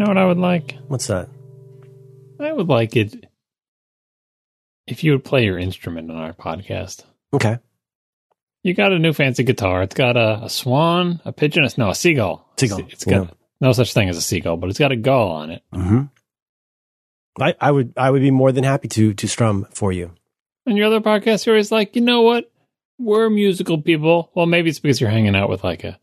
[0.00, 0.76] know what I would like?
[0.88, 1.28] What's that?
[2.40, 3.26] I would like it
[4.86, 7.04] if you would play your instrument on our podcast.
[7.32, 7.58] Okay.
[8.62, 9.82] You got a new fancy guitar.
[9.82, 12.46] It's got a, a swan, a pigeon, a, no, a seagull.
[12.58, 13.30] Seagull, It's got yeah.
[13.60, 15.62] no such thing as a seagull, but it's got a gull on it.
[15.72, 16.02] Mm-hmm.
[17.40, 20.12] I, I would I would be more than happy to to strum for you.
[20.66, 22.50] And your other podcast, you're always like, you know what?
[22.98, 24.30] We're musical people.
[24.34, 25.98] Well, maybe it's because you're hanging out with like a,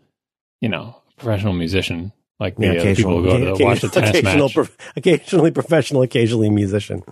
[0.62, 4.10] you know, professional musician, like the, uh, the people who go to watch the tennis
[4.12, 4.54] occasional match.
[4.54, 7.04] pro- occasionally professional, occasionally musician.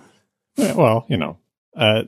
[0.58, 1.38] Yeah, well, you know,
[1.76, 2.04] uh,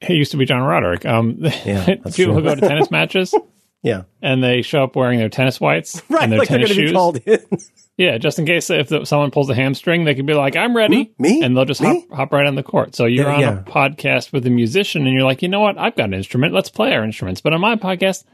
[0.00, 1.04] he used to be John Roderick.
[1.06, 3.34] Um, Yeah, people who go to tennis matches
[3.82, 6.22] Yeah, and they show up wearing their tennis whites right.
[6.24, 6.92] and their Like they're tennis going to be shoes.
[6.92, 7.58] called in.
[7.96, 10.74] Yeah, just in case if the, someone pulls a hamstring, they can be like, "I'm
[10.76, 11.22] ready," Hmm?
[11.22, 11.42] Me?
[11.42, 12.94] and they'll just hop, hop right on the court.
[12.94, 13.58] So you're Yeah, on yeah.
[13.60, 15.76] a podcast with a musician, and you're like, "You know what?
[15.78, 16.52] I've got an instrument.
[16.54, 18.24] Let's play our instruments." But on my podcast,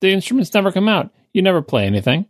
[0.00, 1.10] the instruments never come out.
[1.34, 2.26] You never play anything.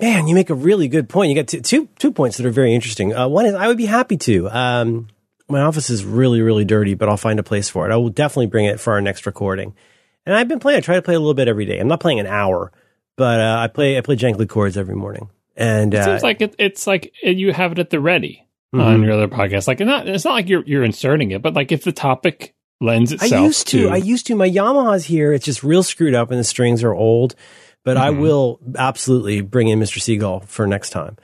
[0.00, 1.30] Man, you make a really good point.
[1.30, 3.14] You got two, two, two points that are very interesting.
[3.14, 4.48] Uh, one is I would be happy to.
[4.48, 5.08] Um,
[5.48, 7.92] my office is really, really dirty, but I'll find a place for it.
[7.92, 9.74] I will definitely bring it for our next recording.
[10.24, 10.76] And I've been playing.
[10.78, 11.78] I try to play a little bit every day.
[11.80, 12.70] I'm not playing an hour,
[13.16, 13.96] but uh, I play.
[13.98, 15.30] I play Jankly chords every morning.
[15.56, 18.84] And It uh, seems like it, it's like you have it at the ready Mhm.
[18.84, 19.66] on your other podcast.
[19.66, 23.10] Like, not, it's not like you're you're inserting it, but like if the topic lends
[23.12, 23.32] itself.
[23.32, 23.88] I used to.
[23.88, 24.36] I used to.
[24.36, 25.32] My Yamaha's here.
[25.32, 27.34] It's just real screwed up, and the strings are old.
[27.88, 28.20] But I Mhm.
[28.20, 29.98] will absolutely bring in Mr.
[29.98, 31.16] Seagull for next time.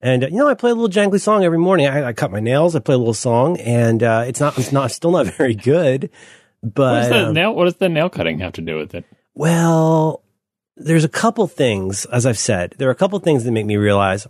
[0.00, 1.86] And uh, you know, I play a little jangly song every morning.
[1.86, 2.74] I, I cut my nails.
[2.74, 4.58] I play a little song, and uh, it's not.
[4.58, 4.90] It's not.
[4.90, 6.10] Still not very good.
[6.60, 9.04] But does the um, nail, what does the nail cutting have to do with it?
[9.34, 10.24] well,
[10.76, 12.04] there's a couple things.
[12.06, 14.26] As I've said, there are a couple things that make me realize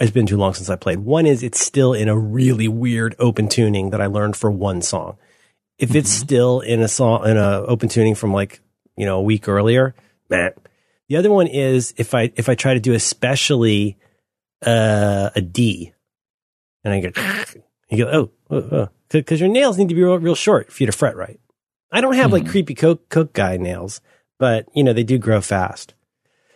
[0.00, 0.98] it's been too long since I played.
[1.00, 4.82] One is it's still in a really weird open tuning that I learned for one
[4.82, 5.16] song.
[5.78, 8.60] If it's still in a song in a open tuning from like
[8.96, 9.94] you know a week earlier,
[10.28, 10.52] man.
[11.10, 13.98] The other one is if I if I try to do especially
[14.64, 15.92] uh, a D,
[16.84, 17.10] and I go
[17.90, 20.86] you go oh oh because your nails need to be real, real short for you
[20.86, 21.40] to fret right.
[21.92, 22.50] I don't have like Mhm.
[22.50, 24.00] creepy cook cook guy nails,
[24.38, 25.94] but you know they do grow fast.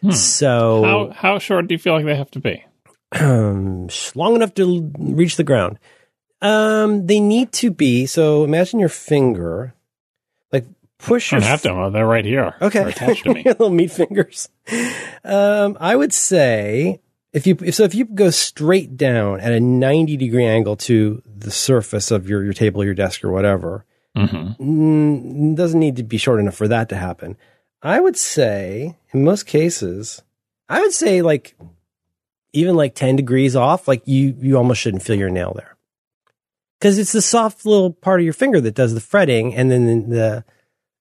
[0.00, 0.12] Hmm.
[0.12, 2.64] So How how short do you feel like they have to be?
[3.18, 5.78] um, long enough to reach the ground.
[6.42, 8.06] Um, they need to be.
[8.06, 9.74] So imagine your finger,
[10.98, 11.40] push I your.
[11.40, 11.90] don't have to.
[11.92, 12.54] They're right here.
[12.60, 13.42] Okay, They're attached to me.
[13.44, 14.48] little meat fingers.
[15.24, 17.00] Um, I would say
[17.32, 21.50] if you so if you go straight down at a ninety degree angle to the
[21.50, 23.84] surface of your your table, your desk, or whatever,
[24.16, 27.36] hmm mm, doesn't need to be short enough for that to happen.
[27.82, 30.22] I would say, in most cases,
[30.68, 31.54] I would say like
[32.52, 35.76] even like ten degrees off, like you you almost shouldn't feel your nail there
[36.78, 40.08] because it's the soft little part of your finger that does the fretting, and then
[40.08, 40.44] the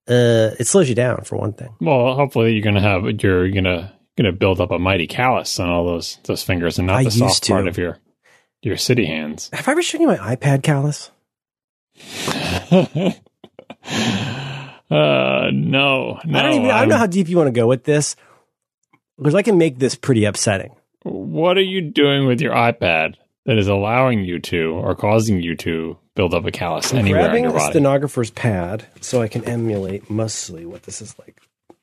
[0.08, 1.75] uh, it slows you down for one thing.
[1.80, 5.86] Well, hopefully you're gonna have you're gonna gonna build up a mighty callus on all
[5.86, 7.52] those those fingers and not I the soft to.
[7.52, 8.00] part of your
[8.62, 9.50] your city hands.
[9.53, 11.12] Have I ever shown you my iPad callus?
[12.72, 13.14] uh,
[14.90, 16.40] no, no.
[16.40, 16.72] I don't even.
[16.72, 18.16] I don't know how deep you want to go with this
[19.18, 20.75] because I can make this pretty upsetting.
[21.03, 23.16] What are you doing with your iPad
[23.46, 27.25] that is allowing you to or causing you to build up a callus anywhere on
[27.28, 27.72] grabbing your a body?
[27.72, 31.41] stenographer's pad so I can emulate mostly what this is like.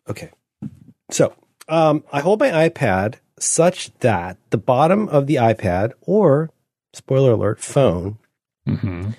[0.08, 0.30] Okay.
[1.10, 1.34] So
[1.68, 6.50] um, I hold my iPad such that the bottom of the iPad or
[6.92, 8.18] spoiler alert phone
[8.66, 9.10] hmm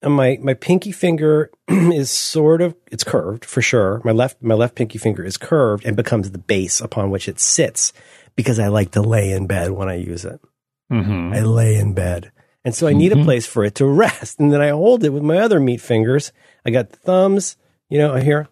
[0.00, 4.00] and my my pinky finger is sort of it's curved for sure.
[4.04, 7.40] My left my left pinky finger is curved and becomes the base upon which it
[7.40, 7.92] sits
[8.36, 10.40] because I like to lay in bed when I use it.
[10.88, 12.30] hmm I lay in bed.
[12.64, 13.24] And so I need a Mhm.
[13.24, 14.40] place for it to rest.
[14.40, 16.32] And then I hold it with my other meat fingers.
[16.64, 17.56] I got the thumbs,
[17.88, 18.48] you know, here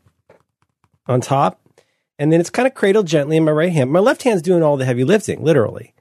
[1.06, 1.60] on top.
[2.18, 3.90] And then it's kind of cradled gently in my right hand.
[3.90, 5.92] My left hand's doing all the heavy lifting, literally.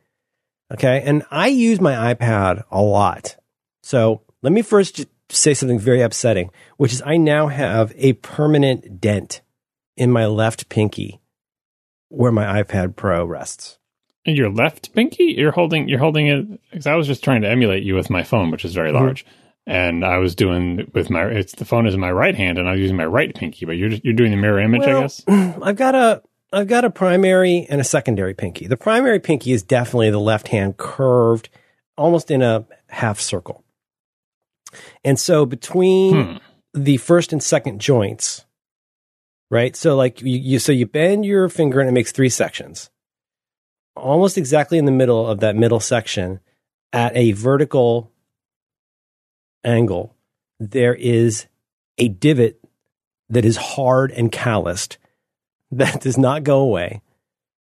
[0.72, 1.02] Okay.
[1.04, 3.36] And I use my iPad a lot.
[3.84, 8.14] So let me first just say something very upsetting, which is I now have a
[8.14, 9.42] permanent dent
[9.98, 11.20] in my left pinky
[12.10, 13.80] where my iPad Pro rests.
[14.26, 17.84] Your left pinky, you're holding you're holding it because I was just trying to emulate
[17.84, 18.96] you with my phone, which is very Mhm.
[18.96, 19.26] large.
[19.68, 22.68] And I was doing with my it's the phone is in my right hand, and
[22.68, 23.66] I was using my right pinky.
[23.66, 25.24] But you're just, you're doing the mirror image, I guess.
[25.28, 26.24] I've got a
[26.54, 28.66] I've got a primary and a secondary pinky.
[28.68, 31.50] The primary pinky is definitely the left hand curved
[31.98, 33.64] almost in a half circle.
[35.04, 36.38] And so between Hmm.
[36.74, 38.46] the first and second joints,
[39.52, 39.76] right?
[39.76, 42.90] So like you, you so you bend your finger and it makes three sections.
[43.96, 46.40] Almost exactly in the middle of that middle section
[46.94, 48.12] at a vertical
[49.64, 50.16] angle,
[50.60, 51.48] there is
[51.98, 52.60] a divot
[53.30, 54.98] that is hard and calloused
[55.72, 57.02] that does not go away.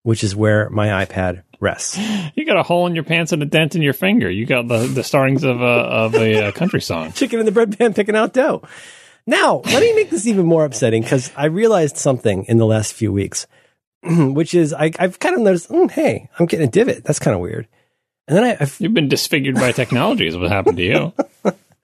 [0.04, 1.98] which is where my iPad rests.
[2.36, 4.30] You got a hole in your pants and a dent in your finger.
[4.30, 7.12] You got the, the startings of a, of a, uh, country song.
[7.14, 8.64] Chicken in the bread pan picking out dough.
[9.26, 12.94] Now, let me make this even more upsetting because I realized something in the last
[12.94, 13.48] few weeks,
[14.34, 17.04] which is I, have kind of noticed, mm, hey, I'm getting a divot.
[17.04, 17.68] That's kind of weird.
[18.28, 20.28] And then I, I've, you've been disfigured by technology.
[20.28, 21.14] is what happened to you.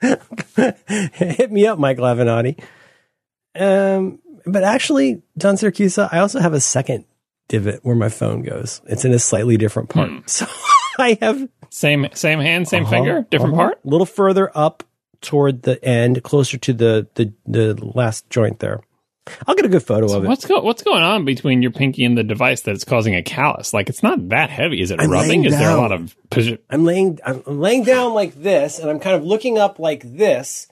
[1.14, 2.62] Hit me up, Mike Lavinati.
[3.60, 7.06] Um, but actually, John Siracusa, I also have a second
[7.48, 8.82] divot where my phone goes.
[8.88, 10.10] It's in a slightly different part.
[10.10, 10.20] Hmm.
[10.28, 10.46] So
[10.98, 13.64] I have same same hand, same uh-huh, finger, different uh-huh.
[13.64, 13.80] part.
[13.86, 14.84] A little further up
[15.22, 18.82] toward the end, closer to the the, the last joint there.
[19.48, 20.28] I'll get a good photo so of it.
[20.28, 23.74] What's go, what's going on between your pinky and the device that's causing a callus?
[23.74, 24.82] Like it's not that heavy.
[24.82, 25.46] Is it I'm rubbing?
[25.46, 26.16] Is there a lot of?
[26.70, 27.20] I'm laying.
[27.26, 30.68] I'm laying down like this, and I'm kind of looking up like this,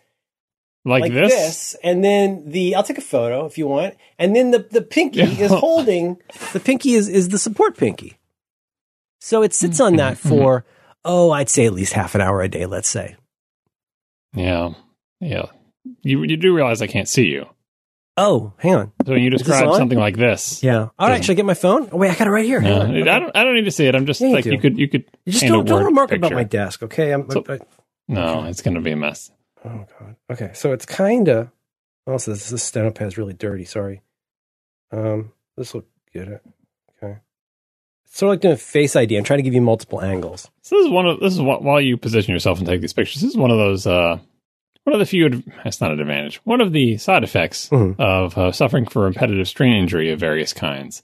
[0.86, 1.34] like, like this?
[1.34, 1.76] this?
[1.84, 5.22] and then the I'll take a photo if you want, and then the the pinky
[5.22, 6.18] is holding
[6.54, 8.18] the pinky is is the support pinky,
[9.20, 10.30] so it sits on that mm-hmm.
[10.30, 10.66] for
[11.04, 13.16] oh I'd say at least half an hour a day, let's say.
[14.34, 14.74] Yeah,
[15.20, 15.48] yeah.
[16.02, 17.48] You you do realize I can't see you.
[18.20, 18.92] Oh, hang on.
[19.06, 20.90] So you describe something like this, yeah.
[20.98, 21.88] All right, should I get my phone?
[21.92, 22.60] Oh wait, I got it right here.
[22.60, 22.82] No.
[22.82, 23.36] I don't.
[23.36, 23.94] I don't need to see it.
[23.94, 24.78] I'm just yeah, like you, you, could.
[24.78, 25.06] You could.
[25.26, 26.26] You just don't don't remark picture.
[26.26, 27.12] about my desk, okay?
[27.12, 27.30] I'm.
[27.30, 27.60] So, I,
[28.08, 29.32] no, it's going to be a mess.
[29.64, 30.16] Oh god.
[30.32, 31.50] Okay, so it's kind of.
[32.08, 33.66] Also, this, this steno is really dirty.
[33.66, 34.02] Sorry.
[34.92, 35.84] Um, this will
[36.14, 36.42] get it.
[37.04, 37.18] Okay.
[38.06, 39.16] It's sort of like doing face ID.
[39.18, 40.50] I'm trying to give you multiple angles.
[40.62, 42.94] So this is one of this is what, while you position yourself and take these
[42.94, 43.22] pictures.
[43.22, 43.86] This is one of those.
[43.86, 44.20] uh
[44.88, 48.02] one of the few, that's not an advantage, one of the side effects mm-hmm.
[48.02, 51.04] of uh, suffering from repetitive strain injury of various kinds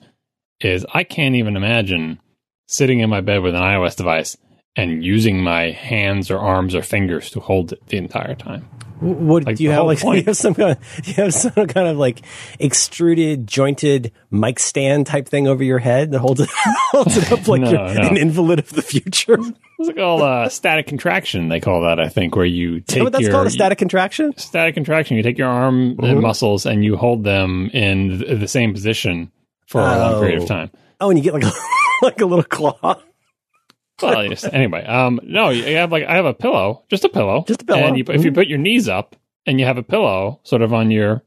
[0.62, 2.22] is I can't even imagine
[2.66, 4.38] sitting in my bed with an iOS device
[4.76, 8.68] and using my hands or arms or fingers to hold it the entire time.
[9.00, 9.86] What like do you have?
[9.86, 12.22] Like, do you have some kind of, you have some kind of like
[12.60, 16.50] extruded, jointed mic stand type thing over your head that holds it
[16.92, 18.08] holds it up like no, you're no.
[18.08, 19.38] an invalid of the future?
[19.80, 21.50] It's called uh, static contraction.
[21.50, 24.34] They call that, I think, where you take what that's your, called a static contraction.
[24.38, 25.18] Static contraction.
[25.18, 26.22] You take your arm mm-hmm.
[26.22, 29.30] muscles and you hold them in the same position
[29.66, 29.84] for oh.
[29.84, 30.48] a long period of oh.
[30.48, 30.72] time.
[31.02, 31.52] Oh, and you get like a,
[32.02, 33.02] like a little claw.
[34.02, 37.46] Well, just, anyway, um, no, you have like I have a pillow, just a pillow,
[37.48, 37.80] just a pillow.
[37.80, 38.16] And you, mm-hmm.
[38.16, 38.40] if you mm-hmm.
[38.40, 41.24] put your knees up and you have a pillow sort of on your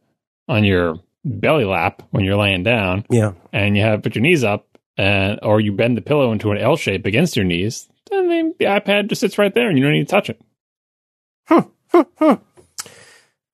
[0.49, 4.45] on your belly lap when you're laying down, yeah, and you have put your knees
[4.45, 4.67] up,
[4.97, 8.55] and or you bend the pillow into an L shape against your knees, then the,
[8.59, 10.41] the iPad just sits right there, and you don't need to touch it.
[11.47, 12.37] Huh, huh, huh.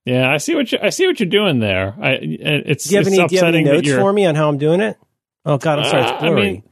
[0.05, 1.95] Yeah, I see what you I see what you're doing there.
[2.01, 4.35] I it's do you have it's any, do you have any notes for me on
[4.35, 4.97] how I'm doing it?
[5.45, 6.41] Oh God, I'm sorry, it's blurry.
[6.41, 6.63] Uh, I mean,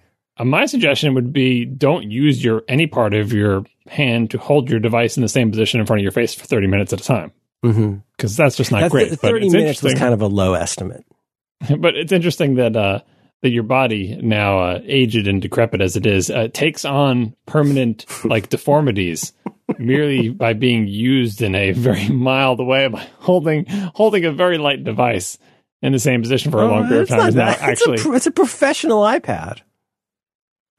[0.45, 4.81] my suggestion would be don't use your any part of your hand to hold your
[4.81, 7.05] device in the same position in front of your face for 30 minutes at a
[7.05, 7.33] time.
[7.63, 8.37] Because mm-hmm.
[8.37, 9.11] that's just not that's great.
[9.11, 11.05] The, 30 minutes was kind of a low estimate.
[11.79, 13.01] but it's interesting that uh,
[13.43, 18.07] that your body, now uh, aged and decrepit as it is, uh, takes on permanent
[18.25, 19.33] like deformities
[19.79, 24.85] merely by being used in a very mild way by holding holding a very light
[24.85, 25.39] device
[25.83, 27.29] in the same position for a long period of time.
[27.29, 29.61] Is now actually, a, it's a professional iPad.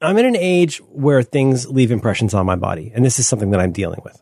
[0.02, 3.50] I'm in an age where things leave impressions on my body, and this is something
[3.50, 4.20] that I'm dealing with.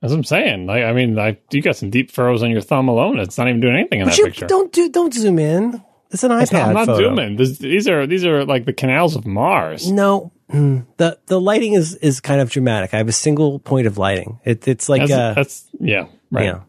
[0.00, 2.88] As I'm saying, like, I mean, I, you got some deep furrows on your thumb
[2.88, 3.18] alone.
[3.18, 4.46] It's not even doing anything in but that picture.
[4.46, 5.82] Don't do, don't zoom in.
[6.10, 6.52] It's an iPad.
[6.52, 7.08] Not, I'm not photo.
[7.08, 7.36] zooming.
[7.36, 9.90] This, these are these are like the canals of Mars.
[9.90, 12.94] No, mm, the the lighting is is kind of dramatic.
[12.94, 14.40] I have a single point of lighting.
[14.44, 16.46] It, it's like that's, uh, that's yeah right.
[16.46, 16.60] Yeah.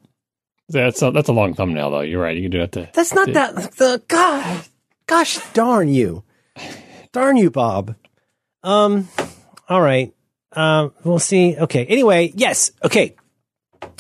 [0.72, 2.02] That's a, that's a long thumbnail though.
[2.02, 2.36] You're right.
[2.36, 2.72] You can do that.
[2.74, 3.56] To, that's not to, that.
[3.78, 4.66] The God,
[5.08, 6.24] gosh darn you,
[7.12, 7.96] darn you, Bob.
[8.64, 9.08] Um,
[9.68, 10.14] all right.
[10.52, 11.56] Um, we'll see.
[11.58, 11.86] Okay.
[11.86, 12.72] Anyway, yes.
[12.84, 13.16] Okay.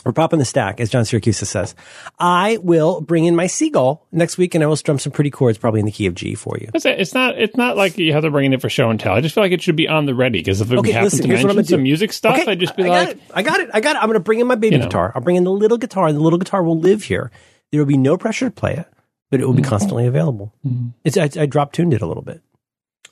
[0.05, 1.75] We're popping the stack, as John Siracusa says.
[2.17, 5.57] I will bring in my seagull next week, and I will strum some pretty chords,
[5.57, 6.69] probably in the key of G for you.
[6.73, 7.37] It's not.
[7.37, 9.13] It's not like you have to bring it in for show and tell.
[9.13, 11.05] I just feel like it should be on the ready because if okay, we happen
[11.05, 13.59] listen, to mention some music stuff, okay, I'd just be I like, got I got
[13.59, 13.69] it.
[13.73, 13.99] I got it.
[13.99, 14.85] I'm going to bring in my baby you know.
[14.85, 15.11] guitar.
[15.13, 17.29] I'll bring in the little guitar, and the little guitar will live here.
[17.71, 18.87] There will be no pressure to play it,
[19.29, 19.69] but it will be mm-hmm.
[19.69, 20.53] constantly available.
[20.65, 20.89] Mm-hmm.
[21.03, 22.41] It's I, I drop tuned it a little bit.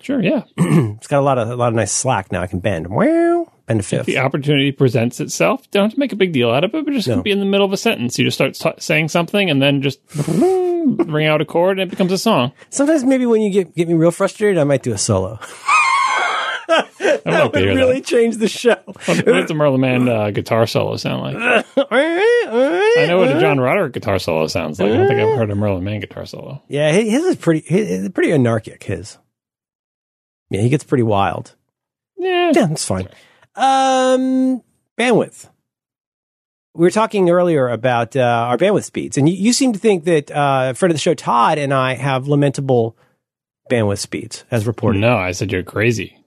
[0.01, 0.43] Sure, yeah.
[0.57, 2.41] it's got a lot of a lot of nice slack now.
[2.41, 2.87] I can bend.
[2.87, 4.01] Wow, bend a fifth.
[4.01, 6.85] If the opportunity presents itself, don't have to make a big deal out of it,
[6.85, 7.21] but just no.
[7.21, 8.17] be in the middle of a sentence.
[8.17, 11.91] You just start t- saying something and then just ring out a chord and it
[11.91, 12.53] becomes a song.
[12.69, 15.39] Sometimes maybe when you get get me real frustrated, I might do a solo.
[16.67, 18.05] that would really that.
[18.05, 18.75] change the show.
[18.85, 21.35] What, does a Merlin Mann uh, guitar solo sound like?
[21.91, 24.91] I know what a John Roderick guitar solo sounds like.
[24.91, 26.61] I don't think I've heard a Merlin Mann guitar solo.
[26.67, 28.83] Yeah, his is pretty his, pretty anarchic.
[28.83, 29.17] His.
[30.49, 31.55] Yeah, he gets pretty wild.
[32.17, 33.07] Yeah, yeah, that's fine.
[33.55, 34.61] Um,
[34.97, 35.49] bandwidth.
[36.73, 40.03] We were talking earlier about uh, our bandwidth speeds, and you, you seem to think
[40.05, 42.95] that uh, friend of the show Todd and I have lamentable
[43.71, 44.99] bandwidth speeds as reported.
[44.99, 46.23] No, I said you're crazy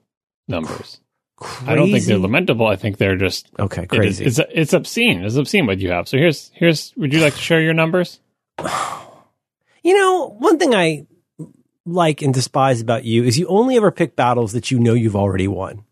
[0.47, 0.99] numbers.
[1.37, 1.71] Crazy.
[1.71, 2.67] I don't think they're lamentable.
[2.67, 3.83] I think they're just okay.
[3.83, 4.25] it is- Crazy.
[4.25, 5.23] it's it's obscene.
[5.23, 6.07] It's obscene what you have.
[6.07, 6.93] So here's here's.
[6.97, 8.19] Would you like to share your numbers?
[9.83, 11.07] You know, one thing I
[11.85, 15.15] like and despise about you is you only ever pick battles that you know you've
[15.15, 15.83] already won.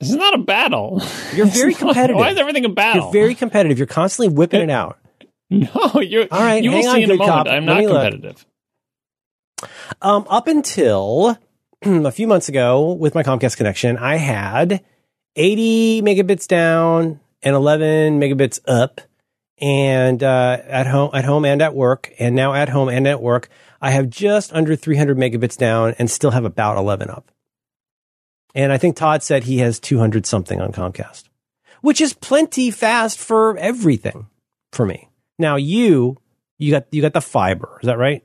[0.00, 1.02] This is not a battle.
[1.34, 2.16] You're very competitive.
[2.16, 3.04] Why is everything a battle?
[3.04, 3.78] You're very competitive.
[3.78, 4.98] You're constantly whipping it out.
[5.50, 7.30] no, you're All right, You will hang on, see in a moment.
[7.30, 7.46] cop.
[7.48, 8.46] I'm not competitive.
[10.02, 11.38] Um, up until
[11.82, 14.82] a few months ago with my Comcast connection, I had
[15.36, 19.00] 80 megabits down and 11 megabits up
[19.58, 23.22] and uh, at home at home and at work and now at home and at
[23.22, 23.48] work
[23.84, 27.30] I have just under 300 megabits down and still have about 11 up.
[28.54, 31.24] And I think Todd said he has 200 something on Comcast,
[31.82, 34.28] which is plenty fast for everything
[34.72, 35.10] for me.
[35.38, 36.16] Now you
[36.56, 38.24] you got you got the fiber, is that right?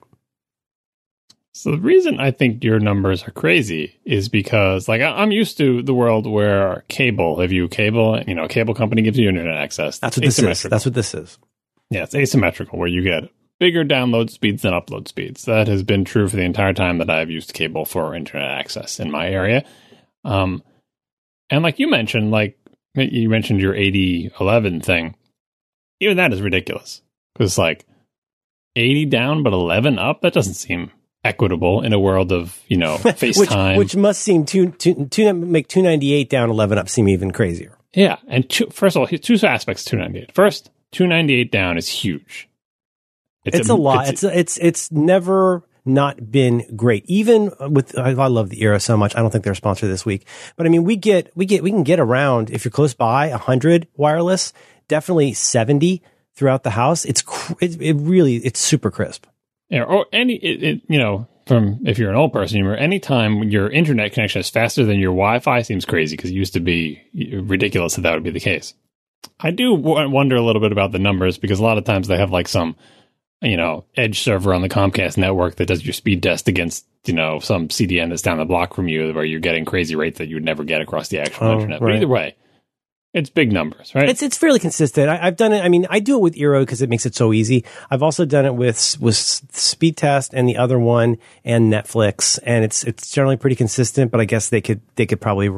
[1.52, 5.82] So the reason I think your numbers are crazy is because, like, I'm used to
[5.82, 9.58] the world where cable, if you cable, you know, a cable company gives you internet
[9.58, 10.00] access.
[10.00, 10.64] That's what this is.
[10.64, 11.38] That's what this is.
[11.90, 15.46] Yeah, it's asymmetrical where you get bigger download speeds than upload speeds.
[15.46, 19.00] That has been true for the entire time that I've used cable for internet access
[19.00, 19.66] in my area.
[20.24, 20.64] Um,
[21.50, 22.58] and like you mentioned, like
[22.96, 25.16] you mentioned your 8011 thing,
[26.00, 27.02] even that is ridiculous
[27.34, 27.86] because like
[28.76, 30.92] 80 down but 11 up, that doesn't seem
[31.24, 33.78] equitable in a world of, you know, which, FaceTime.
[33.78, 37.78] which must seem two, two, two, make 298 down 11 up seem even crazier.
[37.94, 40.34] Yeah, and two, first of all, two aspects of 298.
[40.34, 42.48] First, 298 down is huge.
[43.46, 44.10] It's, a, lot.
[44.10, 47.06] It's, it's it's never not been great.
[47.08, 49.16] Even with I, I love the Eero so much.
[49.16, 51.64] I don't think they're a sponsor this week, but I mean we get we get
[51.64, 54.54] we can get around if you're close by 100 wireless,
[54.88, 56.02] definitely 70
[56.36, 57.06] throughout the house.
[57.06, 57.24] It's
[57.62, 59.26] it, it really it's super crisp.
[59.70, 62.82] Yeah, or any, it, it, you know, from if you're an old person, you remember
[62.82, 66.60] anytime your internet connection is faster than your Wi-Fi seems crazy because it used to
[66.60, 68.74] be ridiculous that that would be the case.
[69.40, 72.08] I do w- wonder a little bit about the numbers because a lot of times
[72.08, 72.76] they have like some,
[73.42, 77.14] you know, edge server on the Comcast network that does your speed test against, you
[77.14, 80.28] know, some CDN that's down the block from you where you're getting crazy rates that
[80.28, 81.80] you would never get across the actual Oh, internet.
[81.80, 82.36] But either way,
[83.14, 84.08] it's big numbers, right?
[84.10, 85.10] It's it's fairly consistent.
[85.10, 85.64] I, I've done it.
[85.64, 87.66] I mean, I do it with Eero because it makes it so easy.
[87.90, 92.64] I've also done it with with Speed Test and the other one and Netflix, and
[92.64, 94.12] it's it's generally pretty consistent.
[94.12, 95.50] But I guess they could they could probably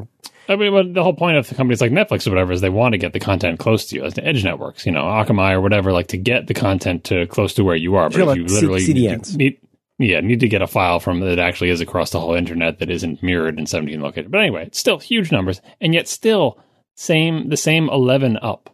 [0.51, 2.93] I mean, the whole point of the companies like Netflix or whatever is they want
[2.93, 5.61] to get the content close to you, as the edge networks, you know, Akamai or
[5.61, 8.09] whatever, like to get the content to close to where you are.
[8.09, 9.35] But Sure, if you C- literally CDNs.
[9.35, 9.57] need,
[9.99, 12.89] yeah, need to get a file from that actually is across the whole internet that
[12.89, 14.31] isn't mirrored in 17 locations.
[14.31, 16.59] But anyway, it's still huge numbers, and yet still
[16.95, 18.70] same the same 11 up.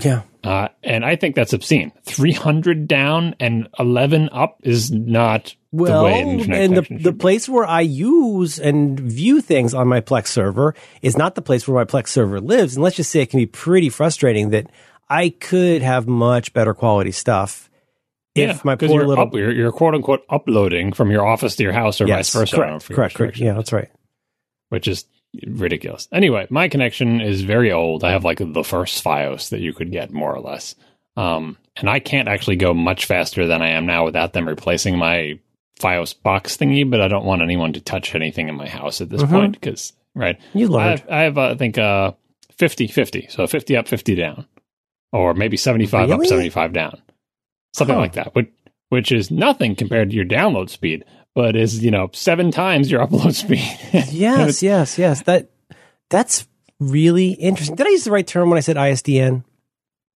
[0.00, 0.22] Yeah.
[0.44, 1.92] Uh, and I think that's obscene.
[2.04, 7.12] 300 down and 11 up is not Well, the way an internet and the the
[7.12, 11.66] place where I use and view things on my Plex server is not the place
[11.66, 12.76] where my Plex server lives.
[12.76, 14.70] And let's just say it can be pretty frustrating that
[15.08, 17.68] I could have much better quality stuff
[18.34, 21.56] if my 'cause poor you're little up, you're, you're quote unquote uploading from your office
[21.56, 22.56] to your house or yes, vice versa.
[22.56, 23.38] correct, correct, correct.
[23.38, 23.88] Yeah, that's right.
[24.68, 25.04] which is
[25.46, 26.08] ridiculous.
[26.12, 28.04] Anyway, my connection is very old.
[28.04, 30.74] I have like the first FiOS that you could get more or less.
[31.16, 34.96] Um, and I can't actually go much faster than I am now without them replacing
[34.98, 35.38] my
[35.80, 39.10] FiOS box thingy, but I don't want anyone to touch anything in my house at
[39.10, 39.30] this Mhm.
[39.30, 40.36] point because, right.
[40.54, 41.00] You I learned.
[41.00, 42.12] have, I have uh, I think, uh,
[42.56, 43.26] 50 50.
[43.30, 44.46] So 50 up, 50 down.
[45.12, 47.00] Or maybe 75 up, 75 down.
[47.74, 48.00] Something Huh.
[48.02, 48.50] like that, which,
[48.90, 51.04] which is nothing compared to your download speed,
[51.38, 53.62] but is, you know, seven times your upload speed.
[54.12, 55.22] Yes, yes, yes.
[55.22, 55.48] That
[56.10, 56.48] that's
[56.80, 57.76] really interesting.
[57.76, 59.44] Did I use the right term when I said ISDN?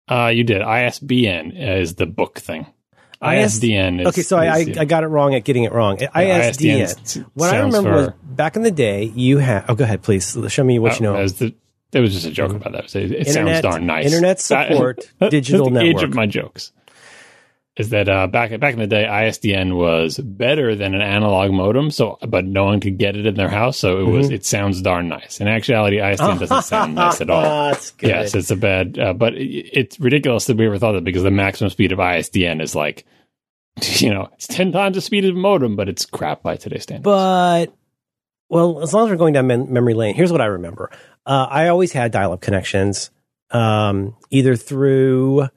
[0.10, 0.64] Uh, you did.
[0.64, 2.62] ISBN is the book thing.
[3.22, 4.08] IS ISDN is.
[4.08, 5.98] okay, so I, I, is- I got it wrong at getting it wrong.
[5.98, 6.82] ISDN.
[6.82, 9.66] s- What I remember was back in the day, you had.
[9.70, 10.36] Oh, go ahead, please.
[10.48, 11.20] Show me what you uh, know.
[11.20, 11.54] as the-
[11.92, 12.96] there was just a joke about that.
[12.96, 14.06] It, it sounds darn nice.
[14.08, 16.72] internet support, that's digital the age of my jokes.
[17.78, 21.90] Is that uh, back back in the day, ISDN was better than an analog modem.
[21.90, 23.78] So, but no one could get it in their house.
[23.78, 24.26] So it was.
[24.26, 24.36] Mm-hmm.
[24.36, 25.40] It sounds darn nice.
[25.40, 27.42] In actuality, ISDN doesn't sound nice at all.
[27.42, 28.10] That's good.
[28.10, 31.24] Yes, it's a bad, uh, but it, it's ridiculous that we ever thought that because
[31.24, 33.06] the maximum speed of ISDN is like,
[33.82, 36.84] you know, it's 10 times the speed of a modem, but it's crap by today's
[36.84, 37.06] standards.
[37.06, 37.74] But
[38.50, 40.92] well, as long as we're going down mem- memory lane, here's what I remember.
[41.26, 43.12] Uh, I always had dial-up connections,
[43.52, 45.48] um, either through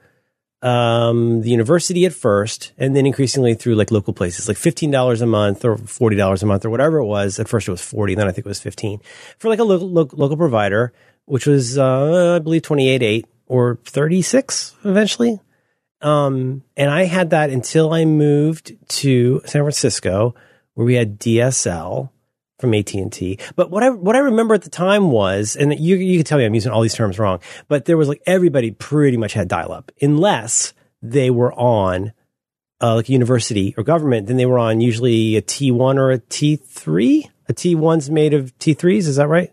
[0.64, 5.20] um, the university at first, and then increasingly through like local places, like fifteen dollars
[5.20, 7.38] a month or forty dollars a month or whatever it was.
[7.38, 9.00] At first, it was forty, then I think it was fifteen
[9.38, 10.94] for like a local local, local provider,
[11.26, 15.38] which was uh, I believe twenty eight eight or thirty six eventually.
[16.00, 20.34] Um, and I had that until I moved to San Francisco,
[20.72, 22.08] where we had DSL
[22.58, 23.38] from AT and T.
[23.56, 26.38] But what I what I remember at the time was, and you you can tell
[26.38, 29.48] me I'm using all these terms wrong, but there was like everybody pretty much had
[29.48, 32.12] dial up, unless they were on
[32.80, 34.26] uh, like a university or government.
[34.26, 37.30] Then they were on usually a T1 or a T3.
[37.46, 39.06] A T1's made of T3s.
[39.06, 39.52] Is that right?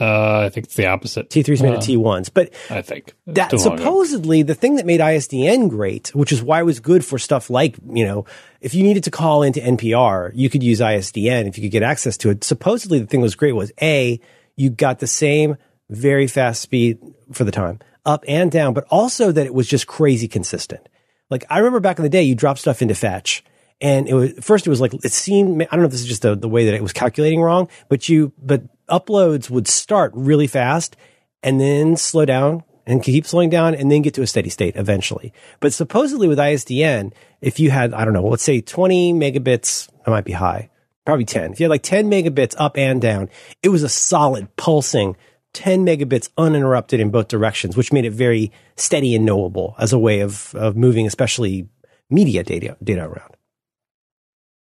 [0.00, 1.30] Uh, I think it's the opposite.
[1.30, 5.68] T3's made uh, of T1s, but I think that supposedly the thing that made ISDN
[5.68, 8.26] great, which is why it was good for stuff like, you know,
[8.60, 11.82] if you needed to call into NPR, you could use ISDN if you could get
[11.82, 12.42] access to it.
[12.42, 14.20] Supposedly the thing that was great was A,
[14.56, 15.56] you got the same
[15.90, 16.98] very fast speed
[17.32, 20.88] for the time up and down, but also that it was just crazy consistent.
[21.30, 23.44] Like I remember back in the day, you drop stuff into fetch
[23.80, 26.06] and it was first it was like it seemed i don't know if this is
[26.06, 30.12] just the, the way that it was calculating wrong but you but uploads would start
[30.14, 30.96] really fast
[31.42, 34.76] and then slow down and keep slowing down and then get to a steady state
[34.76, 35.32] eventually.
[35.60, 40.10] But supposedly with ISDN, if you had, I don't know, let's say 20 megabits, that
[40.10, 40.70] might be high,
[41.04, 41.52] probably 10.
[41.52, 43.30] If you had like 10 megabits up and down,
[43.62, 45.16] it was a solid pulsing
[45.54, 49.98] 10 megabits uninterrupted in both directions, which made it very steady and knowable as a
[49.98, 51.68] way of, of moving, especially
[52.10, 53.36] media data, data around.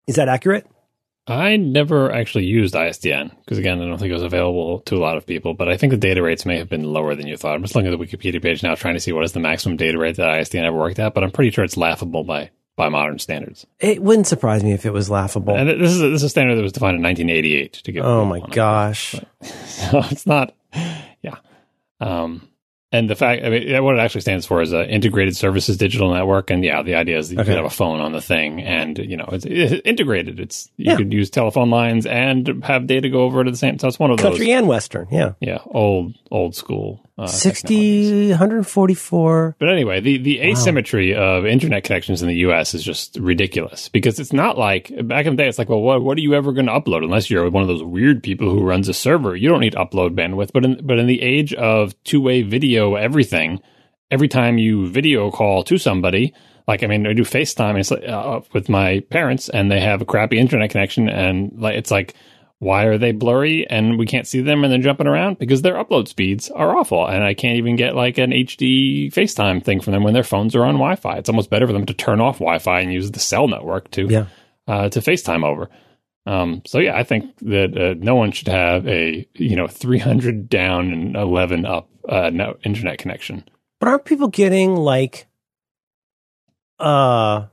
[0.08, 0.66] Is that accurate?
[1.30, 5.00] I never actually used ISDN because, again, I don't think it was available to a
[5.00, 5.54] lot of people.
[5.54, 7.56] But I think the data rates may have been lower than you thought.
[7.56, 9.78] I'm just looking at the Wikipedia page now, trying to see what is the maximum
[9.78, 11.14] data rate that ISDN ever worked at.
[11.14, 13.68] But I'm pretty sure it's laughable by by modern standards.
[13.80, 15.54] It wouldn't surprise me if it was laughable.
[15.54, 17.74] And this is a, this is a standard that was defined in 1988.
[17.74, 20.56] To give oh my gosh, but, so it's not.
[21.22, 21.36] Yeah.
[22.00, 22.49] Um,
[22.92, 26.12] and the fact, I mean, what it actually stands for is a integrated services digital
[26.12, 26.50] network.
[26.50, 27.50] And yeah, the idea is that you okay.
[27.50, 30.40] could have a phone on the thing and, you know, it's, it's integrated.
[30.40, 30.98] It's, you yeah.
[30.98, 33.78] could use telephone lines and have data go over to the same.
[33.78, 34.38] So it's one of Country those.
[34.40, 35.08] Country and Western.
[35.12, 35.34] Yeah.
[35.40, 35.60] Yeah.
[35.68, 39.56] Old, old school uh, 60, 144.
[39.60, 41.38] But anyway, the, the asymmetry wow.
[41.38, 45.36] of internet connections in the US is just ridiculous because it's not like back in
[45.36, 47.50] the day, it's like, well, what, what are you ever going to upload unless you're
[47.50, 49.36] one of those weird people who runs a server?
[49.36, 50.52] You don't need upload bandwidth.
[50.54, 53.60] But in, but in the age of two way video, everything,
[54.10, 56.34] every time you video call to somebody,
[56.70, 60.06] like I mean, I do FaceTime like, uh, with my parents, and they have a
[60.06, 62.14] crappy internet connection, and like it's like
[62.60, 65.40] why are they blurry and we can't see them and they're jumping around?
[65.40, 67.08] Because their upload speeds are awful.
[67.08, 70.56] And I can't even get like an HD FaceTime thing from them when their phones
[70.56, 71.18] are on Wi Fi.
[71.18, 73.90] It's almost better for them to turn off Wi Fi and use the cell network
[73.92, 74.26] to, yeah.
[74.68, 75.70] uh, to FaceTime over.
[76.26, 80.50] Um, so yeah, I think that uh, no one should have a, you know, 300
[80.50, 83.44] down and 11 up uh, no, internet connection.
[83.80, 85.28] But aren't people getting like,
[86.78, 87.46] uh,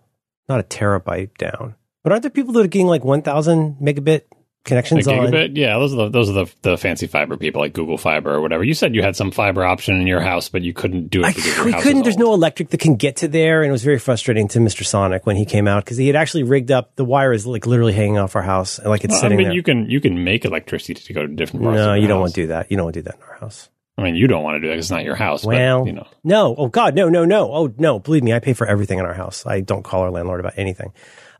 [0.49, 4.23] not a terabyte down, but aren't there people that are getting like 1000 megabit
[4.67, 5.15] connections on.
[5.15, 5.57] Gigabit?
[5.57, 8.41] Yeah, those are the those are the, the fancy fiber people like Google Fiber or
[8.41, 8.63] whatever.
[8.63, 11.59] You said you had some fiber option in your house, but you couldn't do it.
[11.59, 12.03] I, we couldn't.
[12.03, 14.85] There's no electric that can get to there, and it was very frustrating to Mr.
[14.85, 17.67] Sonic when he came out because he had actually rigged up the wire is like
[17.67, 19.55] literally hanging off our house, like it's well, sitting I mean, there.
[19.55, 21.77] You can you can make electricity to go to different parts.
[21.77, 22.71] No, you don't want to do that.
[22.71, 23.71] You don't want to do that in our house.
[23.99, 24.79] I mean, you don't want to do that.
[24.79, 25.43] It's not your house.
[25.43, 26.07] Well, but, you know.
[26.23, 26.55] no.
[26.57, 27.51] Oh God, no, no, no.
[27.53, 27.99] Oh no.
[27.99, 29.47] Believe me, I pay for everything in our house.
[29.47, 30.93] I don't call our landlord about anything.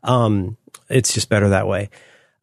[0.03, 0.57] Um,
[0.89, 1.89] it's just better that way.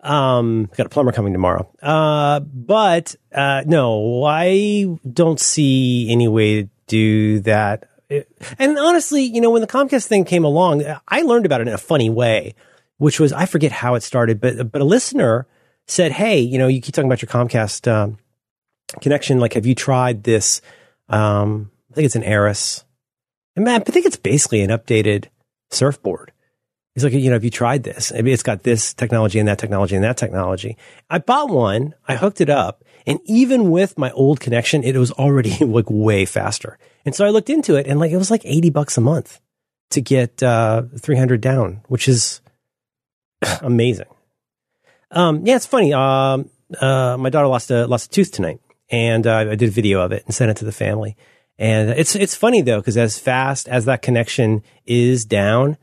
[0.04, 1.68] Um, got a plumber coming tomorrow.
[1.82, 7.88] Uh, but, uh, no, I don't see any way to do that.
[8.58, 11.74] and honestly, you know, when the Comcast thing came along, I learned about it in
[11.74, 12.54] a funny way,
[12.98, 15.46] which was, I forget how it started, but, but a listener
[15.86, 18.18] said, Hey, you know, you keep talking about your Comcast, um,
[19.00, 19.40] connection.
[19.40, 20.60] Like, have you tried this?
[21.08, 22.84] Um, I think it's an Arris.
[23.56, 25.26] And man, I think it's basically an updated
[25.70, 26.32] surfboard.
[26.94, 28.12] He's like, you know, have you tried this?
[28.12, 30.76] Maybe it's got this technology and that technology and that technology.
[31.10, 31.94] I bought one.
[32.06, 32.84] I hooked it up.
[33.04, 36.78] And even with my old connection, it was already like way faster.
[37.04, 39.40] And so I looked into it and like, it was like 80 bucks a month
[39.90, 42.40] to get, uh, 300 down, which is
[43.60, 44.06] amazing.
[45.10, 45.92] Um, yeah, it's funny.
[45.92, 46.48] Um,
[46.80, 50.00] uh, my daughter lost a, lost a tooth tonight and, uh, I did a video
[50.00, 51.16] of it and sent it to the family.
[51.58, 55.76] And it's, it's funny though, because as fast as that connection is down,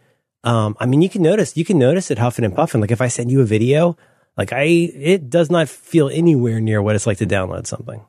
[0.44, 2.82] um, I mean, you can notice, you can notice it huffing and puffing.
[2.82, 3.98] Like if I send you a video,
[4.38, 8.06] like I, it does not feel anywhere near what it's like to download something.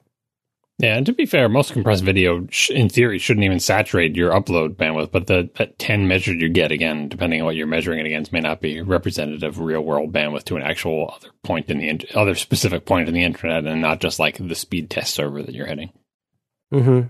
[0.78, 4.74] Yeah, and to be fair, most compressed video, in theory, shouldn't even saturate your upload
[4.74, 5.12] bandwidth.
[5.12, 8.32] But the that ten measured you get, again, depending on what you're measuring it against,
[8.32, 12.18] may not be representative of real world bandwidth to an actual other point in the
[12.18, 15.54] other specific point in the internet, and not just like the speed test server that
[15.54, 15.92] you're hitting.
[16.72, 17.02] Hmm.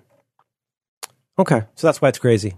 [1.38, 2.56] Okay, so that's why it's crazy.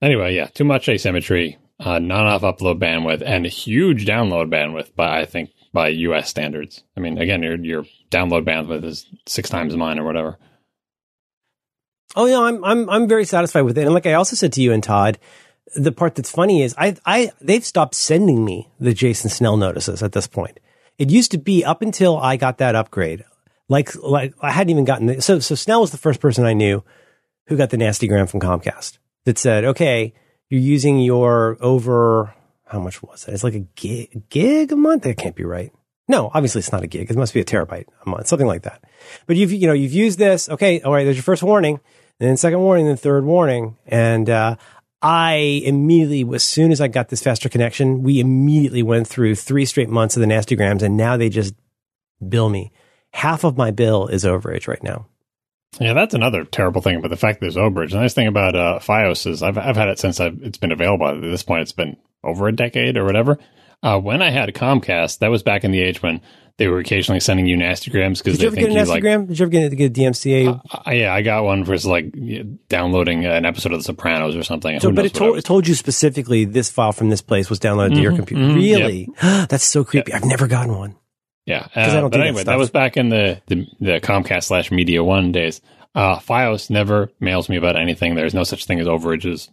[0.00, 5.20] Anyway, yeah, too much asymmetry uh, not enough upload bandwidth, and huge download bandwidth by
[5.20, 6.28] I think by U.S.
[6.28, 6.84] standards.
[6.96, 10.38] I mean, again, your your download bandwidth is six times mine or whatever.
[12.16, 13.84] Oh yeah, I'm I'm I'm very satisfied with it.
[13.84, 15.18] And like I also said to you and Todd,
[15.74, 20.02] the part that's funny is I, I, they've stopped sending me the Jason Snell notices
[20.02, 20.58] at this point.
[20.98, 23.24] It used to be up until I got that upgrade.
[23.68, 26.54] Like, like I hadn't even gotten the, so, so Snell was the first person I
[26.54, 26.82] knew
[27.46, 30.12] who got the nasty gram from Comcast that said, okay,
[30.50, 32.34] you're using your over,
[32.66, 33.32] how much was it?
[33.32, 35.04] It's like a gig, gig a month.
[35.04, 35.72] That can't be right.
[36.08, 37.08] No, obviously it's not a gig.
[37.08, 38.82] It must be a terabyte a month, something like that.
[39.26, 40.48] But you've, you know, you've used this.
[40.48, 40.80] Okay.
[40.80, 41.04] All right.
[41.04, 41.80] There's your first warning.
[42.18, 43.78] Then second warning, then third warning.
[43.86, 44.56] And, uh,
[45.02, 49.64] I immediately, as soon as I got this faster connection, we immediately went through three
[49.64, 51.54] straight months of the nasty grams and now they just
[52.28, 52.72] bill me.
[53.12, 55.06] Half of my bill is overage right now.
[55.78, 57.90] Yeah, that's another terrible thing about the fact there's overage.
[57.90, 60.72] The nice thing about uh, FiOS is I've, I've had it since I've, it's been
[60.72, 61.06] available.
[61.06, 63.38] At this point, it's been over a decade or whatever.
[63.82, 66.20] Uh, when I had Comcast, that was back in the age when
[66.58, 68.78] they were occasionally sending you nasty grams because Did you ever think get a you
[68.78, 69.28] nasty like.
[69.28, 70.60] Did you ever get, get a DMCA?
[70.70, 72.12] Uh, yeah, I got one for like
[72.68, 74.78] downloading an episode of The Sopranos or something.
[74.80, 77.58] so, Who but it told, it told you specifically this file from this place was
[77.60, 78.42] downloaded to your computer.
[78.42, 79.08] mhm, really?
[79.22, 80.12] That's so creepy.
[80.12, 80.96] I've never gotten one.
[81.50, 84.70] Yeah, uh, but do that anyway, that, was back in the the, the Comcast slash
[84.70, 85.60] Media One days.
[85.94, 88.14] Uh, FiOS never mails me about anything.
[88.14, 89.50] There's no such thing as overages,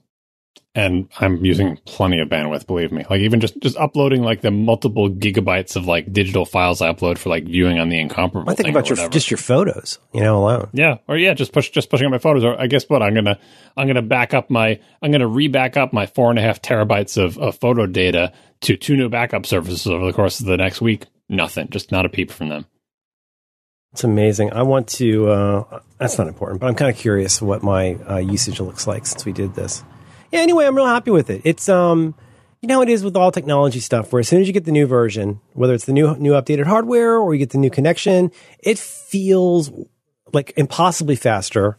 [0.75, 2.67] and I'm using plenty of bandwidth.
[2.67, 6.79] Believe me, like even just just uploading like the multiple gigabytes of like digital files
[6.79, 8.51] I upload for like viewing on the incomparable.
[8.51, 10.69] I think about your just your photos, you know, alone.
[10.73, 12.43] Yeah, or yeah, just push just pushing up my photos.
[12.43, 13.39] Or I guess what I'm gonna
[13.75, 17.17] I'm gonna back up my I'm gonna re-back up my four and a half terabytes
[17.17, 18.31] of, of photo data
[18.61, 21.07] to two new backup services over the course of the next week.
[21.29, 22.65] Nothing, just not a peep from them.
[23.93, 24.53] It's amazing.
[24.53, 25.29] I want to.
[25.29, 29.05] Uh, that's not important, but I'm kind of curious what my uh, usage looks like
[29.05, 29.83] since we did this.
[30.31, 30.41] Yeah.
[30.41, 31.41] Anyway, I'm real happy with it.
[31.45, 32.13] It's um,
[32.61, 34.11] you know, it is with all technology stuff.
[34.11, 36.65] Where as soon as you get the new version, whether it's the new new updated
[36.65, 39.71] hardware or you get the new connection, it feels
[40.33, 41.77] like impossibly faster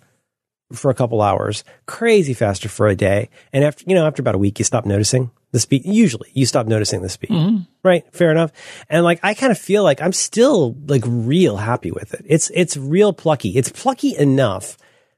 [0.73, 4.35] for a couple hours, crazy faster for a day, and after you know, after about
[4.35, 5.85] a week, you stop noticing the speed.
[5.85, 7.31] Usually, you stop noticing the speed.
[7.31, 7.63] Mm-hmm.
[7.83, 8.53] Right, fair enough.
[8.89, 12.25] And like, I kind of feel like I'm still like real happy with it.
[12.27, 13.51] It's it's real plucky.
[13.51, 14.77] It's plucky enough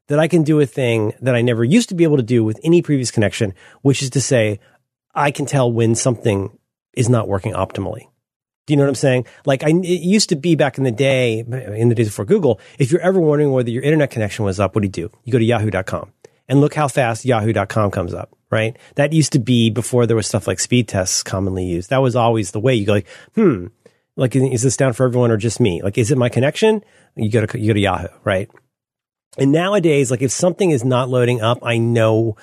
[0.09, 2.43] that I can do a thing that I never used to be able to do
[2.43, 4.59] with any previous connection, which is to say,
[5.15, 6.57] I can tell when something
[6.95, 8.09] is not working optimally.
[8.67, 9.27] Do you know what I'm saying?
[9.47, 12.61] Like, I, it used to be back in the day, in the days before Google,
[12.79, 15.17] if you're ever wondering whether your internet connection was up, what do you do?
[15.25, 16.13] You go to yahoo.com
[16.49, 18.77] and look how fast yahoo.com comes up, right?
[18.97, 21.91] That used to be before there was stuff like speed tests commonly used.
[21.91, 23.67] That was always the way you go like, hmm,
[24.17, 25.83] like, is this down for everyone or just me?
[25.83, 26.85] Like, is it my connection?
[27.17, 28.51] You go to, you go to Yahoo, right?
[29.39, 32.37] And nowadays, like if something is not loading up, I know,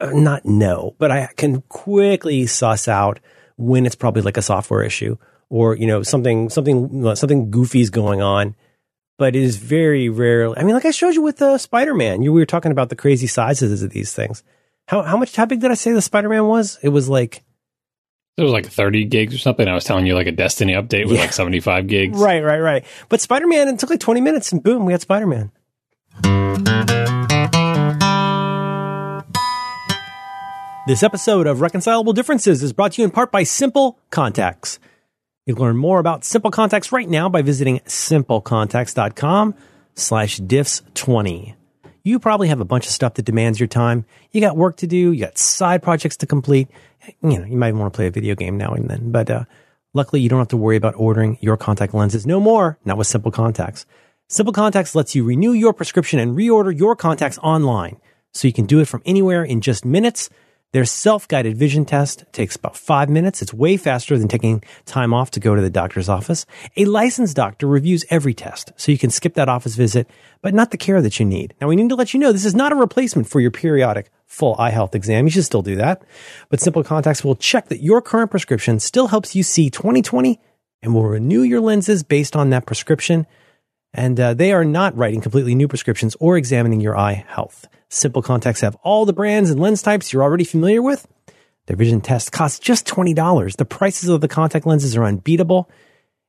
[0.00, 3.20] uh, not know, but I can quickly suss out
[3.56, 5.16] when it's probably like a software issue
[5.48, 8.54] or, you know, something, something, something goofy is going on.
[9.18, 10.58] But it is very rarely.
[10.58, 12.90] I mean, like I showed you with uh, Spider Man, you we were talking about
[12.90, 14.42] the crazy sizes of these things.
[14.86, 16.78] How how much how big did I say the Spider Man was?
[16.82, 17.42] It was like
[18.36, 19.66] It was like 30 gigs or something.
[19.66, 21.22] I was telling you like a Destiny update with Yeah.
[21.22, 22.18] like 75 gigs.
[22.18, 22.84] right, right, right.
[23.08, 25.50] But Spider Man, it took like twenty minutes, and boom, we had Spider Man.
[30.86, 34.78] This episode of Reconcilable Differences is brought to you in part by Simple Contacts.
[35.44, 39.54] You can learn more about Simple Contacts right now by visiting simplecontacts.com
[39.96, 41.54] slash diffs20.
[42.06, 44.04] You probably have a bunch of stuff that demands your time.
[44.30, 45.10] You got work to do.
[45.10, 46.68] You got side projects to complete.
[47.20, 49.44] You know, you might want to play a video game now and then, but, uh,
[49.92, 52.78] luckily you don't have to worry about ordering your contact lenses no more.
[52.84, 53.86] Not with Simple Contacts.
[54.28, 58.00] Simple Contacts lets you renew your prescription and reorder your contacts online.
[58.32, 60.30] So you can do it from anywhere in just minutes.
[60.72, 63.40] Their self-guided vision test takes about five minutes.
[63.40, 66.44] It's way faster than taking time off to go to the doctor's office.
[66.76, 70.08] A licensed doctor reviews every test, so you can skip that office visit,
[70.42, 71.54] but not the care that you need.
[71.60, 74.10] Now we need to let you know this is not a replacement for your periodic
[74.26, 75.24] full eye health exam.
[75.24, 76.02] You should still do that.
[76.50, 80.40] But Simple Contacts will check that your current prescription still helps you see 2020
[80.82, 83.26] and will renew your lenses based on that prescription.
[83.96, 87.66] And uh, they are not writing completely new prescriptions or examining your eye health.
[87.88, 91.08] Simple Contacts have all the brands and lens types you're already familiar with.
[91.64, 93.56] Their vision test costs just $20.
[93.56, 95.70] The prices of the contact lenses are unbeatable,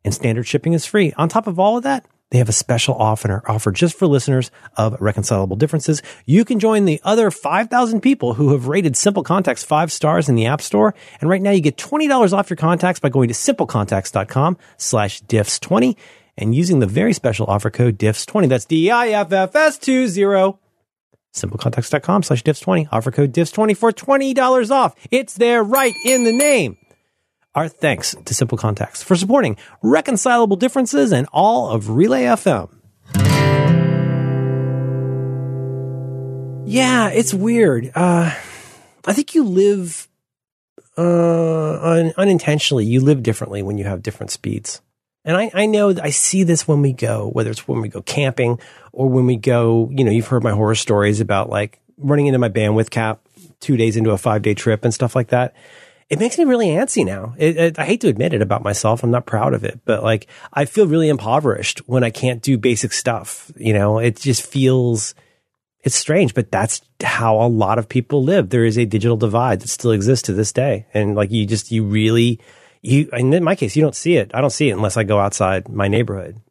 [0.06, 1.12] and standard shipping is free.
[1.17, 4.49] On top of all of that, they have a special offer offer just for listeners
[4.77, 6.01] of Reconcilable Differences.
[6.25, 10.36] You can join the other 5,000 people who have rated Simple Contacts five stars in
[10.36, 10.93] the App Store.
[11.21, 15.95] And right now you get $20 off your contacts by going to simplecontacts.com slash diffs20
[16.38, 18.47] and using the very special offer code diffs20.
[18.50, 20.58] That's D-I-F-F-S-20.
[21.34, 22.88] Simplecontacts.com slash diffs20.
[22.91, 24.95] Offer code diffs20 for $20 off.
[25.12, 26.78] It's there right in the name.
[27.56, 32.69] Our thanks to Simple Contacts for supporting reconcilable differences and all of Relay FM.
[36.69, 37.91] Yeah, it's weird.
[37.95, 38.32] Uh,
[39.06, 40.08] I think you live
[40.97, 42.86] uh, un- unintentionally.
[42.86, 44.82] You live differently when you have different speeds.
[45.27, 48.01] And I, I know I see this when we go, whether it's when we go
[48.01, 48.59] camping
[48.93, 52.39] or when we go, you know, you've heard my horror stories about like running into
[52.39, 53.19] my bandwidth cap
[53.59, 55.53] two days into a five day trip and stuff like that.
[56.09, 57.35] It makes me really antsy now.
[57.37, 59.03] It, it, I hate to admit it about myself.
[59.03, 62.57] I'm not proud of it, but like I feel really impoverished when I can't do
[62.57, 63.51] basic stuff.
[63.57, 65.13] You know, it just feels,
[65.81, 68.49] it's strange, but that's how a lot of people live.
[68.49, 70.85] There is a digital divide that still exists to this day.
[70.93, 72.39] And like you just, you really,
[72.88, 74.32] you, in my case, you don't see it.
[74.34, 76.41] I don't see it unless I go outside my neighborhood.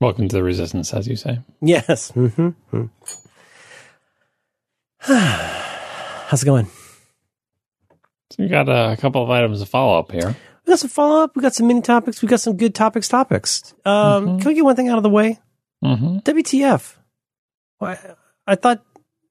[0.00, 1.40] Welcome to the resistance, as you say.
[1.60, 2.12] Yes.
[2.12, 2.86] Mm-hmm.
[6.28, 6.66] How's it going?
[8.30, 10.36] So we got a couple of items to follow up here.
[10.66, 11.34] We got some follow up.
[11.34, 12.22] We got some mini topics.
[12.22, 13.08] We got some good topics.
[13.08, 13.74] Topics.
[13.84, 14.38] Um, mm-hmm.
[14.38, 15.38] Can we get one thing out of the way?
[15.82, 16.18] Mm-hmm.
[16.18, 16.96] WTF?
[17.80, 17.98] I,
[18.46, 18.84] I thought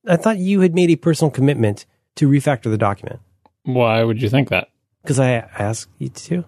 [0.07, 1.85] I thought you had made a personal commitment
[2.15, 3.19] to refactor the document.
[3.63, 4.69] Why would you think that?
[5.01, 6.45] Because I asked you to.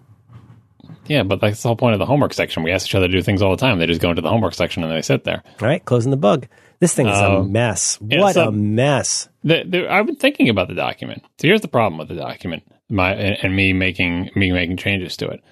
[1.06, 2.62] Yeah, but that's the whole point of the homework section.
[2.62, 3.78] We ask each other to do things all the time.
[3.78, 5.42] They just go into the homework section and they sit there.
[5.60, 6.46] All right, closing the bug.
[6.82, 7.98] This thing is a um, mess.
[8.04, 9.28] Yeah, what so a mess.
[9.44, 11.22] The, the, I've been thinking about the document.
[11.38, 15.16] So here's the problem with the document, my and, and me making me making changes
[15.18, 15.42] to it.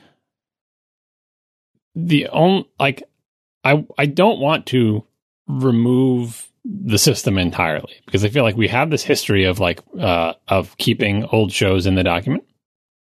[1.94, 3.04] The only like,
[3.62, 5.04] I I don't want to
[5.46, 10.34] remove the system entirely because I feel like we have this history of like uh,
[10.48, 12.44] of keeping old shows in the document,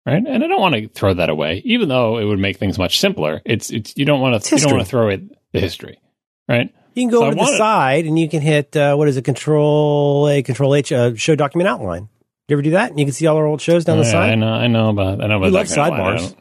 [0.05, 0.23] right?
[0.25, 2.99] And I don't want to throw that away, even though it would make things much
[2.99, 3.41] simpler.
[3.45, 5.99] It's it's you don't want to you don't want to throw it the history,
[6.47, 6.73] right?
[6.93, 9.17] You can go so over to the side and you can hit uh, what is
[9.17, 9.23] it?
[9.23, 12.09] Control A, Control H, uh, show document outline.
[12.47, 12.91] You ever do that?
[12.91, 14.31] And you can see all our old shows down the side.
[14.31, 15.45] I know, I know about, I know about.
[15.47, 16.35] We love sidebars.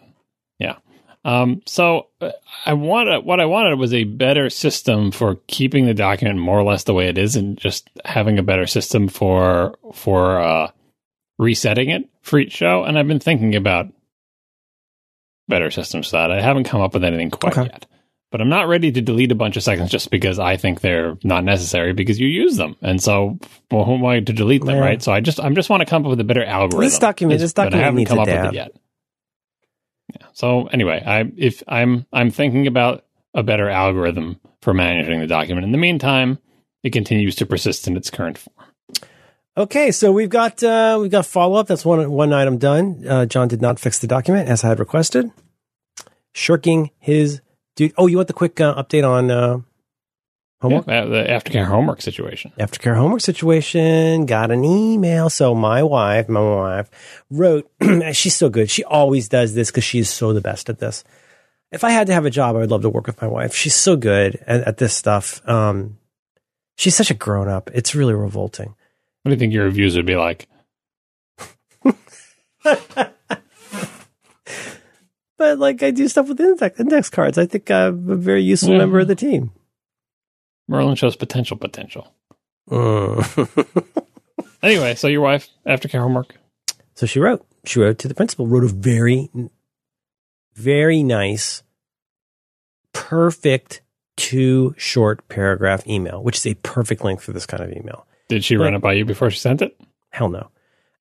[0.59, 0.77] Yeah.
[1.25, 2.33] Um, so uh,
[2.67, 6.63] I wanted what I wanted was a better system for keeping the document more or
[6.63, 10.71] less the way it is, and just having a better system for for uh,
[11.39, 12.85] resetting it for each show.
[12.85, 13.87] And I've been thinking about
[15.49, 16.31] better systems for that.
[16.31, 17.71] I haven't come up with anything quite okay.
[17.71, 17.87] yet
[18.35, 21.17] but I'm not ready to delete a bunch of seconds just because I think they're
[21.23, 22.75] not necessary because you use them.
[22.83, 23.39] And so,
[23.71, 25.01] well, who am I to delete them, right?
[25.01, 26.81] So I just, I just want to come up with a better algorithm.
[26.81, 28.47] This document, this document I haven't come up dab.
[28.47, 28.73] with it yet.
[30.19, 30.27] Yeah.
[30.33, 35.65] So anyway, I, if I'm, I'm thinking about a better algorithm for managing the document.
[35.65, 36.41] In the meantime,
[36.83, 38.64] it continues to persist in its current form.
[39.57, 41.69] Okay, so we've got uh, we've got follow up.
[41.69, 43.05] That's one one item done.
[43.07, 45.31] Uh, John did not fix the document as I had requested,
[46.33, 47.41] shirking his
[47.77, 49.59] do oh, you want the quick uh, update on uh,
[50.61, 50.87] homework?
[50.87, 52.53] Yeah, the aftercare homework situation.
[52.59, 54.27] Aftercare homework situation.
[54.27, 55.31] Got an email.
[55.31, 57.71] So my wife, my wife wrote.
[58.13, 58.71] she's so good.
[58.71, 61.05] She always does this because she's so the best at this.
[61.73, 63.55] If I had to have a job, I would love to work with my wife.
[63.55, 65.47] She's so good at, at this stuff.
[65.49, 65.99] Um,
[66.77, 67.71] she's such a grown up.
[67.75, 68.77] It's really revolting.
[69.25, 70.47] What do you think your reviews would be like?
[75.39, 77.39] but like I do stuff with index, index cards.
[77.39, 78.79] I think I'm a very useful yeah.
[78.81, 79.51] member of the team.
[80.69, 82.13] Merlin shows potential, potential.
[82.71, 83.25] Uh.
[84.63, 86.35] anyway, so your wife, aftercare homework.
[86.95, 87.47] So she wrote.
[87.65, 88.47] She wrote to the principal.
[88.47, 89.31] Wrote a very,
[90.55, 91.63] very nice,
[92.93, 93.81] perfect
[94.19, 98.07] two short paragraph email, which is a perfect length for this kind of email.
[98.29, 99.79] Did she run it by you before she sent it?
[100.11, 100.51] Hell no.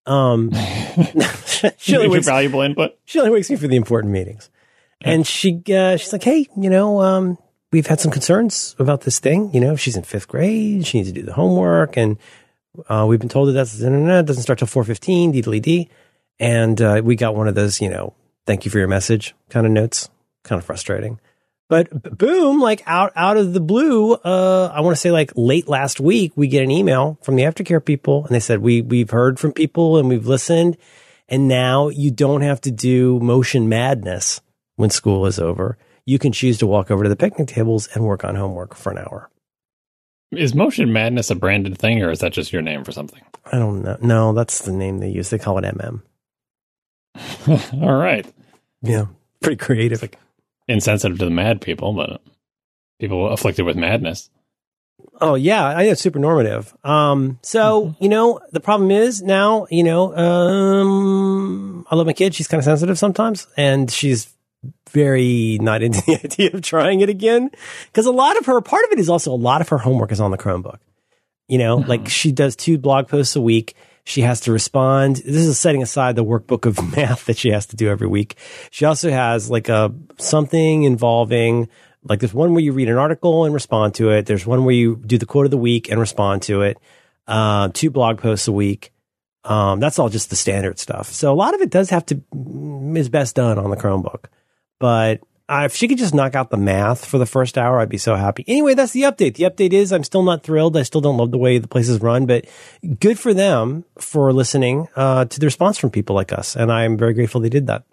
[0.06, 0.52] Um,
[1.78, 2.98] she only wakes, valuable input.
[3.06, 4.50] She only wakes me for the important meetings,
[5.02, 7.38] and she uh, she's like, "Hey, you know, um,
[7.72, 9.54] we've had some concerns about this thing.
[9.54, 10.86] You know, she's in fifth grade.
[10.86, 12.18] She needs to do the homework, and
[12.90, 15.32] uh, we've been told that that's internet doesn't start till four fifteen.
[15.32, 15.90] D
[16.40, 18.14] and uh, we got one of those, you know,
[18.46, 20.10] thank you for your message kind of notes.
[20.44, 21.20] Kind of frustrating.
[21.70, 25.68] But boom, like out out of the blue, uh, I want to say like late
[25.68, 29.10] last week, we get an email from the aftercare people, and they said we we've
[29.10, 30.78] heard from people and we've listened,
[31.30, 34.42] and now you don't have to do motion madness
[34.76, 35.78] when school is over.
[36.06, 38.92] You can choose to walk over to the picnic tables and work on homework for
[38.92, 39.30] an hour.
[40.32, 43.22] Is motion madness a branded thing, or is that just your name for something?
[43.46, 43.98] I don't know.
[44.02, 45.30] No, that's the name they use.
[45.30, 46.02] They call it MM.
[47.82, 48.26] All right.
[48.82, 49.06] Yeah,
[49.42, 50.04] pretty creative.
[50.04, 50.20] It's like
[50.68, 52.22] insensitive to the mad people, but
[53.00, 54.30] people afflicted with madness.
[55.20, 56.76] Oh yeah, I know it's super normative.
[56.84, 58.04] Um, so mm-hmm.
[58.04, 62.36] you know the problem is now you know um, I love my kid.
[62.36, 64.34] She's kind of sensitive sometimes, and she's
[64.92, 67.52] very not into the idea of trying it again
[67.88, 70.12] because a lot of her part of it is also a lot of her homework
[70.12, 70.80] is on the Chromebook.
[71.48, 71.90] You know, mm-hmm.
[71.90, 75.18] like she does two blog posts a week she has to respond.
[75.18, 78.36] This is setting aside the workbook of math that she has to do every week.
[78.72, 81.70] She also has like a something involving
[82.04, 84.26] like there's one where you read an article and respond to it.
[84.26, 86.78] There's one where you do the quote of the week and respond to it.
[87.28, 88.92] Uh, two blog posts a week.
[89.46, 91.08] Um, that's all just the standard stuff.
[91.08, 92.22] So a lot of it does have to
[92.96, 94.26] is best done on the Chromebook.
[94.80, 97.90] But uh, if she could just knock out the math for the first hour, I'd
[97.90, 98.46] be so happy.
[98.48, 99.36] Anyway, that's the update.
[99.36, 100.78] The update is I'm still not thrilled.
[100.78, 102.46] I still don't love the way the place is run, but
[103.00, 106.98] good for them for listening uh, to the response from people like us, and I'm
[106.98, 107.84] very grateful they did that.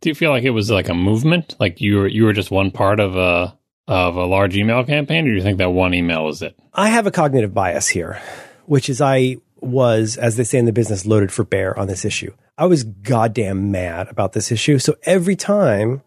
[0.00, 1.56] Do you feel like it was like a movement?
[1.60, 5.26] Like you were you were just one part of a of a large email campaign,
[5.26, 6.58] or do you think that one email is it?
[6.72, 8.20] I have a cognitive bias here,
[8.66, 12.04] which is I was, as they say in the business, loaded for bear on this
[12.04, 12.32] issue.
[12.56, 14.78] I was goddamn mad about this issue.
[14.78, 16.02] So every time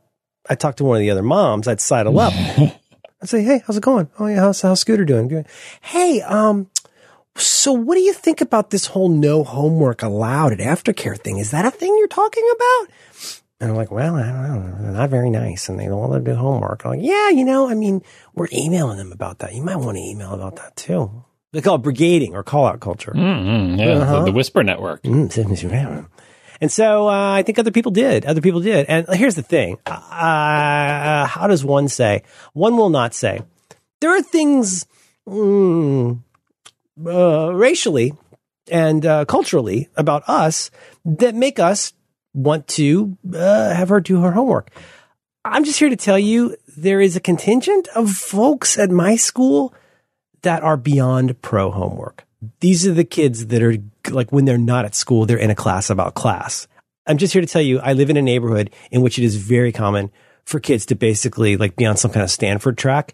[0.50, 2.34] I talked to one of the other moms, I'd sidle up.
[3.22, 4.10] I'd say, Hey, how's it going?
[4.20, 4.42] Oh yeah.
[4.42, 5.46] How's, how's Scooter doing?
[5.82, 6.70] Hey, um,
[7.36, 11.38] so what do you think about this whole no homework allowed at aftercare thing?
[11.38, 12.88] Is that a thing you're talking about?
[13.60, 14.78] And I'm like, well, I don't know.
[14.82, 15.68] They're not very nice.
[15.68, 16.86] And they don't want to do homework.
[16.86, 18.04] I'm like, yeah, you know, I mean,
[18.36, 19.56] we're emailing them about that.
[19.56, 21.24] You might want to email about that too.
[21.54, 23.14] They call it brigading or call out culture.
[23.16, 24.20] Mm-hmm, yeah, uh-huh.
[24.20, 25.02] the, the, Whisper Network.
[25.04, 26.12] Mm-hmm.
[26.60, 28.26] And so uh, I think other people did.
[28.26, 28.86] Other people did.
[28.88, 32.24] And here's the thing: uh, how does one say?
[32.54, 33.42] One will not say.
[34.02, 34.86] There are things
[35.28, 36.20] mm,
[37.06, 38.14] uh, racially
[38.72, 40.72] and uh, culturally about us
[41.06, 41.94] that make us
[42.34, 44.70] want to uh, have her do her homework.
[45.44, 49.74] I'm just here to tell you there is a contingent of folks at my school
[50.42, 52.27] that are beyond pro homework.
[52.60, 53.78] These are the kids that are
[54.10, 56.68] like when they're not at school, they're in a class about class.
[57.08, 59.36] I'm just here to tell you, I live in a neighborhood in which it is
[59.36, 60.12] very common
[60.46, 63.14] for kids to basically like be on some kind of Stanford track.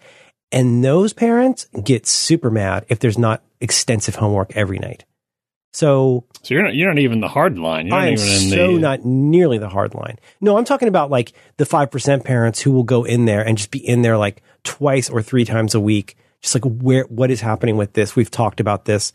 [0.52, 5.06] And those parents get super mad if there's not extensive homework every night.
[5.72, 7.88] So, so you're not you're not even the hard line.
[7.88, 8.80] You're I'm so the...
[8.80, 10.20] not nearly the hard line.
[10.40, 13.58] No, I'm talking about like the five percent parents who will go in there and
[13.58, 17.32] just be in there like twice or three times a week just like where what
[17.32, 18.16] is happening with this.
[18.16, 19.14] We've talked about this.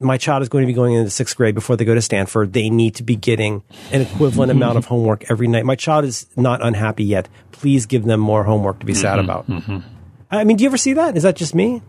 [0.00, 2.52] My child is going to be going into sixth grade before they go to Stanford.
[2.52, 5.64] They need to be getting an equivalent amount of homework every night.
[5.64, 7.28] My child is not unhappy yet.
[7.52, 9.46] Please give them more homework to be sad mm-hmm, about.
[9.46, 9.78] Mm-hmm.
[10.32, 11.16] I mean, do you ever see that?
[11.16, 11.82] Is that just me?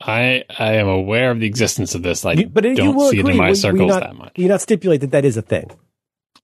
[0.00, 2.24] I I am aware of the existence of this.
[2.26, 3.32] I you, but don't you will see agree.
[3.32, 4.32] it in my circles not, that much.
[4.34, 5.70] You not stipulate that that is a thing.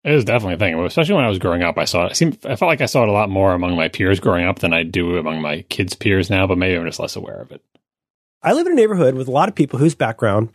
[0.05, 1.79] It was definitely a thing, especially when I was growing up.
[1.79, 2.17] I saw it.
[2.17, 4.59] Seemed, I felt like I saw it a lot more among my peers growing up
[4.59, 6.47] than I do among my kids' peers now.
[6.47, 7.62] But maybe I'm just less aware of it.
[8.43, 10.51] I live in a neighborhood with a lot of people whose background,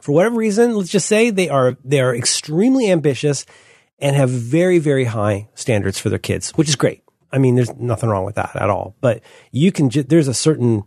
[0.00, 3.46] for whatever reason, let's just say they are they are extremely ambitious
[4.00, 7.04] and have very very high standards for their kids, which is great.
[7.30, 8.96] I mean, there's nothing wrong with that at all.
[9.00, 9.20] But
[9.52, 10.82] you can ju- there's a certain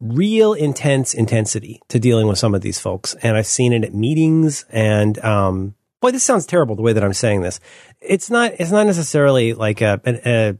[0.00, 3.94] real intense intensity to dealing with some of these folks, and I've seen it at
[3.94, 5.74] meetings and um,
[6.06, 7.58] boy, this sounds terrible the way that I'm saying this.
[8.00, 8.52] It's not.
[8.58, 10.00] It's not necessarily like a.
[10.04, 10.56] a, a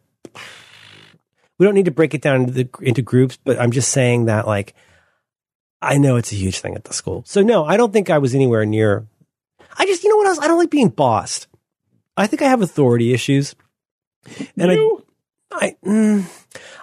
[1.58, 4.26] we don't need to break it down into, the, into groups, but I'm just saying
[4.26, 4.74] that like
[5.80, 7.22] I know it's a huge thing at the school.
[7.26, 9.06] So no, I don't think I was anywhere near.
[9.78, 10.38] I just, you know what else?
[10.38, 11.46] I don't like being bossed.
[12.16, 13.54] I think I have authority issues,
[14.56, 15.04] and you?
[15.52, 16.24] I, I, mm,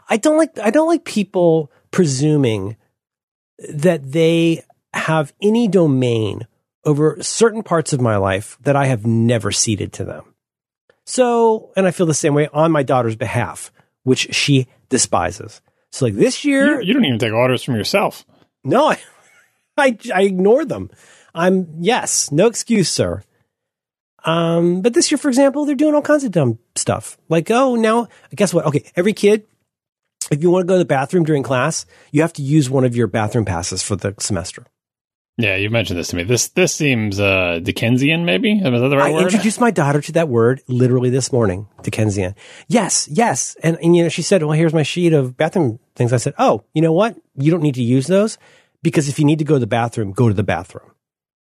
[0.10, 2.78] I don't like, I don't like people presuming
[3.69, 6.47] that they have any domain
[6.85, 10.33] over certain parts of my life that I have never ceded to them.
[11.05, 13.71] So, and I feel the same way on my daughter's behalf,
[14.03, 15.61] which she despises.
[15.91, 18.25] So, like this year, you, you don't even take orders from yourself.
[18.63, 18.99] No, I,
[19.77, 20.89] I, I ignore them.
[21.35, 23.23] I'm yes, no excuse, sir.
[24.25, 27.17] Um, but this year, for example, they're doing all kinds of dumb stuff.
[27.27, 28.65] Like, oh, now guess what?
[28.65, 29.45] Okay, every kid,
[30.31, 32.85] if you want to go to the bathroom during class, you have to use one
[32.85, 34.65] of your bathroom passes for the semester.
[35.37, 36.23] Yeah, you mentioned this to me.
[36.23, 38.53] This this seems uh, Dickensian, maybe.
[38.53, 39.21] Is that the right I word?
[39.21, 41.67] I introduced my daughter to that word literally this morning.
[41.81, 42.35] Dickensian.
[42.67, 43.57] Yes, yes.
[43.63, 46.35] And, and you know, she said, "Well, here's my sheet of bathroom things." I said,
[46.37, 47.17] "Oh, you know what?
[47.35, 48.37] You don't need to use those
[48.83, 50.91] because if you need to go to the bathroom, go to the bathroom."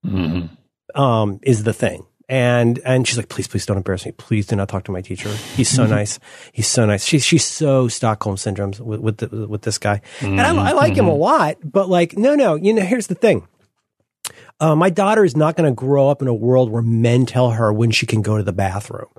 [0.06, 0.99] Mm-hmm.
[1.01, 2.06] Um, is the thing.
[2.30, 4.13] And and she's like, "Please, please don't embarrass me.
[4.13, 5.27] Please do not talk to my teacher.
[5.58, 6.17] He's so nice.
[6.54, 7.04] He's so nice.
[7.04, 10.39] She's she's so Stockholm syndrome with with, the, with this guy, mm-hmm.
[10.39, 11.19] and I, I like him a mm-hmm.
[11.19, 11.58] lot.
[11.62, 12.56] But like, no, no.
[12.56, 13.50] You know, here's the thing."
[14.62, 17.50] Uh, my daughter is not going to grow up in a world where men tell
[17.50, 19.10] her when she can go to the bathroom.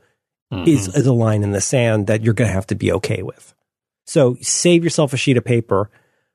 [0.52, 0.68] Mm-hmm.
[0.68, 3.22] Is, is a line in the sand that you're going to have to be okay
[3.22, 3.54] with.
[4.06, 5.90] So save yourself a sheet of paper.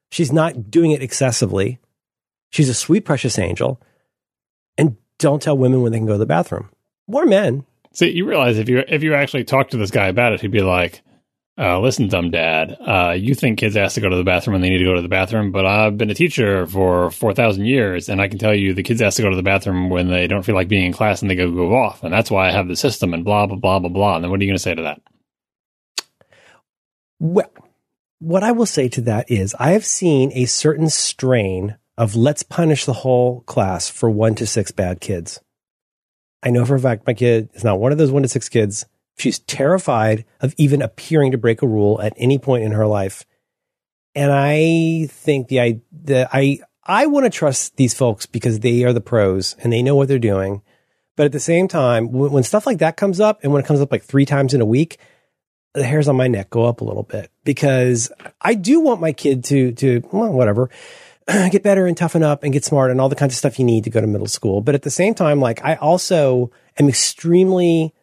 [0.09, 1.79] She's not doing it excessively.
[2.49, 3.79] She's a sweet, precious angel.
[4.77, 6.69] And don't tell women when they can go to the bathroom.
[7.07, 7.65] More men.
[7.93, 10.51] See, you realize if you if you actually talk to this guy about it, he'd
[10.51, 11.01] be like,
[11.59, 14.61] uh, listen, dumb dad, uh, you think kids ask to go to the bathroom when
[14.61, 18.09] they need to go to the bathroom, but I've been a teacher for 4,000 years,
[18.09, 20.27] and I can tell you the kids ask to go to the bathroom when they
[20.27, 22.03] don't feel like being in class and they go go off.
[22.03, 24.15] And that's why I have the system and blah, blah, blah, blah, blah.
[24.15, 25.01] And then what are you going to say to that?
[27.19, 27.51] Well,
[28.19, 32.43] what I will say to that is I have seen a certain strain of let's
[32.43, 35.39] punish the whole class for one to six bad kids.
[36.43, 38.47] I know for a fact my kid is not one of those one to six
[38.47, 38.85] kids.
[39.17, 43.25] She's terrified of even appearing to break a rule at any point in her life.
[44.13, 48.83] And I think the I the I I want to trust these folks because they
[48.83, 50.61] are the pros and they know what they're doing.
[51.15, 53.67] But at the same time, when, when stuff like that comes up and when it
[53.67, 54.99] comes up like three times in a week,
[55.73, 58.11] the hairs on my neck go up a little bit because
[58.41, 60.69] I do want my kid to to well, whatever
[61.27, 63.65] get better and toughen up and get smart and all the kinds of stuff you
[63.65, 64.61] need to go to middle school.
[64.61, 67.93] But at the same time, like I also am extremely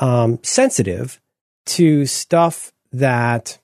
[0.00, 1.20] um, sensitive
[1.66, 3.58] to stuff that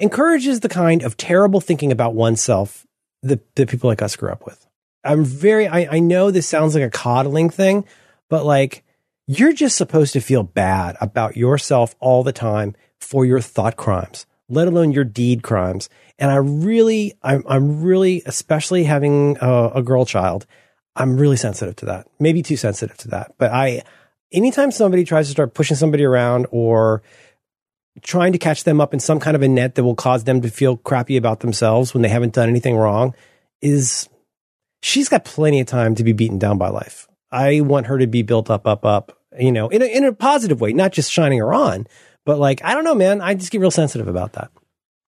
[0.00, 2.86] encourages the kind of terrible thinking about oneself
[3.22, 4.66] that, that people like us grew up with.
[5.04, 7.84] I'm very, I, I know this sounds like a coddling thing,
[8.30, 8.84] but like
[9.26, 14.24] you're just supposed to feel bad about yourself all the time for your thought crimes,
[14.48, 15.88] let alone your deed crimes.
[16.18, 20.46] And I really, I'm, I'm really, especially having a, a girl child,
[20.96, 22.06] I'm really sensitive to that.
[22.18, 23.34] Maybe too sensitive to that.
[23.36, 23.82] But I,
[24.32, 27.02] anytime somebody tries to start pushing somebody around or
[28.02, 30.40] trying to catch them up in some kind of a net that will cause them
[30.42, 33.14] to feel crappy about themselves when they haven't done anything wrong
[33.62, 34.08] is
[34.82, 37.08] she's got plenty of time to be beaten down by life.
[37.30, 40.12] I want her to be built up, up, up, you know, in a, in a
[40.12, 41.86] positive way, not just shining her on,
[42.24, 43.20] but like, I don't know, man.
[43.20, 44.50] I just get real sensitive about that.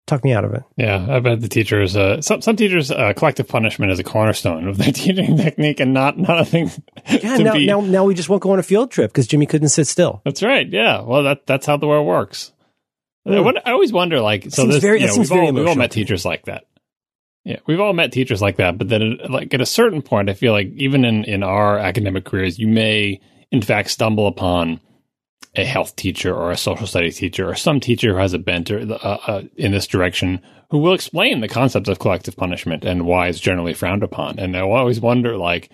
[0.08, 0.62] Talk me out of it.
[0.78, 4.68] Yeah, I bet the teachers, uh, some some teachers, uh, collective punishment is a cornerstone
[4.68, 6.72] of their teaching technique, and not not a thing.
[7.08, 7.66] Yeah, now, be...
[7.66, 10.22] now now we just won't go on a field trip because Jimmy couldn't sit still.
[10.26, 10.68] That's right.
[10.68, 12.52] Yeah, well, that that's how the world works.
[13.28, 13.62] Mm.
[13.66, 16.26] I always wonder, like, so this, very, you know, we've, all, we've all met teachers
[16.26, 16.66] like that.
[17.44, 20.34] Yeah, we've all met teachers like that, but then, like, at a certain point, I
[20.34, 24.80] feel like even in in our academic careers, you may, in fact, stumble upon
[25.56, 28.72] a health teacher or a social studies teacher or some teacher who has a bent
[28.72, 30.42] or, uh, uh, in this direction
[30.72, 34.40] who will explain the concepts of collective punishment and why it's generally frowned upon.
[34.40, 35.70] And I always wonder, like,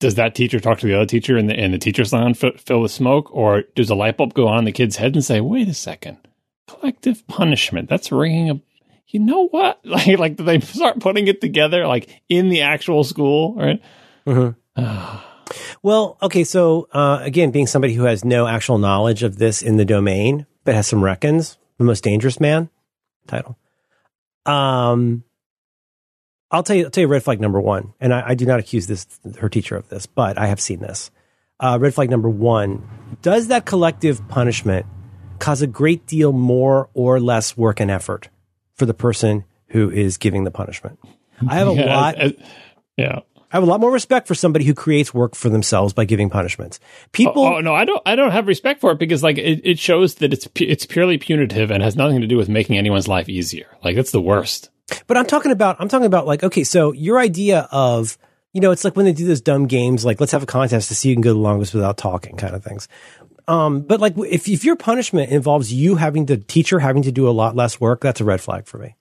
[0.00, 2.60] does that teacher talk to the other teacher in the in the teacher's lounge f-
[2.60, 5.24] filled with smoke, or does a light bulb go on in the kid's head and
[5.24, 6.18] say, "Wait a second,
[6.66, 7.88] collective punishment?
[7.88, 8.60] That's ringing a."
[9.08, 9.80] You know what?
[9.84, 13.80] Like, like do they start putting it together, like in the actual school, right?
[14.26, 15.18] Mm-hmm.
[15.82, 16.44] Well, okay.
[16.44, 20.46] So, uh, again, being somebody who has no actual knowledge of this in the domain,
[20.64, 22.70] but has some reckons, the most dangerous man
[23.26, 23.58] title.
[24.46, 25.24] Um,
[26.50, 27.94] I'll tell you, I'll tell you red flag number one.
[28.00, 29.06] And I, I do not accuse this,
[29.38, 31.10] her teacher of this, but I have seen this.
[31.58, 32.86] Uh, red flag number one.
[33.22, 34.86] Does that collective punishment
[35.38, 38.28] cause a great deal more or less work and effort
[38.74, 40.98] for the person who is giving the punishment?
[41.48, 42.16] I have a yeah, lot.
[42.96, 43.20] yeah.
[43.54, 46.28] I have a lot more respect for somebody who creates work for themselves by giving
[46.28, 46.80] punishments.
[47.12, 48.02] People, oh, oh, no, I don't.
[48.04, 51.18] I don't have respect for it because like it, it shows that it's it's purely
[51.18, 53.68] punitive and has nothing to do with making anyone's life easier.
[53.84, 54.70] Like that's the worst.
[55.06, 58.18] But I'm talking about I'm talking about like okay, so your idea of
[58.52, 60.88] you know it's like when they do those dumb games like let's have a contest
[60.88, 62.88] to see who can go the longest without talking kind of things.
[63.46, 67.28] Um, but like if if your punishment involves you having the teacher having to do
[67.28, 68.96] a lot less work, that's a red flag for me.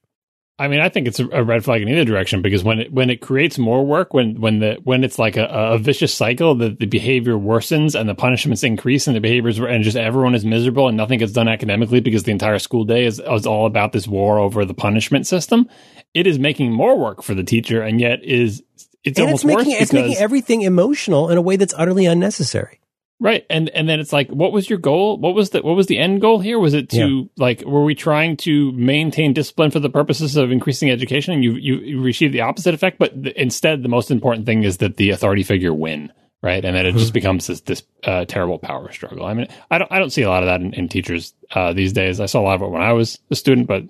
[0.60, 3.10] I mean, I think it's a red flag in either direction because when it when
[3.10, 6.80] it creates more work, when when the when it's like a, a vicious cycle, that
[6.80, 10.88] the behavior worsens and the punishments increase and the behaviors and just everyone is miserable
[10.88, 14.08] and nothing gets done academically because the entire school day is, is all about this
[14.08, 15.68] war over the punishment system.
[16.14, 18.62] It is making more work for the teacher, and yet is
[19.04, 22.06] it's and almost it's making, worse it's making everything emotional in a way that's utterly
[22.06, 22.80] unnecessary.
[23.24, 23.46] Right.
[23.50, 25.18] And and then it's like what was your goal?
[25.18, 26.60] What was the what was the end goal here?
[26.60, 27.24] Was it to yeah.
[27.38, 31.54] like were we trying to maintain discipline for the purposes of increasing education and you
[31.54, 34.98] you, you received the opposite effect, but the, instead the most important thing is that
[34.98, 36.12] the authority figure win,
[36.42, 36.66] right?
[36.66, 36.98] And then it mm-hmm.
[36.98, 39.26] just becomes this this uh, terrible power struggle.
[39.26, 41.72] I mean, I don't I don't see a lot of that in, in teachers uh,
[41.72, 42.20] these days.
[42.20, 43.86] I saw a lot of it when I was a student, but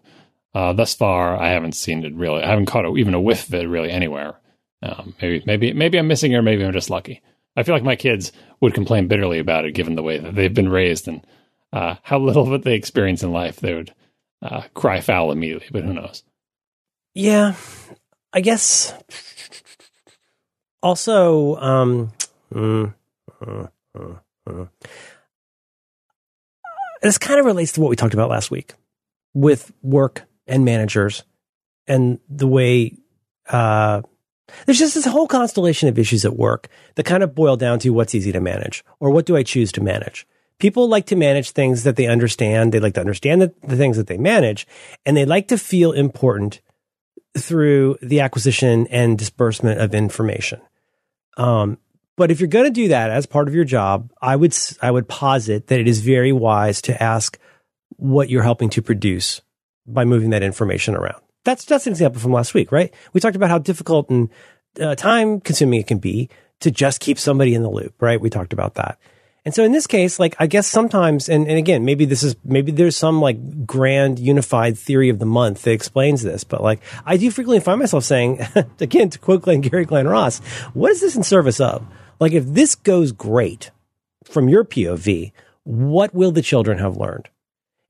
[0.54, 2.44] uh, thus far I haven't seen it really.
[2.44, 4.36] I haven't caught a, even a whiff of it really anywhere.
[4.84, 7.24] Um, maybe maybe maybe I'm missing it, or maybe I'm just lucky.
[7.56, 8.32] I feel like my kids
[8.62, 11.26] would complain bitterly about it, given the way that they've been raised and
[11.72, 13.58] uh, how little of it they experience in life.
[13.58, 13.94] They would
[14.42, 16.24] uh, cry foul immediately, but who knows?
[17.14, 17.56] Yeah,
[18.32, 18.94] I guess.
[20.82, 22.12] Also, um,
[22.54, 22.94] mm,
[23.46, 24.16] uh, uh,
[24.48, 24.66] uh.
[27.02, 28.74] this kind of relates to what we talked about last week
[29.34, 31.24] with work and managers
[31.88, 32.98] and the way
[33.50, 34.02] uh,
[34.66, 37.90] there's just this whole constellation of issues at work that kind of boil down to
[37.92, 40.28] what's easy to manage or what do I choose to manage.
[40.60, 42.72] People like to manage things that they understand.
[42.72, 44.68] They like to understand the, the things that they manage
[45.06, 46.62] and they like to feel important
[47.38, 50.62] through the acquisition and disbursement of information.
[51.38, 51.80] Um,
[52.16, 54.92] but if you're going to do that as part of your job, I would I
[54.92, 57.40] would posit that it is very wise to ask
[57.98, 59.42] what you're helping to produce
[59.88, 61.22] by moving that information around.
[61.44, 62.94] That's that's an example from last week, right?
[63.14, 64.30] We talked about how difficult and
[64.80, 66.30] uh, time consuming it can be
[66.62, 68.20] to just keep somebody in the loop, right?
[68.20, 68.98] We talked about that.
[69.46, 72.36] And so in this case, like, I guess sometimes, and, and again, maybe this is,
[72.46, 76.80] maybe there's some like grand unified theory of the month that explains this, but like,
[77.06, 78.40] I do frequently find myself saying,
[78.80, 80.40] again, to quote Glengarry Glen Ross,
[80.74, 81.86] what is this in service of?
[82.20, 83.72] Like, if this goes great
[84.24, 85.34] from your POV,
[85.64, 87.28] what will the children have learned?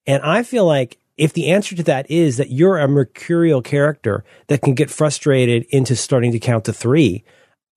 [0.07, 4.23] And I feel like if the answer to that is that you're a mercurial character
[4.47, 7.23] that can get frustrated into starting to count to three,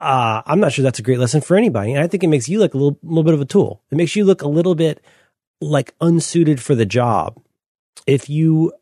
[0.01, 1.93] uh, I'm not sure that's a great lesson for anybody.
[1.93, 3.83] And I think it makes you look a little, little bit of a tool.
[3.91, 5.03] It makes you look a little bit
[5.61, 7.41] like unsuited for the job.
[8.07, 8.73] If you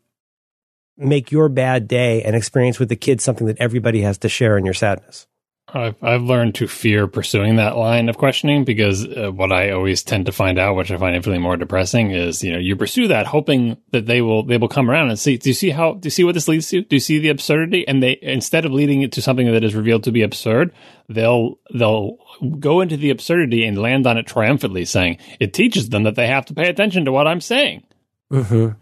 [0.97, 4.57] make your bad day and experience with the kids something that everybody has to share
[4.57, 5.27] in your sadness.
[5.75, 10.05] I've, I've learned to fear pursuing that line of questioning because uh, what I always
[10.05, 13.09] tend to find out, which I find infinitely more depressing, is you know you pursue
[13.09, 15.37] that hoping that they will they will come around and see.
[15.37, 15.95] Do you see how?
[15.95, 16.83] Do you see what this leads to?
[16.83, 17.87] Do you see the absurdity?
[17.89, 20.73] And they instead of leading it to something that is revealed to be absurd,
[21.09, 22.19] they'll they'll
[22.61, 26.29] go into the absurdity and land on it triumphantly, saying it teaches them that they
[26.29, 27.83] have to pay attention to what I'm saying.
[28.31, 28.79] Mm-hmm.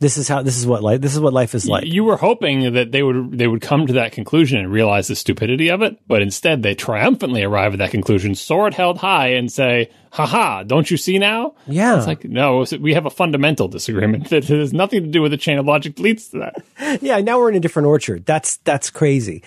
[0.00, 1.86] This is how this is what life this is what life is like.
[1.86, 5.14] You were hoping that they would they would come to that conclusion and realize the
[5.14, 9.52] stupidity of it, but instead they triumphantly arrive at that conclusion, sword held high, and
[9.52, 10.64] say, "Haha!
[10.64, 14.72] Don't you see now?" Yeah, it's like no, we have a fundamental disagreement that has
[14.72, 17.00] nothing to do with the chain of logic leads to that.
[17.02, 18.26] yeah, now we're in a different orchard.
[18.26, 19.44] That's that's crazy.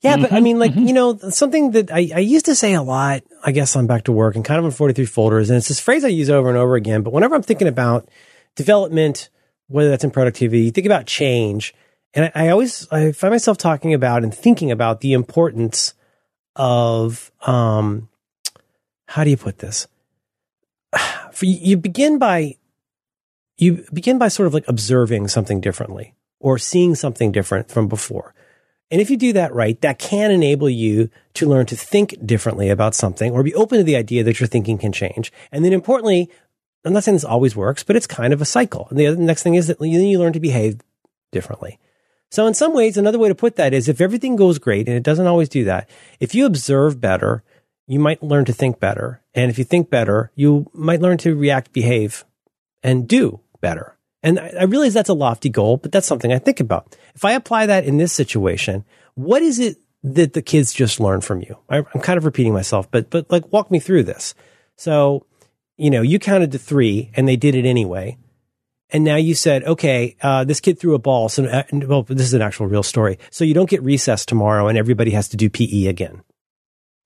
[0.00, 0.88] Yeah, mm-hmm, but I mm-hmm, mean, like mm-hmm.
[0.88, 3.22] you know, something that I, I used to say a lot.
[3.44, 5.78] I guess I'm back to work and kind of on 43 folders, and it's this
[5.78, 7.02] phrase I use over and over again.
[7.02, 8.08] But whenever I'm thinking about
[8.56, 9.30] development
[9.68, 11.74] whether that's in productivity, you think about change.
[12.12, 15.94] And I, I, always, I find myself talking about and thinking about the importance
[16.56, 18.08] of, um,
[19.06, 19.86] how do you put this?
[21.32, 22.56] For, you begin by,
[23.56, 28.34] you begin by sort of like observing something differently or seeing something different from before.
[28.90, 32.68] And if you do that right, that can enable you to learn to think differently
[32.68, 35.32] about something or be open to the idea that your thinking can change.
[35.50, 36.30] And then importantly,
[36.84, 38.86] I'm not saying this always works, but it's kind of a cycle.
[38.90, 40.80] And the other, next thing is that you learn to behave
[41.32, 41.78] differently.
[42.30, 44.96] So in some ways, another way to put that is if everything goes great, and
[44.96, 45.88] it doesn't always do that,
[46.20, 47.42] if you observe better,
[47.86, 49.22] you might learn to think better.
[49.34, 52.24] And if you think better, you might learn to react, behave,
[52.82, 53.96] and do better.
[54.22, 56.96] And I realize that's a lofty goal, but that's something I think about.
[57.14, 61.24] If I apply that in this situation, what is it that the kids just learned
[61.24, 61.58] from you?
[61.68, 64.34] I'm kind of repeating myself, but, but like walk me through this.
[64.76, 65.26] So
[65.76, 68.16] you know, you counted to three and they did it anyway.
[68.90, 71.28] And now you said, okay, uh, this kid threw a ball.
[71.28, 73.18] So, uh, well, this is an actual real story.
[73.30, 76.22] So you don't get recess tomorrow and everybody has to do PE again.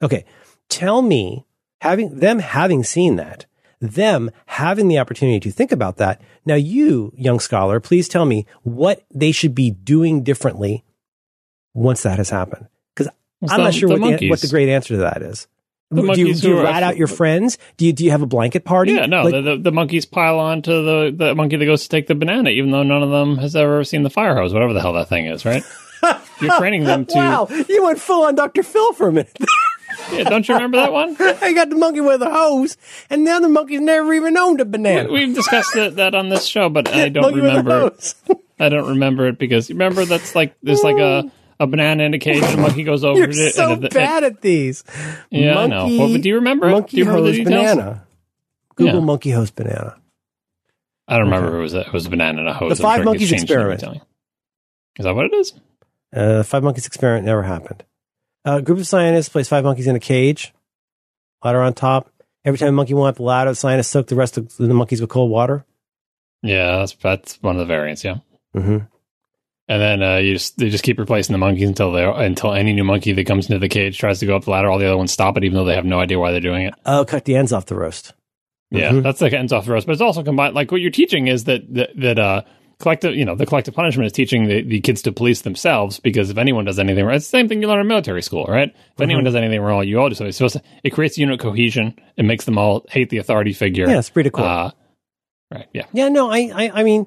[0.02, 0.24] Okay.
[0.68, 1.46] Tell me,
[1.80, 3.46] having them having seen that,
[3.80, 6.20] them having the opportunity to think about that.
[6.44, 10.84] Now, you, young scholar, please tell me what they should be doing differently
[11.74, 12.66] once that has happened.
[12.94, 13.12] Because
[13.48, 15.46] I'm not sure what the, what the great answer to that is.
[15.91, 17.57] The do you, do you rat out your friends?
[17.78, 18.93] Do you do you have a blanket party?
[18.93, 19.22] Yeah, no.
[19.22, 22.07] Like, the, the, the, monkeys pile on to the, the monkey that goes to take
[22.07, 24.82] the banana, even though none of them has ever seen the fire hose, whatever the
[24.82, 25.62] hell that thing is, right?
[26.43, 27.14] You're training them to.
[27.16, 28.62] Wow, you went full on Dr.
[28.62, 29.36] Phil for a minute.
[30.12, 31.16] yeah, don't you remember that one?
[31.20, 32.76] I got the monkey with a hose,
[33.09, 35.11] and the other monkey's never even owned a banana.
[35.11, 37.93] We, have discussed it, that on this show, but I don't remember.
[38.61, 41.30] I don't remember it because remember that's like there's like a mm.
[41.61, 43.54] A banana in a cage monkey goes over You're it.
[43.54, 44.84] so and bad at these.
[45.30, 45.98] Yeah, monkey, I know.
[45.98, 46.68] Well, do you remember?
[46.70, 48.06] Monkey do you remember hose banana.
[48.76, 49.00] Google yeah.
[49.00, 49.96] monkey hose banana.
[51.09, 51.59] I don't remember okay.
[51.59, 52.76] it was a, it was a banana and a hose.
[52.76, 53.82] The five monkeys experiment.
[54.98, 55.54] Is that what it is?
[56.14, 57.84] Uh, five monkeys experiment never happened.
[58.44, 60.52] A group of scientists placed five monkeys in a cage,
[61.44, 62.11] ladder on top.
[62.44, 64.72] Every time a monkey went up the ladder, the scientists soaked the rest of the
[64.72, 65.64] monkeys with cold water.
[66.42, 68.04] Yeah, that's that's one of the variants.
[68.04, 68.18] Yeah.
[68.54, 68.78] Mm-hmm.
[69.68, 72.72] And then uh, you just they just keep replacing the monkeys until they until any
[72.72, 74.70] new monkey that comes into the cage tries to go up the ladder.
[74.70, 76.66] All the other ones stop it, even though they have no idea why they're doing
[76.66, 76.74] it.
[76.86, 78.14] Oh, cut the ends off the roast.
[78.70, 79.00] Yeah, mm-hmm.
[79.02, 79.86] that's the ends off the roast.
[79.86, 80.54] But it's also combined.
[80.54, 82.42] Like what you're teaching is that that, that uh,
[82.78, 86.30] collective, you know, the collective punishment is teaching the, the kids to police themselves because
[86.30, 88.68] if anyone does anything wrong, it's the same thing you learn in military school, right?
[88.68, 89.02] If mm-hmm.
[89.02, 90.32] anyone does anything wrong, you all do something.
[90.32, 91.94] So it creates unit cohesion.
[92.16, 93.88] It makes them all hate the authority figure.
[93.88, 94.44] Yeah, it's pretty cool.
[94.44, 94.70] Uh,
[95.52, 95.66] right.
[95.72, 95.86] Yeah.
[95.92, 96.08] Yeah.
[96.08, 97.06] No, I, I, I mean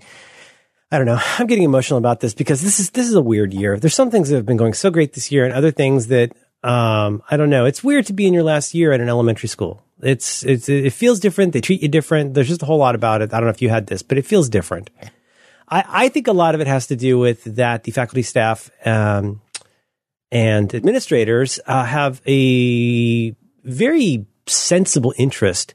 [0.92, 1.20] I don't know.
[1.38, 3.80] I'm getting emotional about this because this is this is a weird year.
[3.80, 6.34] There's some things that have been going so great this year, and other things that
[6.64, 7.66] um, I don't know.
[7.66, 9.84] It's weird to be in your last year at an elementary school.
[10.02, 11.54] It's it's it feels different.
[11.54, 12.34] They treat you different.
[12.34, 13.34] There's just a whole lot about it.
[13.34, 14.89] I don't know if you had this, but it feels different.
[15.70, 18.70] I, I think a lot of it has to do with that the faculty, staff,
[18.86, 19.42] um,
[20.32, 25.74] and administrators uh, have a very sensible interest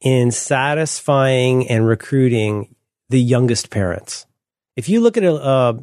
[0.00, 2.74] in satisfying and recruiting
[3.08, 4.26] the youngest parents
[4.76, 5.34] if you look at a,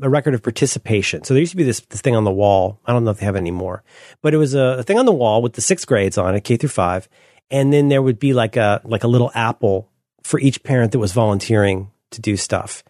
[0.02, 2.80] a, record of participation, so there used to be this, this thing on the wall.
[2.86, 3.84] I don't know if they have it anymore,
[4.22, 6.44] but it was a, a thing on the wall with the sixth grades on it,
[6.44, 7.08] K through five,
[7.52, 9.90] and then there would be like a like a little apple
[10.24, 12.84] for each parent that was volunteering to do stuff.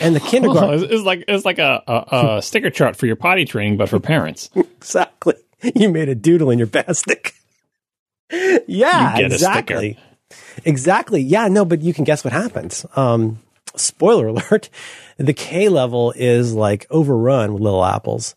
[0.00, 3.16] And the kindergarten oh, it's, like it's like a, a, a sticker chart for your
[3.16, 4.50] potty training, but for parents.
[4.54, 5.34] exactly.
[5.74, 7.32] You made a doodle in your basket.
[8.66, 9.98] yeah, exactly.
[10.64, 11.22] Exactly.
[11.22, 12.84] Yeah, no, but you can guess what happens.
[12.96, 13.40] Um,
[13.76, 14.68] spoiler alert,
[15.16, 18.34] the K level is like overrun with little apples.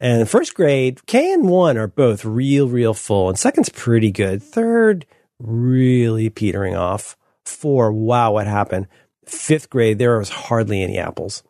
[0.00, 3.28] And first grade, K and one are both real, real full.
[3.28, 4.42] And second's pretty good.
[4.42, 5.06] Third,
[5.38, 7.16] really petering off.
[7.44, 8.86] Four, wow, what happened?
[9.26, 11.42] Fifth grade, there was hardly any apples.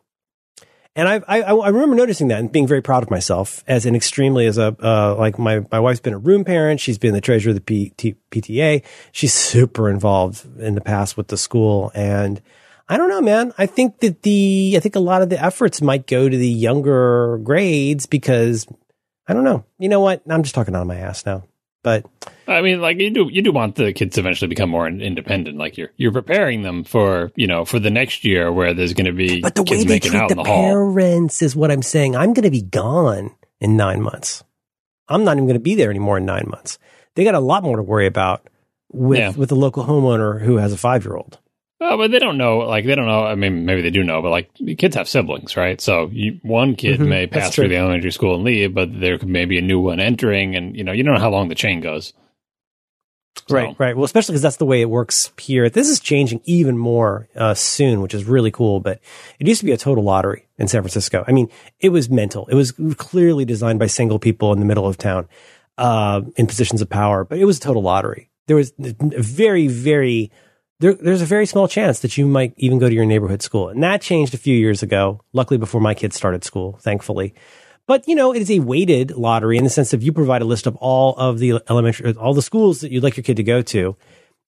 [0.95, 3.95] And I, I, I remember noticing that and being very proud of myself as an
[3.95, 6.81] extremely as a uh, like my my wife's been a room parent.
[6.81, 8.83] She's been the treasurer of the P- PTA.
[9.11, 12.41] She's super involved in the past with the school, and
[12.89, 13.53] I don't know, man.
[13.57, 16.49] I think that the, I think a lot of the efforts might go to the
[16.49, 18.67] younger grades because
[19.27, 19.63] I don't know.
[19.77, 20.23] You know what?
[20.27, 21.43] I'm just talking out of my ass now.
[21.83, 22.05] But
[22.47, 25.57] I mean, like you do, you do want the kids to eventually become more independent.
[25.57, 29.05] Like you're, you're preparing them for, you know, for the next year where there's going
[29.05, 32.17] to be but the way they treat the, the parents is what I'm saying.
[32.17, 34.43] I'm going to be gone in nine months.
[35.07, 36.79] I'm not even going to be there anymore in nine months.
[37.15, 38.49] They got a lot more to worry about
[38.91, 39.31] with yeah.
[39.31, 41.39] with a local homeowner who has a five year old.
[41.81, 42.57] Oh, but they don't know.
[42.59, 43.23] Like they don't know.
[43.23, 45.79] I mean, maybe they do know, but like kids have siblings, right?
[45.79, 49.17] So you, one kid mm-hmm, may pass through the elementary school and leave, but there
[49.17, 51.55] could maybe a new one entering, and you know, you don't know how long the
[51.55, 52.13] chain goes.
[53.47, 53.55] So.
[53.55, 53.95] Right, right.
[53.95, 55.69] Well, especially because that's the way it works here.
[55.69, 58.81] This is changing even more uh, soon, which is really cool.
[58.81, 58.99] But
[59.39, 61.23] it used to be a total lottery in San Francisco.
[61.25, 61.49] I mean,
[61.79, 62.47] it was mental.
[62.47, 65.29] It was clearly designed by single people in the middle of town
[65.77, 68.29] uh, in positions of power, but it was a total lottery.
[68.47, 70.31] There was a very, very
[70.79, 73.69] there, there's a very small chance that you might even go to your neighborhood school.
[73.69, 77.33] And that changed a few years ago, luckily before my kids started school, thankfully.
[77.85, 80.45] But, you know, it is a weighted lottery in the sense of you provide a
[80.45, 83.37] list of all of the elementary, uh, all the schools that you'd like your kid
[83.37, 83.97] to go to.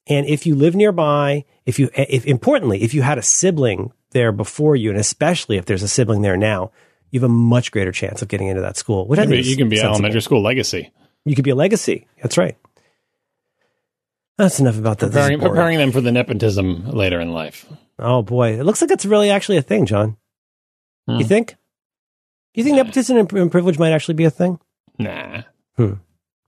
[0.07, 3.91] And if you live nearby, if you, eh, if importantly, if you had a sibling
[4.11, 6.71] there before you, and especially if there's a sibling there now,
[7.09, 9.07] you have a much greater chance of getting into that school.
[9.07, 9.95] Which I think you can be sensible.
[9.95, 10.91] elementary school legacy.
[11.25, 12.07] You could be a legacy.
[12.21, 12.57] That's right.
[14.37, 15.11] That's enough about that.
[15.11, 17.65] Preparing, preparing them for the nepotism later in life.
[17.99, 20.17] Oh boy, it looks like it's really actually a thing, John.
[21.07, 21.17] Hmm.
[21.17, 21.55] You think?
[22.53, 24.59] You think nepotism and privilege might actually be a thing?
[24.97, 25.43] Nah.
[25.77, 25.93] Hmm.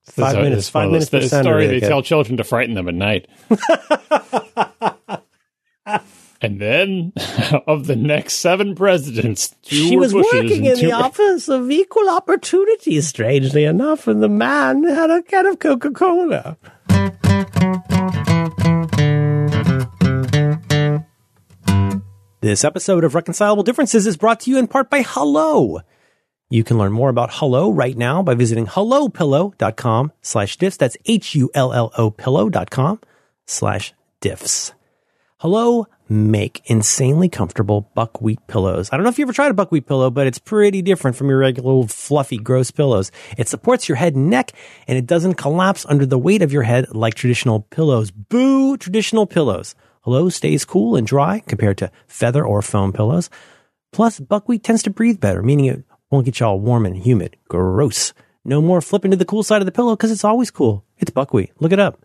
[0.04, 0.70] Five minutes.
[0.70, 1.10] Five minutes.
[1.10, 3.28] The story they tell children to frighten them at night.
[6.42, 7.14] and then,
[7.68, 13.00] of the next seven presidents, she was working in the office of equal opportunity.
[13.00, 16.58] Strangely enough, and the man had a can of Coca Cola.
[22.44, 25.80] This episode of Reconcilable Differences is brought to you in part by Hullo.
[26.50, 30.78] You can learn more about Hullo right now by visiting hullopillow.com slash diffs.
[30.78, 33.00] That's H-U-L-L-O pillow.com
[33.48, 34.74] slash diffs.
[35.42, 38.90] Hullo make insanely comfortable buckwheat pillows.
[38.92, 41.30] I don't know if you ever tried a buckwheat pillow, but it's pretty different from
[41.30, 43.12] your regular old fluffy, gross pillows.
[43.38, 44.52] It supports your head and neck,
[44.88, 48.12] and it doesn't collapse under the weight of your head like traditional pillows.
[48.12, 49.76] Boo traditional pillows.
[50.06, 53.30] Hullo stays cool and dry compared to feather or foam pillows.
[53.92, 57.38] Plus, buckwheat tends to breathe better, meaning it won't get you all warm and humid.
[57.48, 58.14] Gross.
[58.44, 60.84] No more flipping to the cool side of the pillow because it's always cool.
[60.98, 61.52] It's buckwheat.
[61.60, 62.04] Look it up.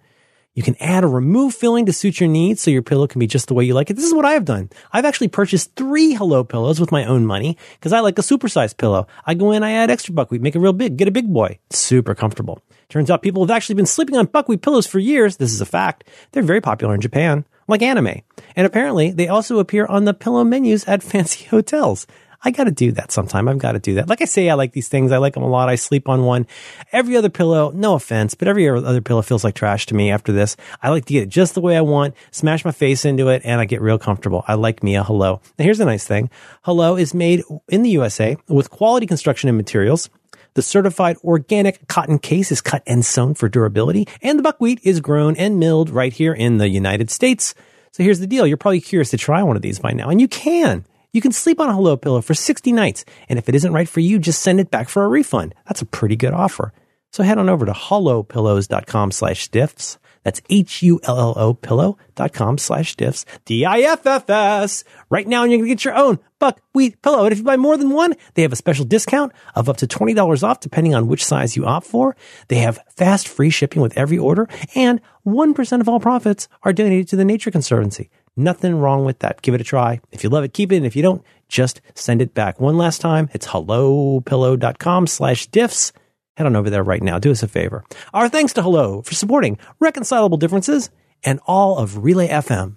[0.58, 3.28] You can add or remove filling to suit your needs so your pillow can be
[3.28, 3.94] just the way you like it.
[3.94, 4.70] This is what I have done.
[4.92, 8.76] I've actually purchased three Hullo pillows with my own money because I like a supersized
[8.76, 9.06] pillow.
[9.24, 11.60] I go in, I add extra buckwheat, make it real big, get a big boy.
[11.70, 12.60] super comfortable.
[12.88, 15.36] Turns out people have actually been sleeping on buckwheat pillows for years.
[15.36, 16.02] This is a fact.
[16.32, 18.22] They're very popular in Japan like anime.
[18.56, 22.08] And apparently they also appear on the pillow menus at fancy hotels.
[22.44, 23.48] I got to do that sometime.
[23.48, 24.08] I've got to do that.
[24.08, 25.10] Like I say, I like these things.
[25.10, 25.68] I like them a lot.
[25.68, 26.46] I sleep on one.
[26.92, 30.30] Every other pillow, no offense, but every other pillow feels like trash to me after
[30.30, 30.56] this.
[30.80, 33.42] I like to get it just the way I want, smash my face into it,
[33.44, 34.44] and I get real comfortable.
[34.46, 35.40] I like me a Hullo.
[35.58, 36.30] Now here's the nice thing.
[36.64, 40.08] Hullo is made in the USA with quality construction and materials.
[40.54, 45.00] The certified organic cotton case is cut and sewn for durability, and the buckwheat is
[45.00, 47.54] grown and milled right here in the United States.
[47.92, 48.46] So here's the deal.
[48.46, 50.84] You're probably curious to try one of these by now, and you can.
[51.18, 53.88] You can sleep on a Hullo pillow for 60 nights, and if it isn't right
[53.88, 55.52] for you, just send it back for a refund.
[55.66, 56.72] That's a pretty good offer.
[57.10, 59.98] So head on over to hullopillows.com slash diffs.
[60.22, 63.24] That's H-U-L-L-O pillow.com slash diffs.
[63.46, 64.84] D-I-F-F-S.
[65.10, 67.24] Right now, you're going to get your own buckwheat pillow.
[67.24, 69.88] And if you buy more than one, they have a special discount of up to
[69.88, 72.14] $20 off depending on which size you opt for.
[72.46, 77.08] They have fast free shipping with every order and 1% of all profits are donated
[77.08, 78.08] to the Nature Conservancy.
[78.38, 79.42] Nothing wrong with that.
[79.42, 80.00] Give it a try.
[80.12, 80.76] If you love it, keep it.
[80.76, 82.60] And if you don't, just send it back.
[82.60, 85.90] One last time, it's hullopillow.com slash diffs.
[86.36, 87.18] Head on over there right now.
[87.18, 87.84] Do us a favor.
[88.14, 90.88] Our thanks to Hullo for supporting Reconcilable Differences
[91.24, 92.76] and all of Relay FM.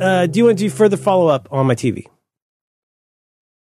[0.00, 2.04] Uh, do you want to do further follow up on my TV?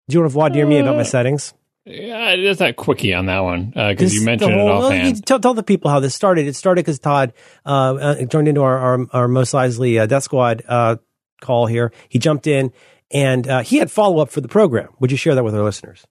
[0.08, 1.56] Do you want to dire me about my settings?
[1.90, 5.04] Yeah, it is that quickie on that one because uh, you mentioned whole, it offhand.
[5.04, 6.46] Well, tell, tell, the people how this started.
[6.46, 7.34] It started because Todd
[7.66, 10.98] uh, uh, joined into our our, our Mos Eisley uh, Death Squad uh,
[11.42, 11.92] call here.
[12.08, 12.72] He jumped in
[13.10, 14.90] and uh, he had follow up for the program.
[15.00, 16.06] Would you share that with our listeners?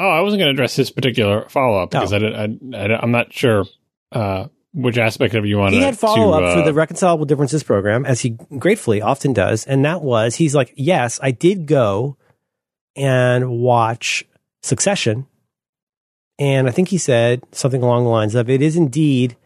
[0.00, 2.18] Oh, I wasn't going to address his particular follow up because oh.
[2.18, 2.44] I,
[3.04, 3.66] am not sure
[4.72, 5.74] which aspect of you want.
[5.74, 9.84] He had follow up for the Reconcilable Differences program, as he gratefully often does, and
[9.84, 12.16] that was he's like, yes, I did go
[12.96, 14.24] and watch
[14.62, 15.26] Succession.
[16.38, 19.36] And I think he said something along the lines of it is indeed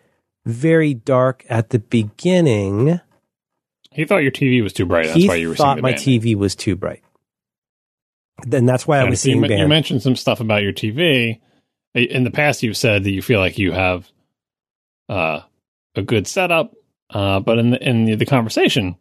[0.47, 3.01] very dark at the beginning.
[3.91, 5.07] He thought your TV was too bright.
[5.07, 6.21] That's he why you were thought my banding.
[6.21, 7.03] TV was too bright.
[8.47, 9.43] Then that's why and I was seeing.
[9.45, 11.41] You, you mentioned some stuff about your TV.
[11.95, 14.09] In the past, you've said that you feel like you have
[15.09, 15.41] uh,
[15.95, 16.75] a good setup,
[17.11, 18.97] uh, but in the, in the conversation,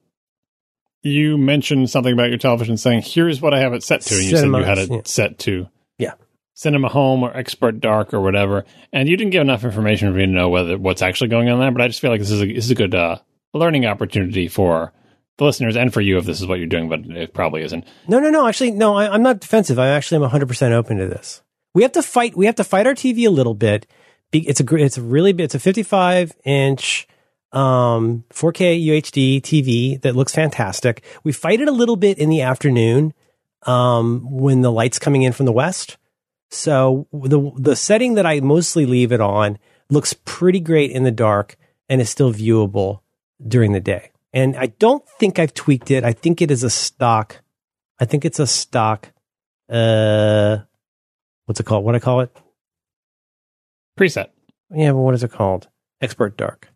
[1.01, 4.24] you mentioned something about your television saying, "Here's what I have it set to," and
[4.24, 5.01] you said you had it yeah.
[5.05, 5.68] set to
[5.98, 6.14] yeah
[6.54, 8.66] cinema home or expert dark or whatever.
[8.91, 11.60] And you didn't give enough information for me to know whether what's actually going on
[11.60, 11.72] there.
[11.72, 13.18] But I just feel like this is a, this is a good uh,
[13.54, 14.94] learning opportunity for
[15.38, 17.86] the listeners and for you if this is what you're doing, but it probably isn't.
[18.08, 18.48] No, no, no.
[18.48, 18.96] Actually, no.
[18.96, 19.80] I, am not defensive.
[19.80, 21.41] I actually am 100 percent open to this.
[21.74, 22.38] We have to fight.
[22.38, 23.88] We have to fight our TV a little bit.
[24.32, 27.08] It's a it's a really it's a 55 inch
[27.52, 31.04] um, 4K UHD TV that looks fantastic.
[31.24, 33.14] We fight it a little bit in the afternoon
[33.68, 35.97] um, when the light's coming in from the west.
[36.49, 39.57] So the the setting that I mostly leave it on
[39.89, 41.55] looks pretty great in the dark
[41.89, 43.01] and is still viewable
[43.45, 44.11] during the day.
[44.34, 46.03] And I don't think I've tweaked it.
[46.03, 47.41] I think it is a stock.
[47.99, 49.11] I think it's a stock.
[49.70, 50.57] Uh,
[51.45, 51.86] what's it called?
[51.86, 52.36] What I call it?
[53.97, 54.30] Preset.
[54.72, 55.68] Yeah, but what is it called?
[56.01, 56.73] Expert dark.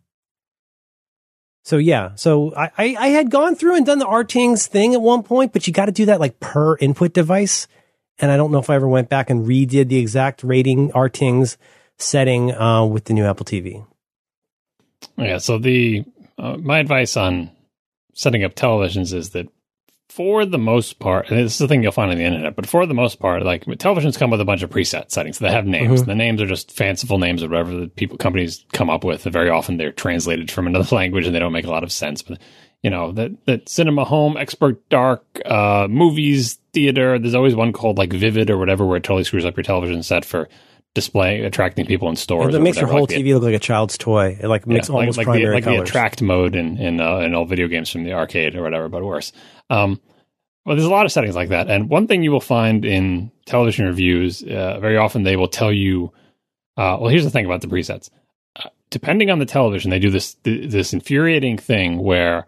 [1.68, 5.02] So yeah, so I, I, I had gone through and done the RTings thing at
[5.02, 7.68] one point, but you got to do that like per input device.
[8.18, 11.58] And I don't know if I ever went back and redid the exact rating RTings
[11.98, 13.86] setting uh, with the new Apple TV.
[15.18, 15.36] Yeah.
[15.36, 16.06] So the
[16.38, 17.50] uh, my advice on
[18.14, 19.46] setting up televisions is that
[20.08, 22.66] for the most part, and this is the thing you'll find on the internet, but
[22.66, 25.38] for the most part, like televisions come with a bunch of preset settings.
[25.38, 26.00] So they have names.
[26.00, 26.08] Mm-hmm.
[26.08, 29.26] The names are just fanciful names or whatever the people companies come up with.
[29.26, 31.92] And very often they're translated from another language and they don't make a lot of
[31.92, 32.22] sense.
[32.22, 32.38] But
[32.82, 37.18] you know that that cinema home, expert dark, uh, movies, theater.
[37.18, 40.02] There's always one called like Vivid or whatever, where it totally screws up your television
[40.02, 40.48] set for
[40.94, 42.54] display attracting people in stores.
[42.54, 44.38] It makes your whole like TV look like a child's toy.
[44.40, 45.78] It like makes yeah, almost like, like primary the, like colors.
[45.78, 48.88] the attract mode in in, uh, in all video games from the arcade or whatever,
[48.88, 49.32] but worse.
[49.70, 50.00] Um,
[50.64, 53.30] well, there's a lot of settings like that, and one thing you will find in
[53.46, 56.12] television reviews, uh, very often they will tell you.
[56.76, 58.10] Uh, well, here's the thing about the presets.
[58.54, 62.46] Uh, depending on the television, they do this this infuriating thing where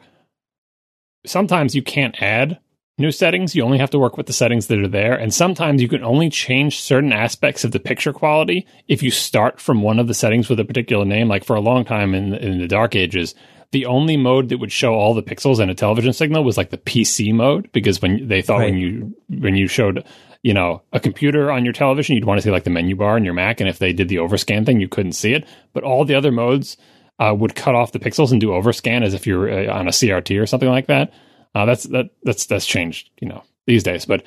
[1.26, 2.58] sometimes you can't add
[3.00, 3.54] new settings.
[3.54, 5.14] You only have to work with the settings that are there.
[5.14, 9.60] And sometimes you can only change certain aspects of the picture quality if you start
[9.60, 11.28] from one of the settings with a particular name.
[11.28, 13.34] Like for a long time in, in the dark ages,
[13.72, 16.70] the only mode that would show all the pixels in a television signal was like
[16.70, 18.70] the PC mode because when they thought right.
[18.70, 20.04] when you when you showed
[20.42, 23.16] you know a computer on your television you'd want to see like the menu bar
[23.16, 25.84] in your Mac and if they did the overscan thing you couldn't see it but
[25.84, 26.76] all the other modes
[27.20, 29.90] uh, would cut off the pixels and do overscan as if you're uh, on a
[29.90, 31.12] CRT or something like that.
[31.54, 34.24] Uh, that's that that's that's changed you know these days, but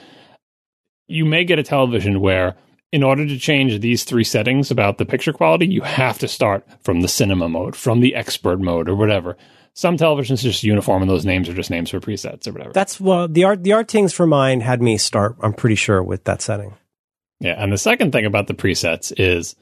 [1.07, 2.55] you may get a television where
[2.91, 6.65] in order to change these three settings about the picture quality, you have to start
[6.83, 9.35] from the cinema mode, from the expert mode, or whatever.
[9.73, 12.71] Some televisions are just uniform, and those names are just names for presets or whatever.
[12.71, 15.35] That's well, the art the RTings for mine had me start.
[15.41, 16.75] I'm pretty sure with that setting.
[17.39, 19.55] Yeah, and the second thing about the presets is,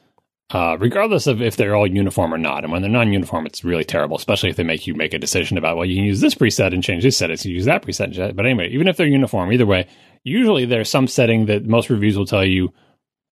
[0.53, 3.85] uh, regardless of if they're all uniform or not, and when they're non-uniform, it's really
[3.85, 6.35] terrible, especially if they make you make a decision about well, you can use this
[6.35, 8.35] preset and change this settings, you use that preset.
[8.35, 9.87] But anyway, even if they're uniform, either way,
[10.23, 12.73] usually there's some setting that most reviews will tell you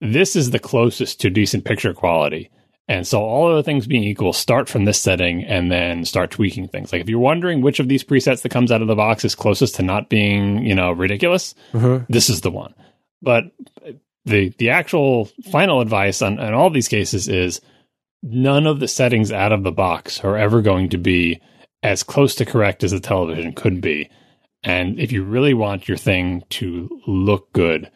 [0.00, 2.50] this is the closest to decent picture quality.
[2.86, 6.68] And so, all other things being equal, start from this setting and then start tweaking
[6.68, 6.92] things.
[6.92, 9.34] Like if you're wondering which of these presets that comes out of the box is
[9.34, 12.04] closest to not being, you know, ridiculous, mm-hmm.
[12.12, 12.74] this is the one.
[13.22, 13.44] But
[14.24, 17.60] the the actual final advice on, on all these cases is
[18.22, 21.40] none of the settings out of the box are ever going to be
[21.82, 24.10] as close to correct as a television could be.
[24.62, 27.90] And if you really want your thing to look good,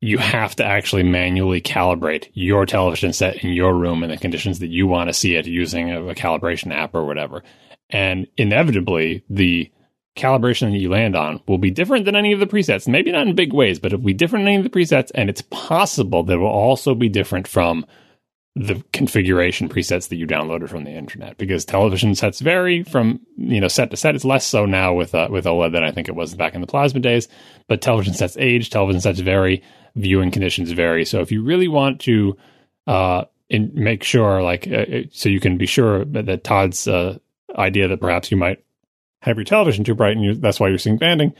[0.00, 4.58] you have to actually manually calibrate your television set in your room in the conditions
[4.58, 7.42] that you want to see it using a, a calibration app or whatever.
[7.90, 9.70] and inevitably the
[10.18, 12.86] calibration that you land on will be different than any of the presets.
[12.86, 15.30] Maybe not in big ways, but it'll be different than any of the presets, and
[15.30, 17.86] it's possible that it will also be different from
[18.54, 23.60] the configuration presets that you downloaded from the internet because television sets vary from you
[23.60, 24.16] know set to set.
[24.16, 26.60] It's less so now with uh, with OLED than I think it was back in
[26.60, 27.28] the plasma days.
[27.68, 29.62] But television sets age, television sets vary,
[29.94, 31.04] viewing conditions vary.
[31.04, 32.36] So if you really want to
[32.88, 37.18] uh, make sure, like, uh, uh so you can be sure that, that Todd's uh,
[37.56, 38.64] idea that perhaps you might
[39.28, 41.34] have your television too bright and you, that's why you're seeing banding.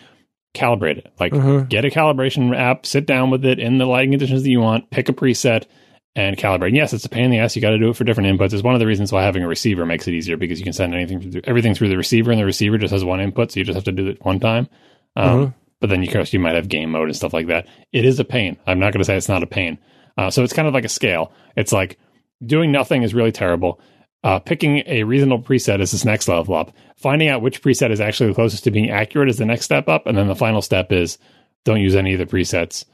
[0.54, 1.12] Calibrate it.
[1.18, 1.66] Like, mm-hmm.
[1.68, 4.90] get a calibration app, sit down with it in the lighting conditions that you want,
[4.90, 5.66] pick a preset
[6.16, 6.68] and calibrate.
[6.68, 7.54] And yes, it's a pain in the ass.
[7.54, 8.52] You got to do it for different inputs.
[8.52, 10.72] It's one of the reasons why having a receiver makes it easier because you can
[10.72, 13.60] send anything, through, everything through the receiver, and the receiver just has one input, so
[13.60, 14.68] you just have to do it one time.
[15.16, 15.50] Um, mm-hmm.
[15.80, 17.68] But then you course you might have game mode and stuff like that.
[17.92, 18.56] It is a pain.
[18.66, 19.78] I'm not going to say it's not a pain.
[20.16, 21.32] Uh, so it's kind of like a scale.
[21.56, 21.98] It's like
[22.44, 23.80] doing nothing is really terrible.
[24.24, 26.72] Uh, picking a reasonable preset is this next level up.
[26.96, 29.88] Finding out which preset is actually the closest to being accurate is the next step
[29.88, 31.18] up, and then the final step is
[31.64, 32.84] don't use any of the presets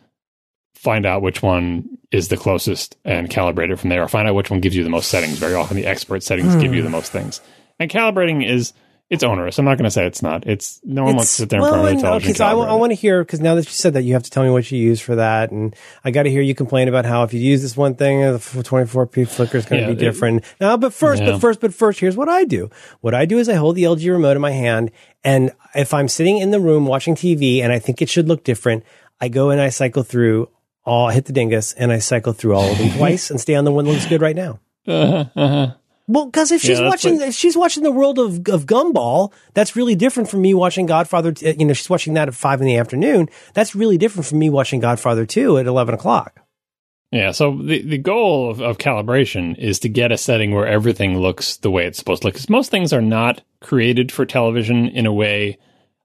[0.85, 4.35] find out which one is the closest and calibrate it from there, or find out
[4.35, 5.39] which one gives you the most settings.
[5.39, 6.93] Very often, the expert settings give you the hmm.
[6.93, 7.41] most things.
[7.81, 8.75] And calibrating is
[9.11, 9.59] it's onerous.
[9.59, 10.47] I'm not going to say it's not.
[10.47, 12.07] It's no one it's, wants to sit there and well, television.
[12.07, 14.23] Okay, so I, I want to hear because now that you said that, you have
[14.23, 16.89] to tell me what you use for that, and I got to hear you complain
[16.89, 19.95] about how if you use this one thing, the 24p flicker is going to yeah,
[19.95, 20.39] be different.
[20.39, 21.33] It, now, but first, yeah.
[21.33, 22.71] but first, but first, here's what I do.
[23.03, 24.91] What I do is I hold the LG remote in my hand,
[25.23, 28.43] and if I'm sitting in the room watching TV and I think it should look
[28.43, 28.85] different,
[29.21, 30.49] I go and I cycle through
[30.85, 33.65] all hit the dingus and I cycle through all of them twice and stay on
[33.65, 34.61] the one that looks good right now.
[34.87, 35.75] Uh-huh, uh-huh.
[36.07, 39.33] Well, because if she's yeah, watching, like, if she's watching the world of of Gumball,
[39.55, 41.33] that's really different from me watching Godfather.
[41.45, 43.29] Uh, you know, she's watching that at five in the afternoon.
[43.55, 46.41] That's really different from me watching Godfather two at eleven o'clock.
[47.11, 47.31] Yeah.
[47.31, 51.57] So the the goal of, of calibration is to get a setting where everything looks
[51.57, 52.35] the way it's supposed to look.
[52.35, 55.59] Because most things are not created for television in a way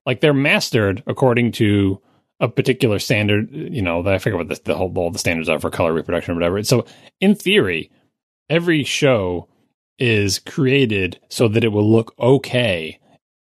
[0.06, 2.00] like they're mastered according to
[2.40, 5.60] a particular standard, you know, I forget what the, the whole all the standards are
[5.60, 6.62] for color reproduction or whatever.
[6.62, 6.86] So
[7.20, 7.90] in theory,
[8.48, 9.48] every show
[10.00, 12.98] is created so that it will look okay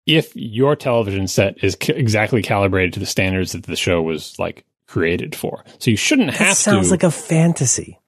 [0.06, 4.38] if your television set is c- exactly calibrated to the standards that the show was
[4.38, 5.64] like created for.
[5.80, 6.90] So you shouldn't have that sounds to.
[6.90, 8.00] Sounds like a fantasy.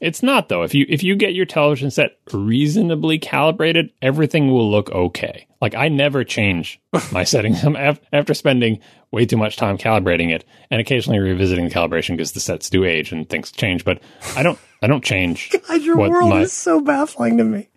[0.00, 0.62] It's not though.
[0.62, 5.46] If you if you get your television set reasonably calibrated, everything will look okay.
[5.60, 6.80] Like I never change
[7.12, 7.64] my settings
[8.12, 8.80] after spending
[9.12, 12.84] way too much time calibrating it and occasionally revisiting the calibration because the sets do
[12.84, 13.84] age and things change.
[13.84, 14.02] But
[14.36, 15.50] I don't I don't change.
[15.68, 17.68] God, your world my, is so baffling to me.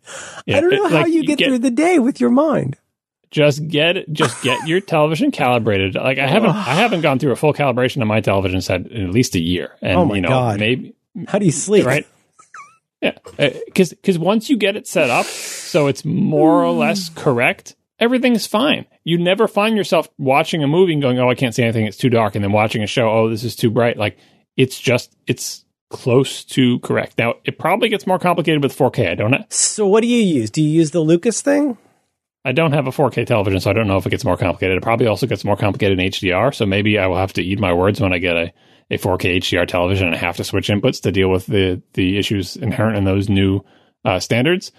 [0.46, 2.32] Yeah, I don't know it, how like, you get, get through the day with your
[2.32, 2.78] mind
[3.32, 5.96] just get just get your television calibrated.
[5.96, 9.04] Like I haven't I haven't gone through a full calibration of my television set in
[9.04, 9.76] at least a year.
[9.82, 10.60] And oh my you know, God.
[10.60, 10.96] maybe
[11.28, 11.86] how do you sleep?
[11.86, 12.08] Right.
[13.02, 17.08] Yeah, because uh, because once you get it set up so it's more or less
[17.08, 18.86] correct, everything's fine.
[19.06, 21.96] You never find yourself watching a movie and going, "Oh, I can't see anything; it's
[21.96, 24.18] too dark," and then watching a show, "Oh, this is too bright." Like
[24.58, 27.18] it's just it's close to correct.
[27.18, 29.12] Now it probably gets more complicated with 4K.
[29.12, 29.46] I don't know.
[29.50, 30.50] So what do you use?
[30.50, 31.78] Do you use the Lucas thing?
[32.46, 34.78] I don't have a 4K television, so I don't know if it gets more complicated.
[34.78, 36.54] It probably also gets more complicated in HDR.
[36.54, 38.54] So maybe I will have to eat my words when I get a
[38.92, 42.56] a 4K HDR television and have to switch inputs to deal with the the issues
[42.56, 43.62] inherent in those new
[44.06, 44.72] uh, standards.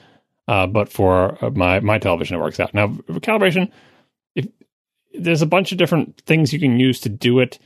[0.48, 2.74] Uh, but for uh, my my television, it works out.
[2.74, 3.70] Now, for calibration,
[4.34, 4.46] if
[5.14, 7.58] there's a bunch of different things you can use to do it.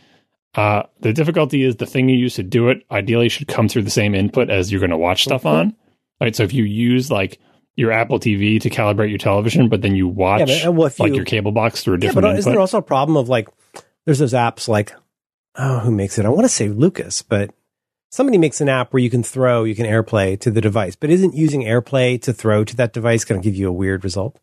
[0.55, 3.82] Uh, the difficulty is the thing you use to do it ideally should come through
[3.82, 5.57] the same input as you're going to watch stuff mm-hmm.
[5.57, 5.76] on.
[6.20, 6.36] Right.
[6.36, 7.40] So if you use like
[7.74, 11.16] your Apple TV to calibrate your television, but then you watch yeah, but, like you,
[11.16, 12.24] your cable box through a different.
[12.24, 13.49] Yeah, but isn't there also a problem of like
[14.05, 14.95] there's those apps like
[15.57, 16.26] oh, who makes it?
[16.26, 17.50] I want to say Lucas, but
[18.11, 21.11] somebody makes an app where you can throw, you can AirPlay to the device, but
[21.11, 24.40] isn't using AirPlay to throw to that device going to give you a weird result?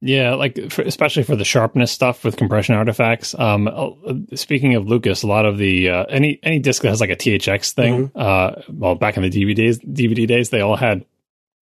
[0.00, 3.34] Yeah, like for, especially for the sharpness stuff with compression artifacts.
[3.36, 7.00] Um, uh, speaking of Lucas, a lot of the uh, any any disc that has
[7.00, 8.08] like a THX thing.
[8.08, 8.18] Mm-hmm.
[8.18, 11.04] Uh, well, back in the DVDs, DVD days, they all had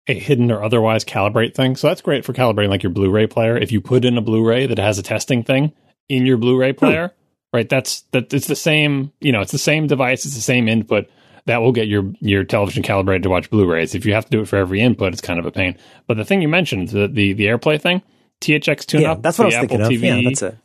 [0.09, 1.75] a hidden or otherwise calibrate thing.
[1.77, 3.57] So that's great for calibrating like your Blu-ray player.
[3.57, 5.73] If you put in a Blu-ray that has a testing thing
[6.09, 6.79] in your Blu-ray hmm.
[6.79, 7.15] player,
[7.53, 7.69] right?
[7.69, 8.33] That's that.
[8.33, 9.13] It's the same.
[9.21, 10.25] You know, it's the same device.
[10.25, 11.09] It's the same input.
[11.47, 13.95] That will get your your television calibrated to watch Blu-rays.
[13.95, 15.77] If you have to do it for every input, it's kind of a pain.
[16.07, 18.03] But the thing you mentioned, the the, the AirPlay thing,
[18.41, 19.23] THX tune yeah, up.
[19.23, 20.23] That's what I was Apple thinking TV, of.
[20.23, 20.59] Yeah, that's it.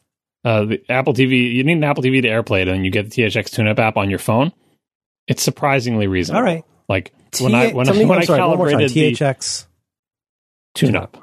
[0.46, 3.10] Uh, the Apple TV, you need an Apple TV to AirPlay it, and you get
[3.10, 4.52] the THX tune up app on your phone.
[5.26, 6.40] It's surprisingly reasonable.
[6.40, 6.66] All right.
[6.90, 9.66] Like T- when I when I, when I calibrated THX
[10.76, 11.23] tune up.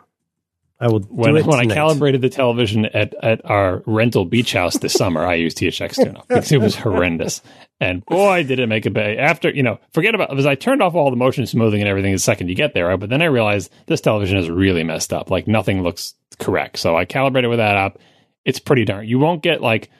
[0.81, 4.55] I will when, do it when I calibrated the television at, at our rental beach
[4.55, 7.43] house this summer, I used THX tune-up because it was horrendous.
[7.81, 9.19] And boy, did it make a bay.
[9.19, 12.13] After, you know, forget about, because I turned off all the motion smoothing and everything
[12.13, 12.99] the second you get there, right?
[12.99, 15.31] But then I realized this television is really messed up.
[15.31, 16.79] Like nothing looks correct.
[16.79, 17.99] So I calibrated with that app.
[18.47, 19.07] It's pretty darn.
[19.07, 19.91] You won't get like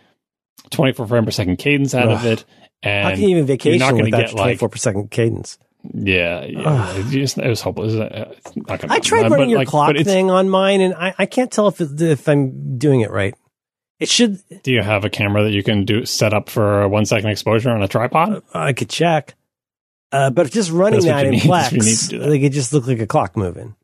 [0.71, 2.47] 24 frame per second cadence out of it.
[2.83, 4.79] And How can you even you're not with going to that get like 24 per
[4.79, 5.59] second cadence?
[5.95, 6.97] Yeah, yeah.
[6.97, 7.95] It, just, it was hopeless.
[7.95, 8.35] Uh,
[8.67, 11.51] gonna I tried But, running your like, clock thing on mine, and I, I can't
[11.51, 13.35] tell if it, if I'm doing it right.
[13.99, 14.41] It should.
[14.63, 17.29] Do you have a camera that you can do set up for a one second
[17.31, 18.43] exposure on a tripod?
[18.55, 19.35] I could check,
[20.11, 21.43] uh, but just running that in need.
[21.51, 22.31] That's what you need Plex, that.
[22.31, 23.77] like it just looked like a clock moving.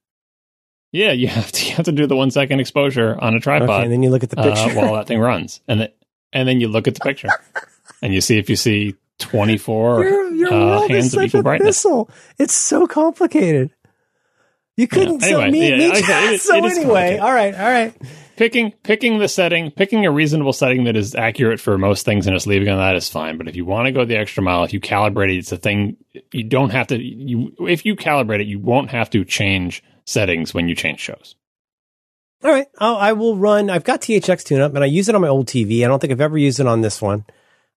[0.92, 1.66] Yeah, you have to.
[1.66, 4.09] You have to do the one second exposure on a tripod Okay, and then you
[4.09, 4.80] look at the uh, picture.
[4.80, 5.88] while that thing runs, and then
[6.32, 7.28] and then you look at the picture,
[8.03, 10.03] and you see if you see twenty four
[10.51, 11.76] your uh, world hands is such a brightness.
[11.76, 12.11] thistle.
[12.38, 13.70] It's so complicated.
[14.76, 15.22] You couldn't.
[15.22, 17.55] Yeah, so anyway, me, yeah, me like I said, it so it anyway, all right,
[17.55, 17.94] all right.
[18.36, 22.36] Picking picking the setting, picking a reasonable setting that is accurate for most things, and
[22.36, 23.38] just leaving on that is fine.
[23.38, 25.57] But if you want to go the extra mile, if you calibrate it, it's a
[25.57, 25.97] thing.
[26.32, 27.03] You don't have to.
[27.03, 31.34] You if you calibrate it, you won't have to change settings when you change shows.
[32.44, 33.70] All right, I'll, I will run.
[33.70, 35.82] I've got THX tune up, and I use it on my old TV.
[35.82, 37.24] I don't think I've ever used it on this one.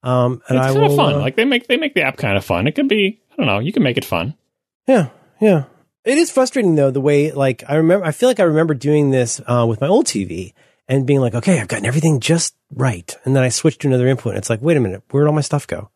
[0.03, 0.91] Um, and it's I kind will.
[0.91, 1.13] of fun.
[1.15, 2.67] uh, like they make they make the app kind of fun.
[2.67, 3.19] It can be.
[3.31, 3.59] I don't know.
[3.59, 4.35] You can make it fun.
[4.87, 5.09] Yeah,
[5.41, 5.65] yeah.
[6.05, 8.05] It is frustrating though the way like I remember.
[8.05, 10.53] I feel like I remember doing this uh, with my old TV
[10.87, 14.07] and being like, okay, I've gotten everything just right, and then I switched to another
[14.07, 14.31] input.
[14.33, 15.89] And it's like, wait a minute, where'd all my stuff go?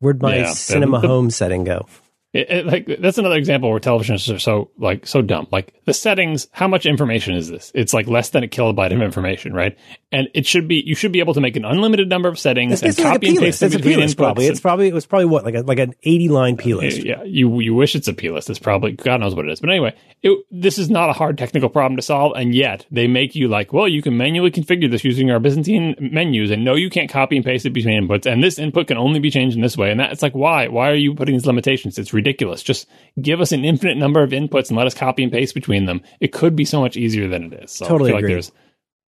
[0.00, 1.86] Where'd my Yeah, cinema the- the- home setting go?
[2.34, 5.46] It, it, like that's another example where televisions are so like so dumb.
[5.52, 7.70] Like the settings, how much information is this?
[7.76, 9.78] It's like less than a kilobyte of information, right?
[10.10, 12.72] And it should be you should be able to make an unlimited number of settings
[12.72, 14.16] It's and like copy and paste them It's between inputs.
[14.16, 14.46] probably.
[14.48, 17.04] It's probably it was probably what like a like an eighty line uh, P list.
[17.04, 18.50] yeah, you you wish it's a P list.
[18.50, 19.60] It's probably God knows what it is.
[19.60, 23.06] But anyway, it, this is not a hard technical problem to solve, and yet they
[23.06, 26.74] make you like, well, you can manually configure this using our Byzantine menus, and no,
[26.74, 29.54] you can't copy and paste it between inputs, and this input can only be changed
[29.54, 30.66] in this way, and that it's like, why?
[30.66, 31.96] Why are you putting these limitations?
[31.96, 32.23] It's ridiculous.
[32.62, 32.88] Just
[33.20, 36.00] give us an infinite number of inputs and let us copy and paste between them.
[36.20, 37.72] It could be so much easier than it is.
[37.72, 38.28] So Totally I feel agree.
[38.30, 38.52] like there's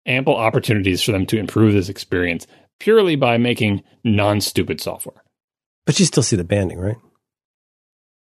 [0.06, 2.48] ample opportunities for them to improve this experience
[2.80, 5.22] purely by making non-stupid software.
[5.86, 6.96] But you still see the banding, right?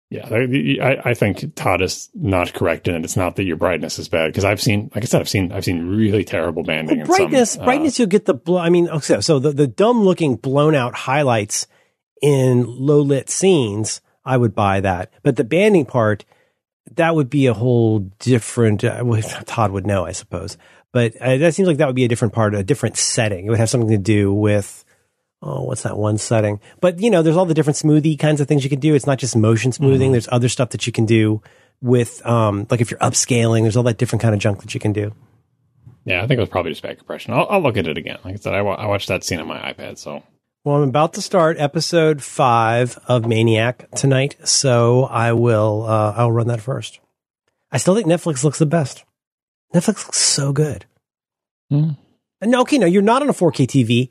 [0.09, 3.03] Yeah, I, I- think Todd is not correct in it.
[3.03, 5.51] It's not that your brightness is bad because I've seen, like I said, I've seen,
[5.51, 6.99] I've seen really terrible banding.
[6.99, 8.33] Well, in some, brightness, uh, brightness, you'll get the.
[8.33, 11.67] Blo- I mean, okay, so the the dumb looking blown out highlights
[12.21, 15.11] in low lit scenes, I would buy that.
[15.23, 16.25] But the banding part,
[16.95, 18.83] that would be a whole different.
[18.83, 20.57] Uh, well, Todd would know, I suppose.
[20.91, 23.45] But uh, that seems like that would be a different part, a different setting.
[23.45, 24.83] It would have something to do with.
[25.41, 26.59] Oh, what's that one setting?
[26.81, 28.95] But you know, there's all the different smoothie kinds of things you can do.
[28.95, 30.11] It's not just motion smoothing.
[30.11, 31.41] There's other stuff that you can do
[31.79, 33.61] with, um, like if you're upscaling.
[33.61, 35.13] There's all that different kind of junk that you can do.
[36.05, 37.33] Yeah, I think it was probably just bad compression.
[37.33, 38.17] I'll, I'll look at it again.
[38.23, 39.97] Like I said, I, wa- I watched that scene on my iPad.
[39.99, 40.23] So
[40.67, 45.85] Well, I'm about to start episode five of Maniac tonight, so I will.
[45.87, 46.99] Uh, I'll run that first.
[47.71, 49.05] I still think Netflix looks the best.
[49.73, 50.85] Netflix looks so good.
[52.41, 54.09] And no, okay, no, you're not on a 4K TV.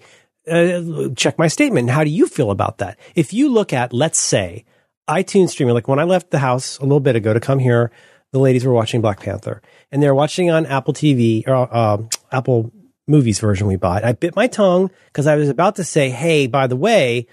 [0.51, 1.91] Uh, check my statement.
[1.91, 2.99] How do you feel about that?
[3.15, 4.65] If you look at, let's say,
[5.11, 7.91] iTunes streaming, like when I left the house a little bit ago to come here,
[8.33, 9.61] the ladies were watching Black Panther,
[9.93, 12.73] and they're watching on Apple TV or um Apple
[13.09, 14.05] Movies version we bought.
[14.05, 17.27] I bit my tongue because I was about to say, "Hey, by the way,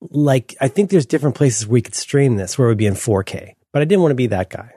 [0.00, 2.94] like I think there's different places we could stream this where it would be in
[2.94, 4.74] 4K," but I didn't want to be that guy.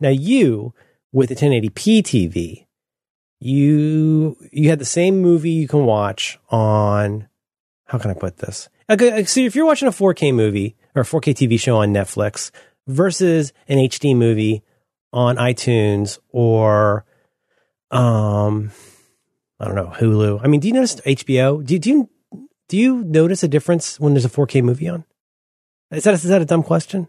[0.00, 0.74] Now you,
[1.12, 2.66] with a 1080p TV,
[3.40, 7.28] you you had the same movie you can watch on
[7.86, 8.68] how can I put this?
[8.88, 12.50] Okay, so if you're watching a 4K movie or a 4K TV show on Netflix
[12.86, 14.62] versus an HD movie
[15.12, 17.04] on iTunes or
[17.90, 18.70] um
[19.62, 20.40] I don't know, Hulu.
[20.42, 21.64] I mean, do you notice HBO?
[21.64, 22.10] Do you, do you
[22.68, 25.04] do you notice a difference when there's a 4K movie on?
[25.92, 27.06] Is that is that a dumb question?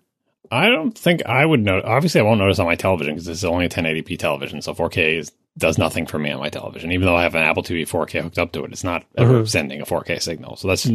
[0.51, 1.81] I don't think I would know.
[1.83, 4.61] Obviously, I won't notice on my television because this is only a 1080p television.
[4.61, 6.91] So 4K is, does nothing for me on my television.
[6.91, 9.41] Even though I have an Apple TV 4K hooked up to it, it's not ever
[9.41, 9.47] Mhm.
[9.47, 10.57] sending a 4K signal.
[10.57, 10.87] So that's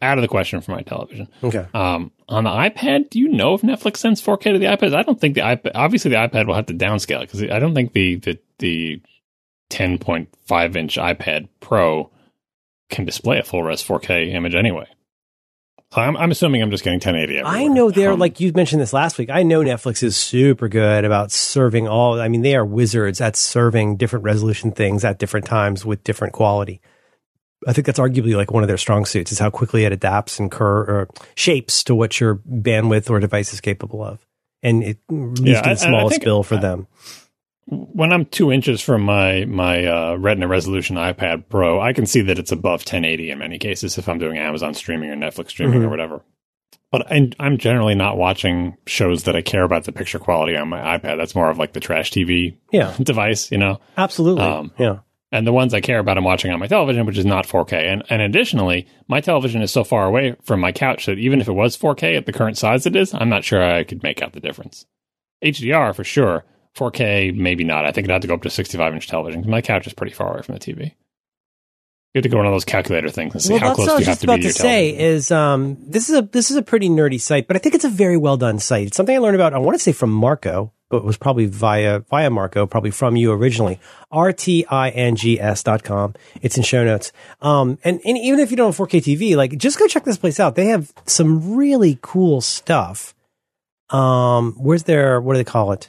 [0.00, 1.28] out of the question for my television.
[1.42, 1.66] Okay.
[1.74, 4.94] Um, on the iPad, do you know if Netflix sends 4K to the iPad?
[4.94, 5.72] I don't think the iPad.
[5.74, 9.02] Obviously, the iPad will have to downscale because I don't think the the the
[9.74, 12.10] 10.5 inch iPad Pro
[12.90, 14.86] can display a full res 4K image anyway.
[15.92, 17.40] So I'm, I'm assuming I'm just getting 1080.
[17.40, 17.74] I everywhere.
[17.74, 19.30] know they're Um, like you mentioned this last week.
[19.30, 22.20] I know Netflix is super good about serving all.
[22.20, 26.32] I mean, they are wizards at serving different resolution things at different times with different
[26.32, 26.80] quality.
[27.66, 30.38] I think that's arguably like one of their strong suits is how quickly it adapts
[30.40, 34.26] and cur or shapes to what your bandwidth or device is capable of,
[34.62, 36.88] and it Yeah, to I- I the smallest think- bill for them.
[37.66, 42.20] When I'm two inches from my my uh, Retina resolution iPad Pro, I can see
[42.22, 45.80] that it's above 1080 in many cases if I'm doing Amazon streaming or Netflix streaming
[45.80, 45.84] Mhm.
[45.86, 46.22] or whatever.
[46.90, 50.68] But I, I'm generally not watching shows that I care about the picture quality on
[50.68, 51.16] my iPad.
[51.16, 53.80] That's more of like the trash TV Yeah, device, you know.
[53.96, 54.44] absolutely.
[54.44, 54.98] Um, yeah.
[55.32, 57.72] And the ones I care about, I'm watching on my television, which is not 4K.
[57.92, 61.48] And, and additionally, my television is so far away from my couch that even if
[61.48, 64.22] it was 4K at the current size it is, I'm not sure I could make
[64.22, 64.86] out the difference.
[65.44, 66.44] HDR for sure.
[66.76, 67.84] 4K, maybe not.
[67.86, 69.92] I think I'd have to go up to 65 inch television 'cause my couch is
[69.92, 70.94] pretty far away from the TV.
[72.14, 73.94] You have to go on one those calculator things and see well, how close what
[73.94, 74.92] I was you have to be about to to your say.
[74.92, 75.06] television.
[75.16, 77.84] Is um, this is a this is a pretty nerdy site, but I think it's
[77.84, 78.86] a very well done site.
[78.86, 79.52] It's something I learned about.
[79.52, 83.16] I want to say from Marco, but it was probably via via Marco, probably from
[83.16, 83.80] you originally.
[84.12, 86.14] R T I N G S dot com.
[86.40, 87.10] It's in show notes.
[87.42, 90.16] Um, and, and even if you don't have 4K TV, like just go check this
[90.16, 90.54] place out.
[90.54, 93.12] They have some really cool stuff.
[93.90, 95.88] Um, where's their what do they call it?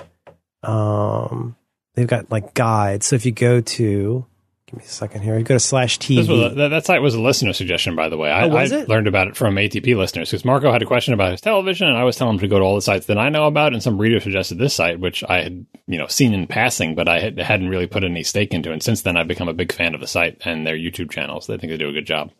[0.68, 1.56] Um,
[1.96, 3.08] they've got like guides.
[3.08, 4.26] So if you go to
[4.68, 6.28] give me a second here, you go to slash TV.
[6.28, 8.32] Was that, that site was a listener suggestion, by the way.
[8.32, 11.32] I, Oh, I learned about it from ATP listeners because Marco had a question about
[11.32, 13.30] his television, and I was telling him to go to all the sites that I
[13.30, 16.48] know about, and some reader suggested this site, which I had you know seen in
[16.48, 18.72] passing, but I had, hadn't really put any stake into.
[18.72, 21.48] And since then, I've become a big fan of the site and their YouTube channels.
[21.48, 22.32] They think they do a good job.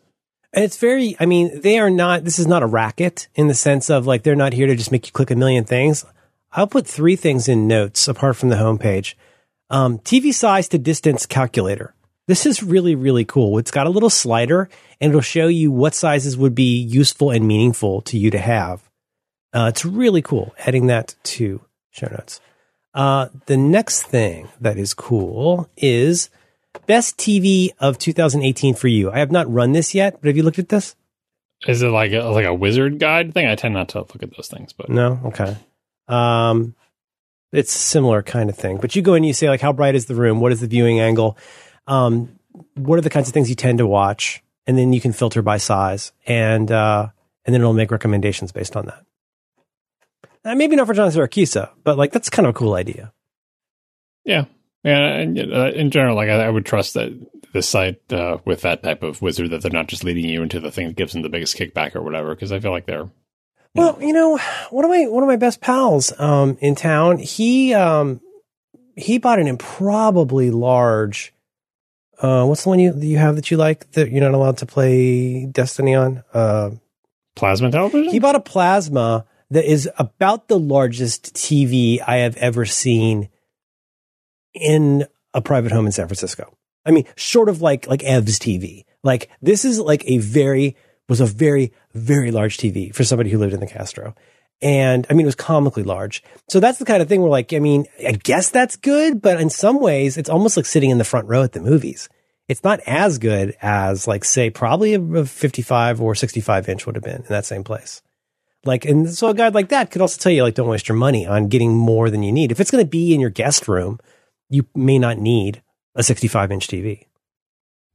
[0.52, 3.54] And it's very, I mean, they are not, this is not a racket in the
[3.54, 6.06] sense of like, they're not here to just make you click a million things.
[6.56, 9.14] I'll put three things in notes apart from the homepage.
[9.68, 11.94] Um, TV size to distance calculator.
[12.28, 13.58] This is really, really cool.
[13.58, 17.46] It's got a little slider and it'll show you what sizes would be useful and
[17.46, 18.82] meaningful to you to have.
[19.52, 20.54] Uh, it's really cool.
[20.58, 22.40] Adding that to show notes.
[22.94, 26.30] Uh, the next thing that is cool is
[26.86, 29.10] best TV of 2018 for you.
[29.10, 30.96] I have not run this yet, but have you looked at this?
[31.68, 33.46] Is it like a, like a wizard guide thing?
[33.46, 35.20] I tend not to look at those things, but No.
[35.26, 35.56] Okay.
[36.08, 36.74] Um,
[37.52, 39.72] it's a similar kind of thing, but you go in and you say like, how
[39.72, 40.40] bright is the room?
[40.40, 41.38] What is the viewing angle?
[41.86, 42.38] Um,
[42.74, 44.42] what are the kinds of things you tend to watch?
[44.66, 47.08] And then you can filter by size and, uh,
[47.44, 49.04] and then it'll make recommendations based on that.
[50.44, 53.12] Uh, maybe not for John Siracusa, but like that's kind of a cool idea.
[54.24, 54.44] yeah,
[54.84, 54.98] yeah.
[54.98, 57.12] And, uh, in general, like I, I would trust that
[57.52, 60.60] the site uh, with that type of wizard that they're not just leading you into
[60.60, 62.34] the thing that gives them the biggest kickback or whatever.
[62.34, 63.08] Because I feel like they're
[63.76, 64.38] Well, you know,
[64.70, 68.20] one of my one of my best pals um, in town, he um,
[68.96, 71.32] he bought an improbably large.
[72.20, 74.66] Uh, what's the one you you have that you like that you're not allowed to
[74.66, 76.24] play Destiny on?
[76.32, 76.70] Uh,
[77.34, 78.10] plasma television.
[78.10, 83.28] he bought a plasma that is about the largest TV I have ever seen
[84.54, 86.56] in a private home in San Francisco.
[86.84, 88.84] I mean, short of like like Ev's TV.
[89.02, 90.76] Like this is like a very
[91.08, 94.14] was a very very large TV for somebody who lived in the Castro.
[94.62, 96.22] And I mean, it was comically large.
[96.48, 99.40] So that's the kind of thing where like, I mean, I guess that's good, but
[99.40, 102.08] in some ways it's almost like sitting in the front row at the movies.
[102.48, 106.94] It's not as good as like say probably a a 55 or 65 inch would
[106.94, 108.02] have been in that same place.
[108.66, 110.96] Like, and so a guy like that could also tell you, like, don't waste your
[110.96, 112.50] money on getting more than you need.
[112.50, 114.00] If it's going to be in your guest room,
[114.50, 115.62] you may not need
[115.94, 117.06] a 65 inch TV.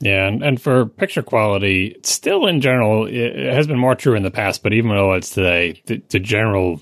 [0.02, 4.16] Yeah, and, and for picture quality, still in general, it, it has been more true
[4.16, 6.82] in the past, but even though it's today, the, the general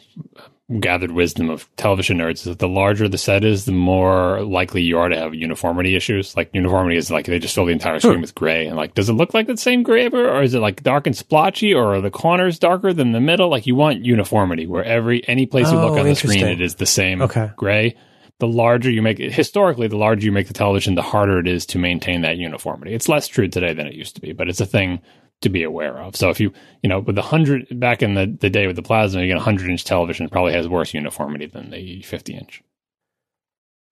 [0.79, 4.83] gathered wisdom of television nerds is that the larger the set is, the more likely
[4.83, 6.37] you are to have uniformity issues.
[6.37, 9.09] Like uniformity is like they just fill the entire screen with gray, and like, does
[9.09, 11.95] it look like the same gray ever, or is it like dark and splotchy, or
[11.95, 13.49] are the corners darker than the middle?
[13.49, 16.61] Like you want uniformity where every any place you Oh, look on the screen, it
[16.61, 17.49] is the same Okay.
[17.55, 17.97] gray.
[18.39, 21.47] The larger you make it, historically, the larger you make the television, the harder it
[21.47, 22.93] is to maintain that uniformity.
[22.93, 25.01] It's less true today than it used to be, but it's a thing
[25.41, 26.15] to be aware of.
[26.15, 28.81] So if you, you know, with the hundred back in the, the day with the
[28.81, 32.63] plasma, you get a hundred inch television probably has worse uniformity than the 50 inch.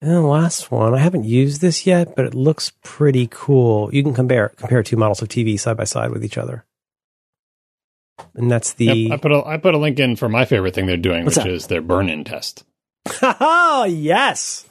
[0.02, 3.90] And the last one, I haven't used this yet, but it looks pretty cool.
[3.94, 6.66] You can compare compare two models of TV side by side with each other.
[8.36, 10.74] And that's the Yep, I put a, I put a link in for my favorite
[10.76, 11.52] thing they're doing, What's which that?
[11.52, 12.64] is their burn in test.
[13.22, 14.66] Oh yes.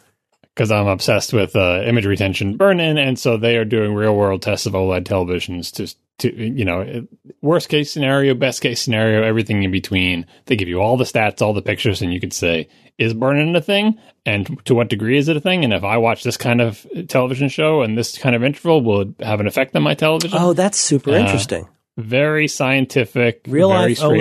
[0.55, 4.17] Because I'm obsessed with uh, image retention burn in, and so they are doing real
[4.17, 7.07] world tests of OLED televisions to to you know
[7.43, 10.25] worst case scenario, best case scenario, everything in between.
[10.47, 13.37] They give you all the stats, all the pictures, and you could say is burn
[13.39, 15.63] in a thing, and to what degree is it a thing?
[15.63, 19.01] And if I watch this kind of television show and this kind of interval, will
[19.03, 20.39] it have an effect on my television?
[20.41, 21.69] Oh, that's super Uh, interesting.
[21.99, 24.19] Very scientific, Real very life OLED burn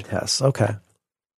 [0.00, 0.04] straightforward.
[0.04, 0.42] tests.
[0.42, 0.74] Okay.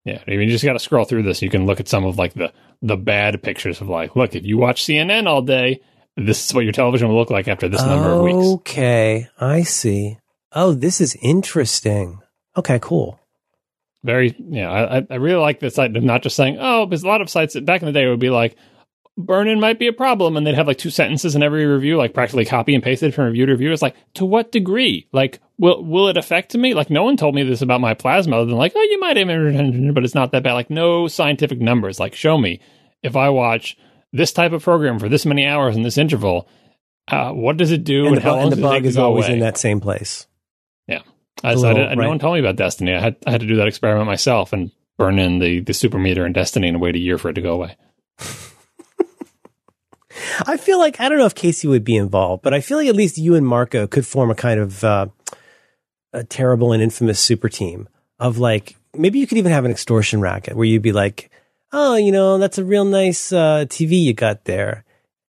[0.10, 1.42] Yeah, I mean, you just got to scroll through this.
[1.42, 4.46] You can look at some of like the the bad pictures of like, look, if
[4.46, 5.82] you watch CNN all day,
[6.18, 8.48] this is what your television will look like after this number of weeks.
[8.62, 10.18] Okay, I see.
[10.54, 12.20] Oh, this is interesting.
[12.58, 13.20] Okay, cool.
[14.04, 17.22] Very, yeah, I, I- really like this site not just saying, oh, because a lot
[17.22, 18.56] of sites back in the day would be like,
[19.18, 22.14] burn-in might be a problem, and they'd have like two sentences in every review, like
[22.14, 23.72] practically copy and pasted from review to review.
[23.74, 25.08] It's like, to what degree?
[25.12, 26.74] Like, will will it affect me?
[26.74, 29.18] Like, no one told me this about my plasma, other than like, oh, you might
[29.18, 30.54] have retention, but it's not that bad.
[30.54, 32.00] Like, no scientific numbers.
[32.00, 32.62] Like, show me
[33.04, 33.78] if I watch
[34.12, 36.48] this type of program for this many hours in this interval,
[37.08, 38.08] uh, what does it do?
[38.08, 39.34] And, And, the, how bu- long and the bug is always away?
[39.36, 40.26] in that same place.
[40.88, 41.02] Yeah,
[41.44, 42.96] I, so I little, did- no one told me about Destiny.
[42.96, 46.00] I had I had to do that experiment myself and burn in the the super
[46.00, 47.76] meter in Destiny and wait a year for it to go away.
[50.46, 52.88] I feel like I don't know if Casey would be involved, but I feel like
[52.88, 55.08] at least you and Marco could form a kind of uh,
[56.14, 57.88] a terrible and infamous super team
[58.20, 61.30] of like maybe you could even have an extortion racket where you'd be like,
[61.72, 64.84] oh, you know, that's a real nice uh, TV you got there.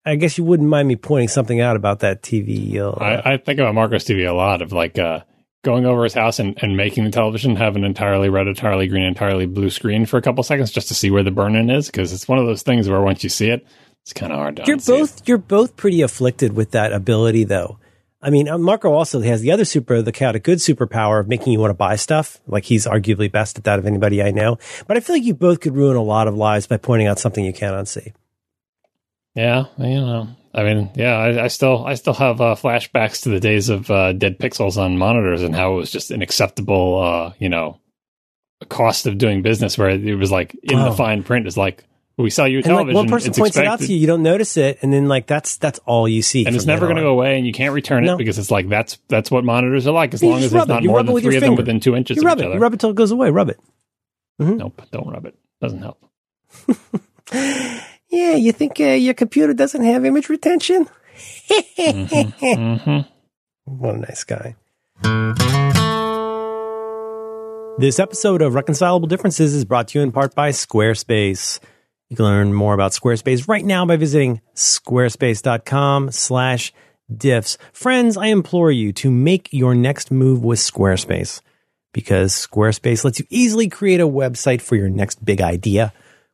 [0.05, 2.77] I guess you wouldn't mind me pointing something out about that TV.
[2.77, 5.21] Uh, I, I think about Marcos TV a lot of like uh,
[5.63, 9.03] going over his house and, and making the television have an entirely red, entirely green,
[9.03, 11.87] entirely blue screen for a couple seconds just to see where the burn in is
[11.87, 13.67] because it's one of those things where once you see it,
[14.03, 14.65] it's kind of hard to.
[14.67, 15.01] You're unsee it.
[15.01, 17.79] both you're both pretty afflicted with that ability, though.
[18.21, 21.53] I mean, uh, Marco also has the other super, the chaotic good superpower of making
[21.53, 22.41] you want to buy stuff.
[22.49, 24.59] Like he's arguably best at that of anybody I know.
[24.89, 27.21] But I feel like you both could ruin a lot of lives by pointing out
[27.21, 28.13] something you can't unsee.
[29.35, 30.29] Yeah, you know.
[30.53, 33.89] I mean, yeah, I, I still I still have uh, flashbacks to the days of
[33.91, 37.79] uh, dead pixels on monitors and how it was just an acceptable, uh, you know,
[38.69, 39.79] cost of doing business.
[39.79, 40.91] Where it was like in Oh.
[40.91, 41.85] the fine print is like
[42.25, 42.95] we sell you a And like television.
[42.97, 45.27] one person it's points it out to you, you don't notice it, and then like
[45.27, 47.73] that's that's all you see, and it's never going to go away, and you can't
[47.75, 48.15] return No.
[48.15, 50.15] it because it's like that's that's what monitors are like.
[50.15, 50.73] As You long as there's rub it.
[50.73, 52.47] not more than three of them within two inches You of rub each it.
[52.47, 52.55] other.
[52.57, 53.31] You rub it till it goes away.
[53.31, 53.59] Rub it.
[54.39, 55.35] Nope, don't rub it.
[55.61, 56.05] Doesn't help.
[58.11, 60.89] Yeah, you think uh, your computer doesn't have image retention?
[61.77, 62.99] hmm
[63.67, 64.57] What a nice guy.
[67.79, 71.61] This episode of Reconcilable Differences is brought to you in part by Squarespace.
[72.11, 76.73] You can learn more about Squarespace right now by visiting squarespace.com slash
[77.13, 77.59] diffs.
[77.73, 81.43] Friends, I implore you to make your next move with Squarespace
[81.93, 85.93] because Squarespace lets you easily create a website for your next big idea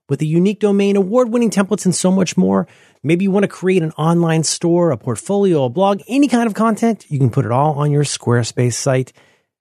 [0.09, 2.69] with a unique domain, award winning templates, and so much more.
[3.03, 6.55] Maybe you want to create an online store, a portfolio, a blog, any kind of
[6.55, 7.07] content.
[7.09, 9.13] You can put it all on your Squarespace site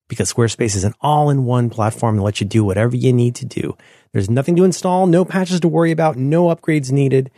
[0.08, 3.34] because Squarespace is an all in one platform that lets you do whatever you need
[3.36, 3.76] to do.
[4.14, 7.32] There's nothing to install, no patches to worry about, no upgrades needed.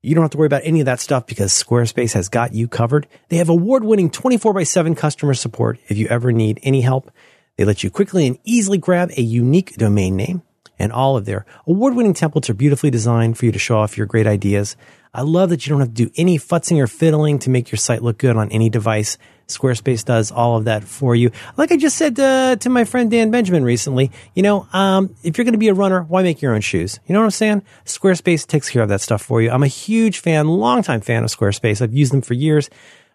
[0.00, 2.68] You don't have to worry about any of that stuff because Squarespace has got you
[2.68, 3.06] covered.
[3.28, 7.10] They have award winning 24 by 7 customer support if you ever need any help.
[7.58, 10.40] They let you quickly and easily grab a unique domain name
[10.78, 13.98] and all of their award winning templates are beautifully designed for you to show off
[13.98, 14.74] your great ideas.
[15.12, 17.76] I love that you don't have to do any futzing or fiddling to make your
[17.76, 19.18] site look good on any device.
[19.48, 21.30] Squarespace does all of that for you.
[21.56, 25.38] Like I just said uh, to my friend Dan Benjamin recently, you know, um, if
[25.38, 26.98] you're going to be a runner, why make your own shoes?
[27.06, 27.62] You know what I'm saying?
[27.84, 29.50] Squarespace takes care of that stuff for you.
[29.50, 31.80] I'm a huge fan, longtime fan of Squarespace.
[31.80, 32.68] I've used them for years.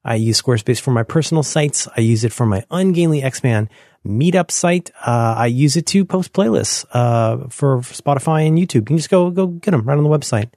[0.03, 1.87] I use Squarespace for my personal sites.
[1.95, 3.69] I use it for my ungainly X-Man
[4.05, 4.91] meetup site.
[5.05, 8.75] Uh, I use it to post playlists uh, for Spotify and YouTube.
[8.75, 10.49] You can just go go get them right on the website.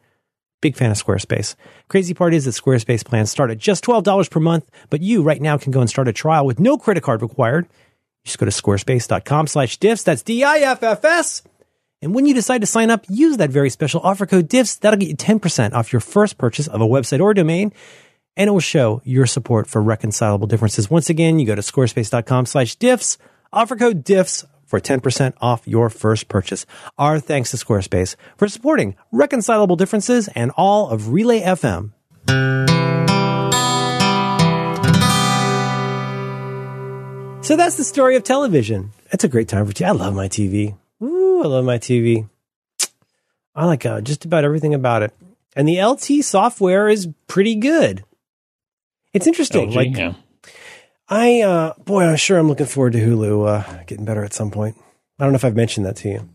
[0.64, 1.56] Big fan of Squarespace.
[1.88, 5.42] Crazy part is that Squarespace plans start at just $12 per month, but you right
[5.42, 7.68] now can go and start a trial with no credit card required.
[8.24, 10.04] Just go to squarespace.com slash diffs.
[10.04, 11.42] That's D-I-F-F-S.
[12.00, 14.80] And when you decide to sign up, use that very special offer code diffs.
[14.80, 17.70] That'll get you 10% off your first purchase of a website or domain.
[18.34, 20.88] And it will show your support for reconcilable differences.
[20.88, 23.18] Once again, you go to squarespace.com slash diffs,
[23.52, 26.66] offer code diffs for 10% off your first purchase.
[26.98, 31.92] Our thanks to Squarespace for supporting reconcilable differences and all of Relay FM.
[37.44, 38.92] So that's the story of television.
[39.12, 39.86] It's a great time for TV.
[39.86, 40.78] I love my TV.
[41.02, 42.26] Ooh, I love my TV.
[43.54, 45.12] I like uh, just about everything about it.
[45.54, 48.02] And the LT software is pretty good.
[49.12, 49.70] It's interesting.
[49.70, 50.14] LG, like yeah.
[51.14, 54.50] I, uh, boy, I'm sure I'm looking forward to Hulu uh, getting better at some
[54.50, 54.76] point.
[55.18, 56.28] I don't know if I've mentioned that to you.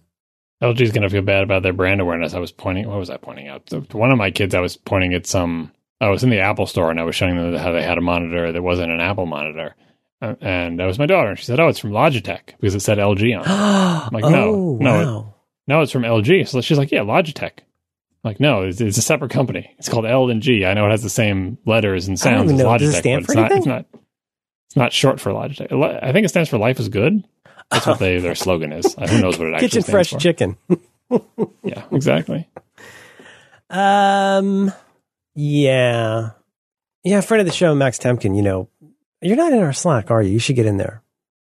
[0.64, 2.34] LG's going to feel bad about their brand awareness.
[2.34, 3.66] I was pointing, what was I pointing out?
[3.68, 6.66] To one of my kids, I was pointing at some, I was in the Apple
[6.66, 9.26] store and I was showing them how they had a monitor that wasn't an Apple
[9.26, 9.76] monitor.
[10.22, 11.30] Uh, and that was my daughter.
[11.30, 13.48] And she said, Oh, it's from Logitech because it said LG on it.
[13.50, 15.26] I'm like, no, oh, no, it-
[15.68, 16.48] No, it's from LG.
[16.50, 17.52] So she's like, Yeah, Logitech.
[17.60, 19.74] I'm like, no, it's, it's a separate company.
[19.78, 20.66] It's called L and G.
[20.66, 22.60] I know it has the same letters and sounds as.
[22.60, 22.80] Logitech.
[22.80, 23.86] Does it stand but it's not, it's not.
[24.70, 25.72] It's not short for Logitech.
[26.04, 27.24] I think it stands for "Life is Good."
[27.72, 28.96] That's what they their slogan is.
[28.98, 30.20] Uh, Who knows what it actually Kitchen Fresh for?
[30.20, 30.58] Chicken.
[31.64, 32.48] Yeah, exactly.
[33.68, 34.72] Um,
[35.34, 36.30] yeah,
[37.04, 37.22] yeah.
[37.22, 38.36] Friend of the show, Max Temkin.
[38.36, 38.70] You know,
[39.20, 40.34] you're not in our Slack, are you?
[40.34, 41.02] You should get in there.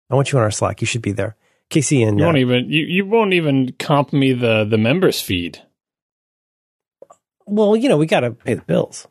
[0.08, 0.80] I want you on our Slack.
[0.80, 1.36] You should be there.
[1.68, 5.20] Casey and You uh, won't even you, you won't even comp me the the members
[5.20, 5.60] feed.
[7.46, 9.06] Well, you know, we got to pay the bills.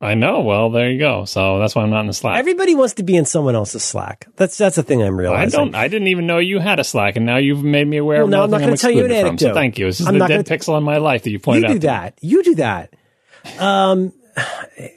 [0.00, 0.42] I know.
[0.42, 1.24] Well, there you go.
[1.24, 2.38] So that's why I'm not in the Slack.
[2.38, 4.28] Everybody wants to be in someone else's Slack.
[4.36, 5.58] That's that's the thing I'm realizing.
[5.58, 5.74] I don't.
[5.74, 8.18] I didn't even know you had a Slack, and now you've made me aware.
[8.18, 9.48] Well, of now I'm not going to tell you an from, anecdote.
[9.48, 9.86] So thank you.
[9.86, 11.70] This is I'm the dead pixel in my life that you pointed out.
[11.70, 11.90] You do me.
[11.90, 12.18] that.
[12.20, 12.94] You do that.
[13.58, 14.12] Um,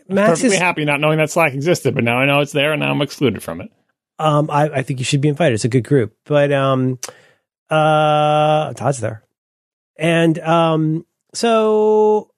[0.07, 0.59] Max Perfectly is.
[0.59, 3.01] happy not knowing that Slack existed, but now I know it's there, and now I'm
[3.01, 3.71] excluded from it.
[4.19, 5.55] Um, I, I think you should be invited.
[5.55, 6.15] It's a good group.
[6.25, 6.99] But um,
[7.71, 9.23] uh, Todd's there,
[9.97, 12.29] and um, so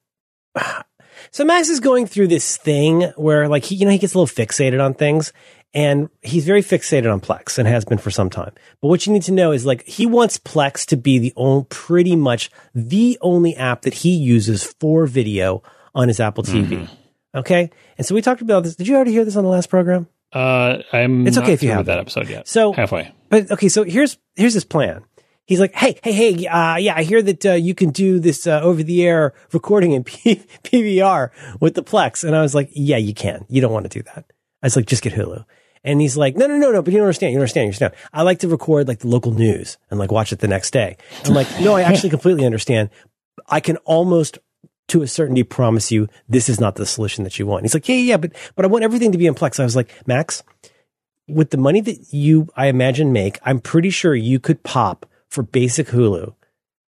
[1.33, 4.17] so Max is going through this thing where like he you know he gets a
[4.17, 5.33] little fixated on things.
[5.75, 8.51] And he's very fixated on Plex and has been for some time.
[8.79, 11.65] But what you need to know is like he wants Plex to be the only,
[11.67, 15.63] pretty much the only app that he uses for video
[15.95, 16.87] on his Apple TV.
[17.33, 17.71] Okay.
[17.97, 18.75] And so we talked about this.
[18.75, 20.07] Did you already hear this on the last program?
[20.31, 21.25] Uh, I'm.
[21.25, 22.47] It's not okay if you have that episode yet.
[22.47, 23.11] So halfway.
[23.29, 25.03] But okay, so here's here's his plan.
[25.45, 28.47] He's like, hey, hey, hey, uh, yeah, I hear that uh, you can do this
[28.47, 32.69] uh, over the air recording in P- PVR with the Plex, and I was like,
[32.71, 33.45] yeah, you can.
[33.49, 34.25] You don't want to do that.
[34.61, 35.43] I was like, just get Hulu.
[35.83, 37.33] And he's like, no, no, no, no, but you don't understand.
[37.33, 37.65] You don't understand.
[37.65, 37.93] You understand.
[38.13, 40.95] I like to record like the local news and like watch it the next day.
[41.25, 42.89] I'm like, no, I actually completely understand.
[43.47, 44.39] I can almost
[44.89, 47.63] to a certainty promise you this is not the solution that you want.
[47.63, 49.59] He's like, yeah, yeah, yeah, but but I want everything to be in Plex.
[49.59, 50.43] I was like, Max,
[51.27, 55.43] with the money that you, I imagine, make, I'm pretty sure you could pop for
[55.43, 56.35] basic Hulu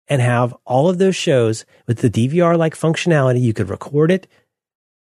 [0.07, 3.41] and have all of those shows with the DVR like functionality.
[3.41, 4.27] You could record it.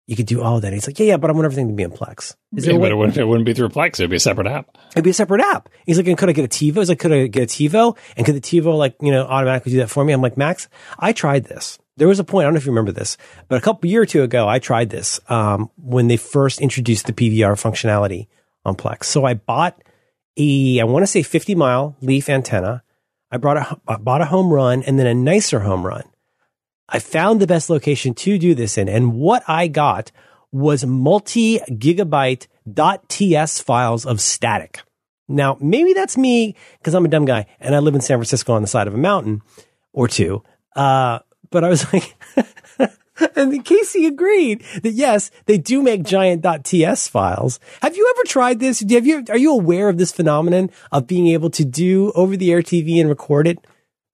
[0.07, 0.73] You could do all of that.
[0.73, 2.35] He's like, yeah, yeah, but I want everything to be in Plex.
[2.55, 3.95] Is Yeah, but it wouldn't, it wouldn't be through Plex.
[3.95, 4.77] It'd be a separate app.
[4.91, 5.69] It'd be a separate app.
[5.87, 6.79] He's like, and could I get a TiVo?
[6.79, 7.97] He's like, could I get a TiVo?
[8.17, 10.13] And could the TiVo like, you know, automatically do that for me?
[10.13, 10.69] I'm like, Max,
[10.99, 11.79] I tried this.
[11.97, 13.17] There was a point, I don't know if you remember this,
[13.49, 17.07] but a couple year or two ago, I tried this, um, when they first introduced
[17.07, 18.27] the PVR functionality
[18.65, 19.05] on Plex.
[19.05, 19.81] So I bought
[20.37, 22.83] a, I want to say 50 mile leaf antenna.
[23.33, 26.05] I brought a, I bought a home run and then a nicer home run.
[26.89, 28.89] I found the best location to do this in.
[28.89, 30.13] And what I got
[30.53, 32.47] was multi gigabyte
[33.09, 34.83] .ts files of static.
[35.29, 38.53] Now, maybe that's me because I'm a dumb guy and I live in San Francisco
[38.53, 39.41] on the side of a mountain
[39.95, 40.43] or two.
[40.77, 42.15] Uh, but I was like,
[43.37, 47.61] and Casey agreed that yes, they do make giant .ts files.
[47.81, 48.81] Have you ever tried this?
[48.81, 52.53] Have you, are you aware of this phenomenon of being able to do over the
[52.53, 53.59] air TV and record it?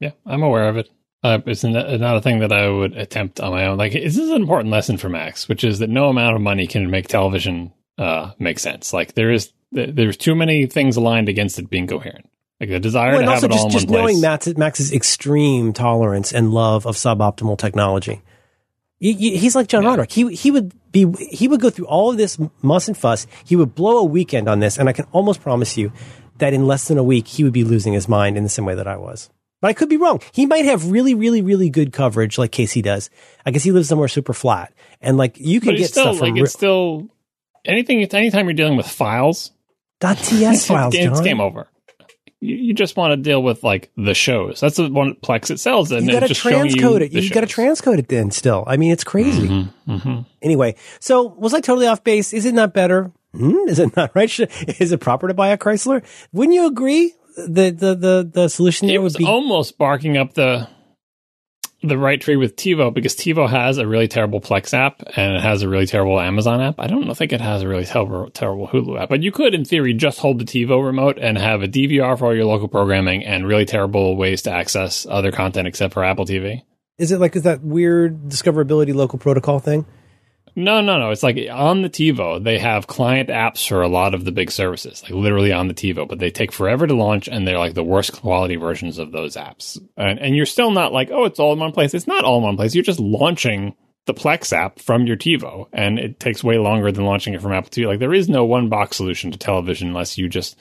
[0.01, 0.91] Yeah, I'm aware of it.
[1.23, 3.77] Uh, it's not a thing that I would attempt on my own.
[3.77, 6.69] Like, this is an important lesson for Max, which is that no amount of money
[6.69, 8.93] can make television uh, make sense.
[8.93, 12.29] Like, there is there's too many things aligned against it being coherent.
[12.61, 14.47] Like the desire Well, to have also it just, all in just one knowing place.
[14.47, 18.23] Max, Max's extreme tolerance and love of suboptimal technology.
[19.01, 20.11] You- you- he's like John Roderick.
[20.13, 23.27] He he would be he would go through all of this muss and fuss.
[23.45, 25.93] He would blow a weekend on this, and I can almost promise you
[26.39, 28.65] that in less than a week he would be losing his mind in the same
[28.65, 29.31] way that I was.
[29.61, 30.21] But I could be wrong.
[30.33, 33.11] He might have really, really, really good coverage like Casey does.
[33.45, 36.33] I guess he lives somewhere super flat, and like you can get still stuff like
[36.35, 37.09] from it's still
[37.65, 38.03] anything.
[38.03, 39.51] Anytime you're dealing with files,
[40.03, 40.95] re- .ts files.
[40.95, 41.25] it's, it's John.
[41.25, 41.69] game over.
[42.41, 44.61] You, you just want to deal with like the shows.
[44.61, 47.07] That's the one Plex it sells, and You got to it's just showing transcode you
[47.07, 47.13] it.
[47.13, 48.31] You got to transcode it then.
[48.31, 49.49] Still, I mean, it's crazy.
[49.89, 50.25] Mhm.
[50.43, 52.33] Anyway, so was I totally off base?
[52.33, 53.11] Is it not better?
[53.35, 53.57] Hmm?
[53.69, 54.31] Is it not right?
[54.31, 56.05] Should- Is it proper to buy a Chrysler?
[56.33, 57.15] Wouldn't you agree?
[57.37, 60.69] The the the the solution there would was be almost barking up the
[61.83, 65.43] the right tree with TiVo because TiVo has a really terrible Plex app and it
[65.43, 66.75] has a really terrible Amazon app.
[66.79, 69.65] I don't think it has a really terrible terrible Hulu app, but you could, in
[69.65, 73.25] theory, just hold the TiVo remote and have a DVR for all your local programming
[73.25, 76.63] and really terrible ways to access other content except for Apple TV.
[76.99, 79.87] is it like is that weird discoverability local protocol thing?
[80.59, 81.13] No, no, no.
[81.13, 84.51] It's like on the TiVo, they have client apps for a lot of the big
[84.51, 87.75] services, like literally on the TiVo, but they take forever to launch and they're like
[87.75, 89.81] the worst quality versions of those apps.
[89.97, 91.95] And, and you're still not like, oh, it's all in one place.
[91.95, 92.75] It's not all in one place.
[92.75, 93.77] You're just launching
[94.07, 97.53] the Plex app from your TiVo and it takes way longer than launching it from
[97.53, 97.87] Apple TV.
[97.87, 100.59] Like there is no one box solution to television unless you just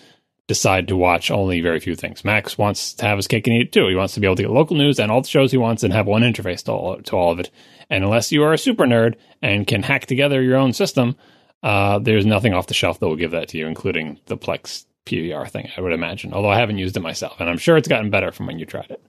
[0.47, 2.23] decide to watch only very few things.
[2.23, 3.87] Max wants to have his cake and eat it too.
[3.87, 5.83] He wants to be able to get local news and all the shows he wants
[5.83, 7.49] and have one interface to all, to all of it.
[7.89, 11.15] And unless you are a super nerd and can hack together your own system,
[11.63, 14.85] uh, there's nothing off the shelf that will give that to you, including the Plex
[15.05, 16.33] PVR thing, I would imagine.
[16.33, 18.65] Although I haven't used it myself, and I'm sure it's gotten better from when you
[18.65, 19.01] tried it.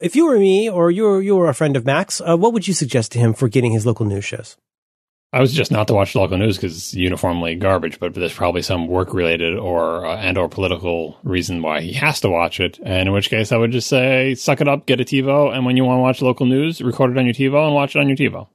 [0.00, 2.52] If you were me or you were you were a friend of Max, uh, what
[2.52, 4.56] would you suggest to him for getting his local news shows?
[5.34, 8.60] I was just not to watch local news because it's uniformly garbage, but there's probably
[8.60, 12.78] some work related or uh, and or political reason why he has to watch it.
[12.84, 15.64] And in which case, I would just say, suck it up, get a TiVo, and
[15.64, 18.00] when you want to watch local news, record it on your TiVo and watch it
[18.00, 18.46] on your TiVo.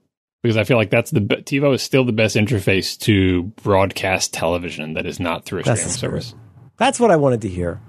[0.44, 4.32] Because I feel like that's the be- TiVo is still the best interface to broadcast
[4.32, 6.36] television that is not through a That's streaming service.
[6.78, 7.82] That's what I wanted to hear.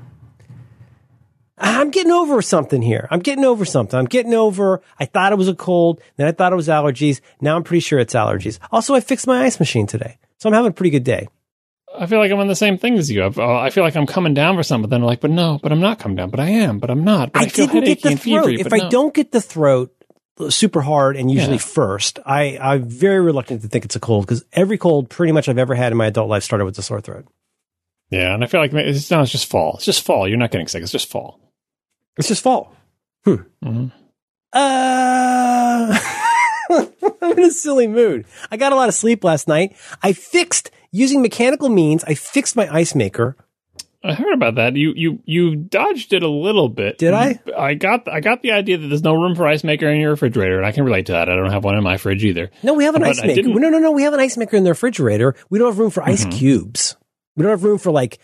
[1.61, 3.09] I'm getting over something here.
[3.11, 3.99] I'm getting over something.
[3.99, 4.81] I'm getting over.
[4.99, 6.01] I thought it was a cold.
[6.17, 7.21] Then I thought it was allergies.
[7.41, 8.59] Now I'm pretty sure it's allergies.
[8.71, 11.29] Also, I fixed my ice machine today, so I'm having a pretty good day.
[11.99, 13.23] I feel like I'm on the same thing as you.
[13.25, 15.59] Uh, I feel like I'm coming down for something, but then I'm like, but no,
[15.63, 17.33] but I'm not coming down, but I am, but I'm not.
[17.33, 18.45] But I, I feel didn't get the throat.
[18.47, 19.93] fevery, if but I don't get the throat
[20.51, 21.63] super hard and usually Yeah.
[21.63, 25.49] first, I, I'm very reluctant to think it's a cold because every cold pretty much
[25.49, 27.27] I've ever had in my adult life started with a sore throat.
[28.11, 29.75] Yeah, and I feel like it's, no, it's just fall.
[29.77, 30.29] It's just fall.
[30.29, 30.83] You're not getting sick.
[30.83, 31.41] It's just fall.
[32.19, 32.75] It's just fall.
[33.27, 33.93] Mhm.
[34.53, 35.99] Uh,
[37.23, 38.27] I'm in a silly mood.
[38.51, 39.77] I got a lot of sleep last night.
[40.03, 42.05] I fixed using mechanical means.
[42.05, 43.37] I fixed my ice maker.
[44.03, 44.77] I heard about that.
[44.77, 46.99] You you you dodged it a little bit.
[46.99, 47.41] Did I?
[47.57, 50.11] I got I got the idea that there's no room for ice maker in your
[50.11, 51.29] refrigerator, and I can relate to that.
[51.29, 52.51] I don't have one in my fridge either.
[52.63, 53.43] No, we have an But ice maker.
[53.49, 53.91] No, no, no.
[53.91, 55.35] We have an ice maker in the refrigerator.
[55.51, 56.33] We don't have room for ice Mhm.
[56.33, 56.97] cubes.
[57.37, 58.19] We don't have room for like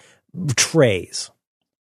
[0.56, 1.30] trays.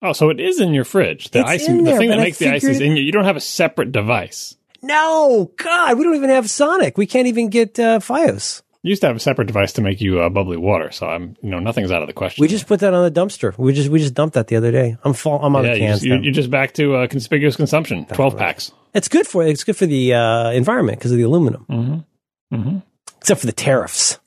[0.02, 1.30] Oh, so it is in your fridge.
[1.30, 3.02] The It's ice, the there, thing that I makes the ice is in you.
[3.02, 4.56] You don't have a separate device.
[4.82, 6.98] No, God, we don't even have Sonic.
[6.98, 8.62] We can't even get uh, FiOS.
[8.82, 11.36] You used to have a separate device to make you uh, bubbly water, so I'm
[11.40, 12.42] you know nothing's out of the question.
[12.42, 13.56] We just put that on the dumpster.
[13.56, 14.96] We just we just dumped that the other day.
[15.04, 16.04] I'm fall, I'm on yeah, you cans.
[16.04, 18.06] you're, you're just back to uh, conspicuous consumption.
[18.06, 18.72] Twelve packs.
[18.92, 21.64] It's good for it's good for the uh, environment because of the aluminum.
[21.70, 22.56] Mm-hmm.
[22.56, 22.78] Mm-hmm.
[23.18, 24.18] Except for the tariffs.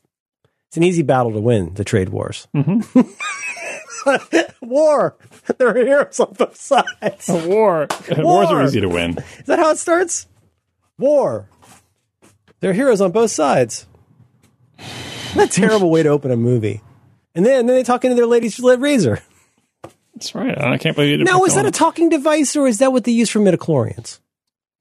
[0.69, 1.73] It's an easy battle to win.
[1.73, 2.47] The trade wars.
[2.55, 3.01] Mm-hmm.
[4.61, 5.15] War.
[5.57, 7.29] There are heroes on both sides.
[7.29, 7.87] A war.
[8.17, 9.17] Wars are easy to win.
[9.17, 10.27] Is that how it starts?
[10.97, 11.47] War.
[12.59, 13.85] There are heroes on both sides.
[15.33, 16.81] What a terrible way to open a movie.
[17.35, 19.19] And then, then they talk into their ladies' razor.
[20.13, 20.57] That's right.
[20.57, 21.27] I can't believe you didn't.
[21.29, 24.19] Now, is that a talking device or is that what they use for midi-chlorians?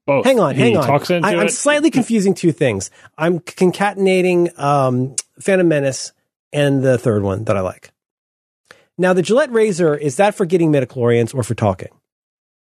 [0.05, 0.25] both.
[0.25, 0.89] Hang on, He hang on.
[1.23, 1.51] I, I'm it.
[1.51, 2.91] slightly confusing two things.
[3.17, 6.11] I'm concatenating um, Phantom Menace
[6.53, 7.91] and the third one that I like.
[8.97, 11.89] Now, the Gillette razor is that for getting midi-chlorians or for talking?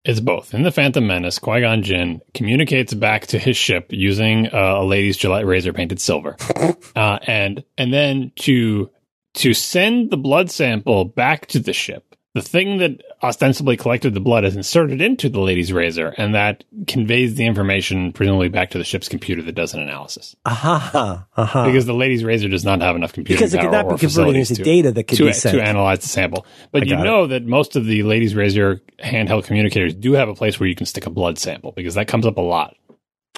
[0.04, 0.52] It's both.
[0.52, 5.16] In the Phantom Menace, Qui-Gon Jinn communicates back to his ship using uh, a lady's
[5.16, 6.36] Gillette razor painted silver,
[6.96, 8.90] uh, and and then to
[9.34, 12.13] to send the blood sample back to the ship.
[12.34, 16.64] The thing that ostensibly collected the blood is inserted into the lady's razor, and that
[16.88, 20.34] conveys the information presumably back to the ship's computer that does an analysis.
[20.44, 21.64] Aha, aha.
[21.66, 24.34] Because the lady's razor does not have enough computing Because it could not be converted
[24.34, 25.56] into to- data that could to, be sent.
[25.56, 26.44] to analyze the sample.
[26.72, 30.34] But I you know that most of the ladies' razor handheld communicators do have a
[30.34, 32.74] place where you can stick a blood sample because that comes up a lot.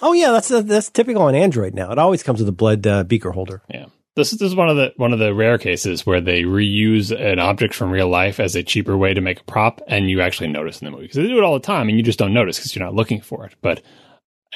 [0.00, 1.92] oh yeah, that's that's typical on Android now.
[1.92, 3.60] It always comes with a blood uh, beaker holder.
[3.68, 3.86] Yeah.
[4.16, 7.10] This is, this is one of the one of the rare cases where they reuse
[7.10, 10.22] an object from real life as a cheaper way to make a prop, and you
[10.22, 12.18] actually notice in the movie because they do it all the time, and you just
[12.18, 13.54] don't notice because you're not looking for it.
[13.60, 13.82] But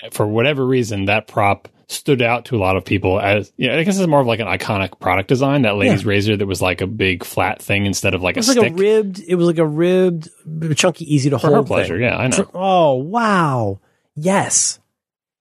[0.03, 3.77] eh, for whatever reason, that prop stood out to a lot of people as yeah.
[3.77, 5.63] I guess it's more of like an iconic product design.
[5.63, 8.49] That lady's razor that was like a big flat thing instead of like It was
[8.57, 8.73] a like stick.
[8.73, 9.21] a ribbed.
[9.27, 10.29] It was like a ribbed,
[10.77, 11.67] chunky, easy to for hold her thing.
[11.67, 11.99] pleasure.
[11.99, 12.37] Yeah, I know.
[12.37, 13.81] For- oh wow,
[14.15, 14.79] yes,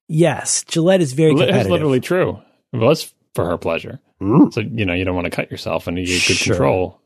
[0.10, 0.66] yes.
[0.66, 1.32] Gillette is very.
[1.36, 2.42] It's literally true.
[2.74, 4.02] It was for her pleasure.
[4.22, 4.54] Mm.
[4.54, 6.54] So you know you don't want to cut yourself, and you get good Sure.
[6.56, 7.02] control.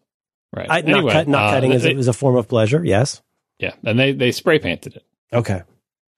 [0.56, 0.68] Right.
[0.70, 2.84] I, not, cut, not uh, cutting is, they- is a form of pleasure.
[2.86, 3.22] Yes.
[3.60, 5.62] yeah, and they they spray painted it Okay.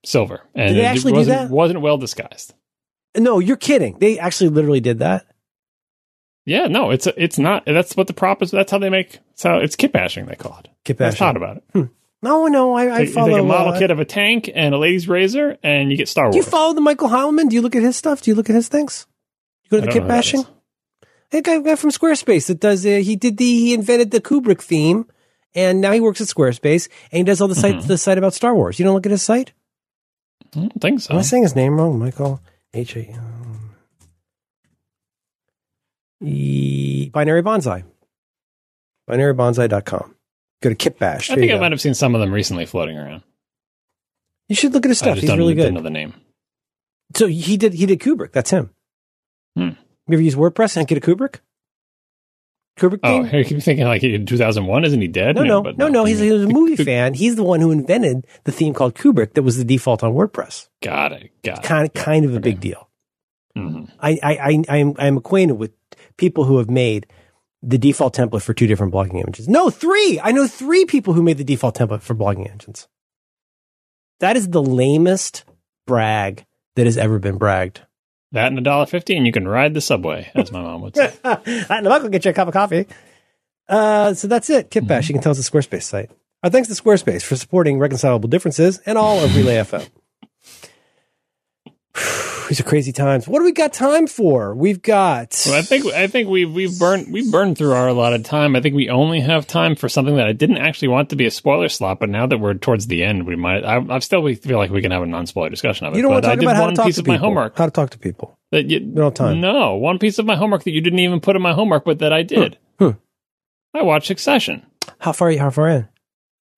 [0.05, 1.49] silver, and Did they it actually do wasn't, that?
[1.49, 2.53] wasn't well disguised.
[3.17, 3.97] No, you're kidding.
[3.99, 5.25] They actually literally did that.
[6.45, 7.63] Yeah, no, it's it's not.
[7.65, 8.51] That's what the prop is.
[8.51, 9.13] That's how they make.
[9.29, 10.25] That's how it's kit bashing.
[10.27, 10.69] They call it.
[10.83, 11.17] Kit bashing.
[11.25, 11.89] hot about it.
[12.21, 13.29] No, no, I, I you follow.
[13.29, 16.07] take a model uh, kit of a tank and a lady's razor, and you get
[16.09, 16.33] Star Wars.
[16.33, 17.49] do you follow the Michael Heilemann?
[17.49, 18.21] Do you look at his stuff?
[18.21, 19.05] Do you look at his things?
[19.63, 20.45] You go to I the kit who
[21.35, 22.85] that guy, guy from Squarespace that does.
[22.85, 23.45] Uh, he did the.
[23.45, 25.05] He invented the Kubrick theme,
[25.53, 27.87] and now he works at Squarespace, and he does all the site Mhm.
[27.87, 28.79] the site about Star Wars.
[28.79, 29.53] You don't look at his site.
[30.55, 31.13] I don't think so.
[31.13, 31.99] Am I saying his name wrong?
[31.99, 32.41] Michael
[32.73, 33.13] H A.
[36.21, 37.83] E- Binary Bonsai.
[39.09, 40.15] BinaryBonsai.com.
[40.63, 41.29] Go to Kitbash.
[41.29, 41.59] I There think I go.
[41.59, 43.21] might have seen some of them recently floating around.
[44.47, 45.17] You should look at his I stuff.
[45.19, 45.73] He's really don't good.
[45.75, 46.13] know the name.
[47.15, 48.31] So he did he did Kubrick.
[48.31, 48.71] That's him.
[49.55, 49.69] Hmm.
[50.07, 51.39] You ever use WordPress and get a Kubrick?
[52.77, 53.23] Kubrick Oh?
[53.23, 55.35] I keep thinking like in 2001, isn't he dead?
[55.35, 56.03] no, no, but no, no.
[56.05, 57.13] He's, he- he was a movie fan.
[57.13, 60.67] He's the one who invented the theme called Kubrick that was the default on WordPress.
[60.83, 61.31] Got it.
[61.43, 61.63] Got it.
[61.63, 62.51] Kind of, kind of a Okay.
[62.51, 62.89] big deal.
[63.57, 63.89] Mhm.
[63.99, 65.71] I, I, I, I'm, I'm acquainted with
[66.17, 67.07] people who have made
[67.63, 69.47] the default template for two different blogging images.
[69.47, 70.19] No, three.
[70.21, 72.87] I know three people who made the default template for blogging engines.
[74.19, 75.45] That is the lamest
[75.87, 76.45] brag
[76.75, 77.81] that has ever been bragged.
[78.31, 80.95] That and a dollar fifty, and you can ride the subway, as my mom would
[80.95, 81.13] say.
[81.23, 82.87] that and a I'll get you a cup of coffee.
[83.67, 84.69] Uh, so that's it.
[84.69, 84.85] Kitbash.
[84.85, 85.07] Mm-hmm.
[85.07, 86.11] You can tell it's a Squarespace site.
[86.43, 89.89] Our thanks to Squarespace for supporting reconcilable differences and all of Relay FM.
[92.47, 93.27] these are crazy times.
[93.27, 94.53] What do we got time for?
[94.53, 95.41] We've got.
[95.45, 98.55] Well, I think I think we we've burned we've burned through our allotted time.
[98.55, 101.25] I think we only have time for something that I didn't actually want to be
[101.25, 103.63] a spoiler slot, but now that we're towards the end, we might.
[103.63, 105.97] I, I still feel like we can have a non-spoiler discussion of it.
[105.97, 107.15] You don't want to I talk about how one to talk piece to of my
[107.15, 107.27] people.
[107.29, 108.37] homework How to talk to people.
[108.51, 109.41] that you don't time.
[109.41, 111.99] No, one piece of my homework that you didn't even put in my homework, but
[111.99, 112.57] that I did.
[112.79, 112.91] Hmm.
[113.73, 114.65] I watched Succession.
[114.99, 115.31] How far?
[115.35, 115.87] How far in?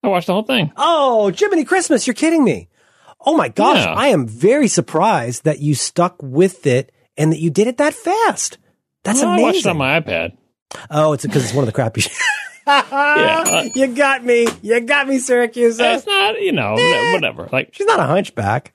[0.02, 0.70] I watched the whole thing.
[0.76, 2.06] Oh, Jiminy Christmas!
[2.06, 2.68] You're kidding me.
[3.28, 3.92] Oh my gosh, Yeah.
[3.92, 7.92] I am very surprised that you stuck with it and that you did it that
[7.94, 8.56] fast.
[9.04, 9.46] That's Well, I amazing.
[9.46, 10.36] watched it on my iPad.
[10.90, 12.04] oh, it's because it's one of the crappy.
[12.66, 14.46] uh, you got me.
[14.62, 15.96] You got me, Siracusa.
[15.96, 16.72] It's not, you know,
[17.12, 17.48] whatever.
[17.52, 18.72] Like, She's not a hunchback.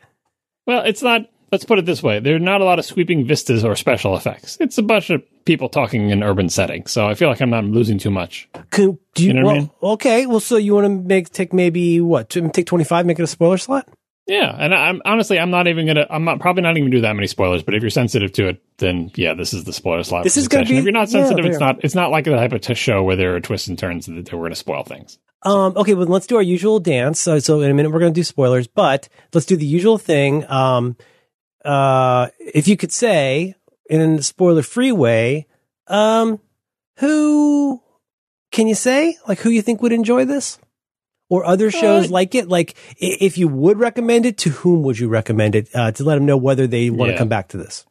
[0.68, 1.22] well, it's not.
[1.52, 4.16] Let's put it this way: there are not a lot of sweeping vistas or special
[4.18, 4.58] effects.
[4.60, 7.64] It's a bunch of people talking in urban settings, so I feel like I'm not
[7.64, 8.50] losing too much.
[8.72, 9.72] Could, do you, You know what I mean?
[9.84, 12.30] Okay, well, so you want to make take maybe what?
[12.32, 13.88] Take twenty five, make it a spoiler slot.
[14.26, 16.08] Yeah, and I'm honestly, I'm not even gonna.
[16.10, 17.62] I'm not, probably not even gonna do that many spoilers.
[17.62, 20.24] But if you're sensitive to it, then yeah, this is the spoiler slot.
[20.24, 20.76] This is gonna Succession.
[20.76, 21.84] be- If you're not yeah, sensitive, it's not.
[21.84, 24.32] It's not like the type of t- show where there are twists and turns that
[24.32, 25.20] we're gonna spoil things.
[25.45, 27.20] Um, okay, well, let's do our usual dance.
[27.20, 29.98] So, so in a minute, we're going to do spoilers, but let's do the usual
[29.98, 30.50] thing.
[30.50, 30.95] Um,
[31.66, 33.54] uh, if you could say
[33.90, 35.48] in a spoiler free way,
[35.88, 36.40] um,
[37.00, 37.82] who
[38.54, 40.60] can you say like who you think would enjoy this
[41.34, 42.48] or other shows like it?
[42.48, 45.68] Like if you would recommend it, to whom would you recommend it?
[45.74, 47.18] Uh, to let them know whether they want to Yeah.
[47.18, 47.86] come back to this.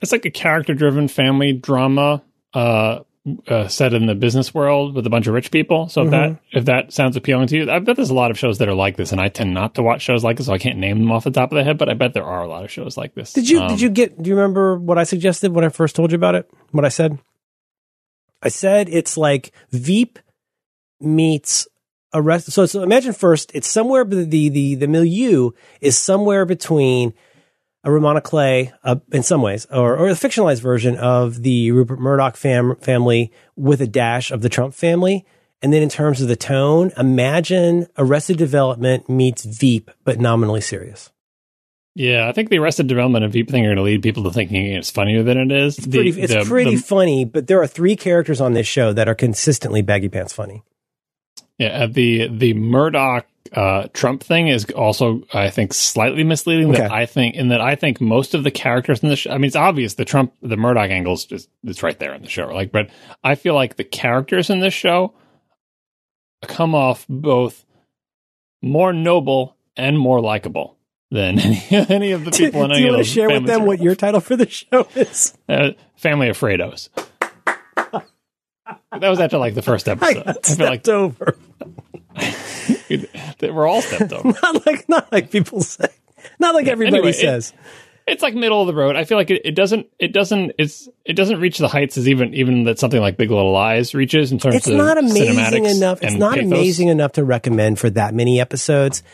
[0.00, 2.22] It's like a character-driven family drama.
[2.54, 3.00] Uh,
[3.46, 5.88] uh, set in the business world with a bunch of rich people.
[5.88, 6.58] So if that Mm-hmm.
[6.58, 8.74] if that sounds appealing to you, I bet there's a lot of shows that are
[8.74, 10.98] like this, and I tend not to watch shows like this, so I can't name
[10.98, 11.78] them off the top of the head.
[11.78, 13.32] But I bet there are a lot of shows like this.
[13.32, 15.94] Did you Um, did you get do you remember what I suggested when I first
[15.94, 16.50] told you about it?
[16.72, 17.18] What I said?
[18.42, 20.18] I said it's like Veep
[21.00, 21.68] meets
[22.14, 22.50] Arrest.
[22.52, 27.14] So, so imagine first it's somewhere the the the, the milieu is somewhere between
[27.84, 31.70] a roman à clef uh, in some ways, or or a fictionalized version of the
[31.72, 35.24] Rupert Murdoch fam- family with a dash of the Trump family.
[35.62, 41.10] And then in terms of the tone, imagine Arrested Development meets Veep, but nominally serious.
[41.94, 44.32] Yeah, I think the Arrested Development and Veep thing are going to lead people to
[44.32, 45.78] thinking it's funnier than it is.
[45.78, 49.14] It's pretty, it's pretty funny, but there are three characters on this show that are
[49.14, 50.64] consistently baggy pants funny.
[51.62, 56.72] Yeah, uh, the the Murdoch uh, Trump thing is also, I think, slightly misleading.
[56.72, 59.30] That I think, in that I think most of the characters in the show.
[59.30, 62.22] I mean, it's obvious the Trump, the Murdoch angle is just it's right there in
[62.22, 62.46] the show.
[62.46, 62.88] Like, but
[63.22, 65.14] I feel like the characters in this show
[66.42, 67.64] come off both
[68.62, 70.76] more noble and more likable
[71.10, 73.28] than any, any of the Do, people in do any you of want to share
[73.28, 75.36] with them what your title for the show is?
[75.48, 76.88] uh, family of Fredos.
[79.00, 80.24] that was after like the first I episode.
[80.24, 81.36] got I feel like over.
[83.38, 84.28] They were all stepped over.
[84.42, 85.88] Not like not like people say.
[86.38, 87.52] Not like everybody Anyway, it- says.
[88.04, 88.96] It's like middle of the road.
[88.96, 92.08] I feel like it, it doesn't it doesn't it's it doesn't reach the heights as
[92.08, 95.66] even even that something like Big Little Lies reaches in terms it's of not amazing
[95.66, 96.02] enough.
[96.02, 96.50] It's not pathos.
[96.50, 99.04] amazing enough to recommend for that many episodes.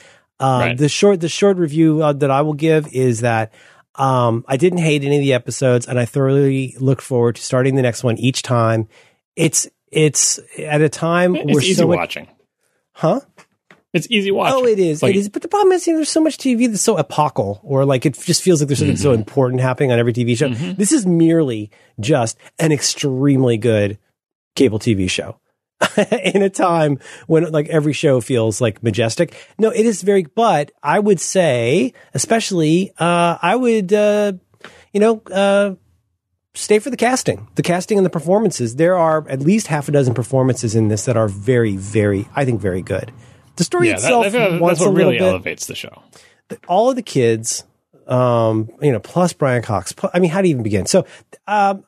[0.40, 0.78] Um, Right.
[0.78, 3.52] The short, the short review uh, that I will give is that
[3.94, 7.74] um, I didn't hate any of the episodes, and I thoroughly look forward to starting
[7.74, 8.88] the next one each time.
[9.36, 12.26] It's it's at a time It's where easy so watching.
[12.98, 13.20] Huh?
[13.94, 14.54] It's easy watching.
[14.60, 15.02] Oh, it is.
[15.02, 15.28] Like, it is.
[15.30, 18.04] But the problem is, you know, there's so much TV that's so epochal, or like
[18.04, 19.02] it just feels like there's something Mm-hmm.
[19.02, 20.50] so important happening on every TV show.
[20.50, 23.98] This is merely just an extremely good
[24.56, 25.40] cable TV show
[26.34, 26.98] in a time
[27.28, 29.34] when like every show feels like majestic.
[29.58, 30.24] No, it is very.
[30.24, 34.32] But I would say, especially, uh, I would, uh,
[34.92, 35.76] you know, uh,
[36.58, 38.76] stay for the casting, the casting and the performances.
[38.76, 42.44] There are at least half a dozen performances in this that are very, very, I
[42.44, 43.12] think, very good.
[43.56, 45.28] The story yeah, itself like wants that's what a really bit.
[45.28, 46.02] elevates the show.
[46.66, 47.64] All of the kids,
[48.06, 49.92] um, you know, plus Brian Cox.
[49.92, 50.86] pl- I mean, how do you even begin?
[50.86, 51.06] So,
[51.46, 51.84] um,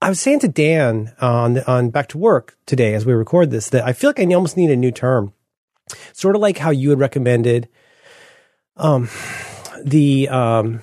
[0.00, 3.68] I was saying to Dan on on Back to Work today as we record this
[3.70, 5.32] that I feel like I almost need a new term,
[6.12, 7.68] sort of like how you had recommended,
[8.76, 9.08] um,
[9.82, 10.82] the um,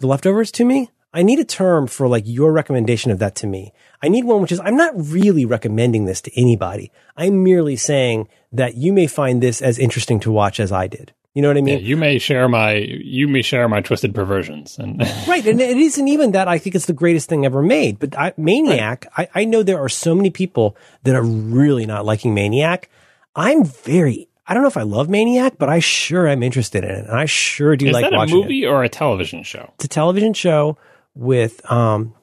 [0.00, 0.90] the leftovers to me.
[1.16, 3.72] I need a term for like your recommendation of that to me.
[4.02, 6.92] I need one which is I'm not really recommending this to anybody.
[7.16, 11.12] I'm merely saying that you may find this as interesting to watch as I did.
[11.32, 11.84] You know what I Yeah, mean?
[11.84, 15.46] you may share my you may share my twisted perversions and Right.
[15.46, 17.98] And it isn't even that I think it's the greatest thing ever made.
[17.98, 22.04] But I, Maniac, I, I know there are so many people that are really not
[22.04, 22.90] liking Maniac.
[23.34, 26.90] I'm very, I don't know if I love Maniac, but I sure am interested in
[26.90, 27.06] it.
[27.06, 28.42] And I sure do is like that a watching it.
[28.42, 29.72] movie or a television show?
[29.76, 30.76] It's a television show
[31.16, 32.14] with, um,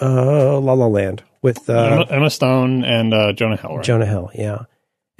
[0.00, 3.76] uh, La La Land with, uh, Emma, Stone and uh, Jonah Hill.
[3.76, 3.84] Right?
[3.84, 4.30] Jonah Hill.
[4.34, 4.64] Yeah.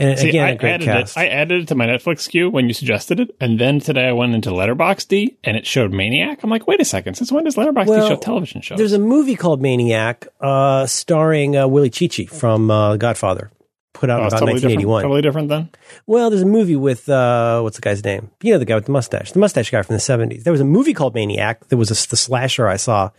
[0.00, 1.16] And See, again, I added cast.
[1.16, 1.20] it.
[1.20, 4.12] I added it to my Netflix queue when you suggested it, and then today I
[4.12, 6.44] went into Letterboxd and it showed Maniac.
[6.44, 8.78] I'm like, wait a second, since when does Letterboxd Well, show television shows?
[8.78, 13.50] There's a movie called Maniac, uh, starring uh, Willi Cicci from uh, Godfather,
[13.98, 14.84] put out Oh, about totally different.
[14.86, 15.02] 1981.
[15.02, 15.68] Totally different then.
[16.06, 18.30] Well, there's a movie with uh, what's the guy's name?
[18.42, 20.44] You know, the guy with the mustache, the mustache guy from the 70s.
[20.44, 21.68] There was a movie called Maniac.
[21.68, 23.10] There was a, the slasher I saw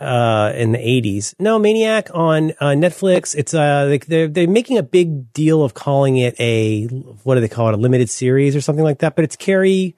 [0.00, 1.34] uh, in the 80s.
[1.38, 3.34] No, Maniac on uh, Netflix.
[3.34, 6.84] It's uh, they, they're they're making a big deal of calling it a
[7.24, 7.74] what do they call it?
[7.74, 9.14] A limited series or something like that.
[9.16, 9.96] But it's Cary.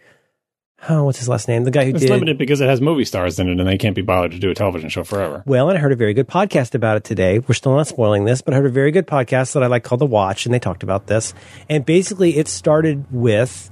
[0.89, 1.63] Oh, what's his last name?
[1.63, 3.79] The guy who It's did limited because it has movie stars in it, and they
[3.79, 5.45] can't be bothered to do a television show forever.
[5.47, 7.39] Well, and I heard a very good podcast about it today.
[7.39, 9.85] We're still not spoiling this, but I heard a very good podcast that I like
[9.85, 11.35] called The Watch, and they talked about this.
[11.69, 13.71] And basically, it started with,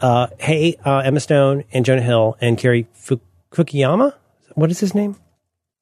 [0.00, 3.20] uh, hey, uh, Emma Stone and Jonah Hill and Cary Fu-
[3.50, 4.14] Fukuyama.
[4.54, 5.16] What is his name?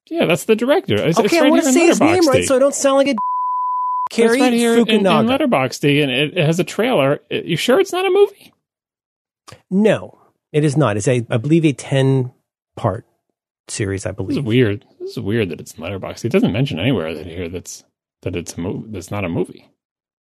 [0.09, 0.95] Yeah, that's the director.
[0.95, 2.99] It's, it's okay, right I want to say his name right, so I don't sound
[2.99, 3.11] like a.
[3.11, 7.21] It's Cary right here in, in Letterboxd, and it, it has a trailer.
[7.31, 8.53] You sure it's not a movie?
[9.69, 10.20] no,
[10.52, 10.97] it is not.
[10.97, 12.32] It's a, I believe, a ten
[12.77, 13.06] part
[13.68, 14.06] series.
[14.06, 14.39] I This believe.
[14.39, 14.85] is weird.
[15.01, 16.24] This is weird that it's in Letterboxd.
[16.24, 17.85] It doesn't mention anywhere that here that's
[18.22, 18.89] that it's a movie.
[18.90, 19.68] That's not a movie.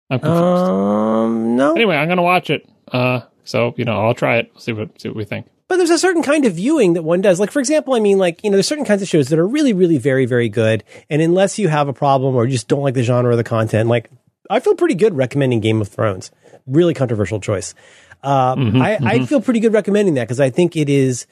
[0.10, 0.42] I'm confused.
[0.44, 1.74] Um, no.
[1.76, 2.68] anyway, I'm gonna watch it.
[2.92, 4.52] Uh, so you know, I'll try it.
[4.58, 5.48] See what see what we think.
[5.68, 7.40] But there's a certain kind of viewing that one does.
[7.40, 9.48] Like, for example, I mean, like, you know, there's certain kinds of shows that are
[9.48, 10.84] really, really very, very good.
[11.10, 13.90] And unless you have a problem or just don't like the genre or the content,
[13.90, 14.12] like,
[14.48, 16.30] I feel pretty good recommending Game of Thrones.
[16.68, 17.74] Really controversial choice.
[18.26, 21.28] Uh, I, I feel pretty good recommending that because I think it is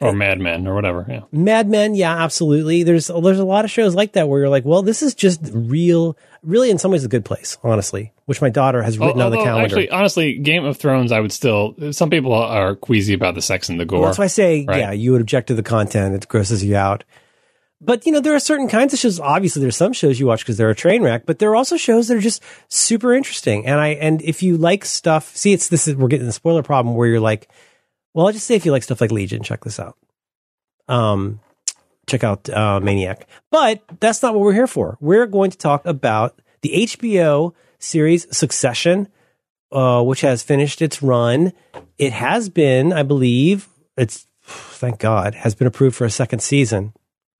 [0.00, 1.06] Or Mad Men or whatever.
[1.08, 1.20] Yeah.
[1.32, 1.94] Mad Men.
[1.94, 2.82] Yeah, absolutely.
[2.82, 5.40] There's, there's a lot of shows like that where you're like, well, this is just
[5.52, 9.30] real, really in some ways a good place, honestly, which my daughter has written on
[9.30, 9.64] the calendar.
[9.64, 11.74] Actually, honestly, Game of Thrones, I would still.
[11.92, 14.00] Some people are queasy about the sex and the gore.
[14.00, 14.80] Well, that's why I say, Right.
[14.80, 16.14] yeah, you would object to the content.
[16.14, 17.04] It grosses you out.
[17.84, 19.20] But, you know, there are certain kinds of shows.
[19.20, 21.76] Obviously, there's some shows you watch because they're a train wreck, but there are also
[21.76, 23.66] shows that are just super interesting.
[23.66, 26.62] And I, and if you like stuff, see, it's this is, we're getting the spoiler
[26.62, 27.48] problem where you're like,
[28.14, 29.98] well, I'll just say if you like stuff like Legion, check this out.
[30.88, 31.40] Um,
[32.06, 33.28] check out uh, Maniac.
[33.50, 34.96] But that's not what we're here for.
[35.00, 39.08] We're going to talk about the HBO series Succession,
[39.72, 41.52] uh, which has finished its run.
[41.98, 46.94] It has been, I believe, it's thank God, has been approved for a second season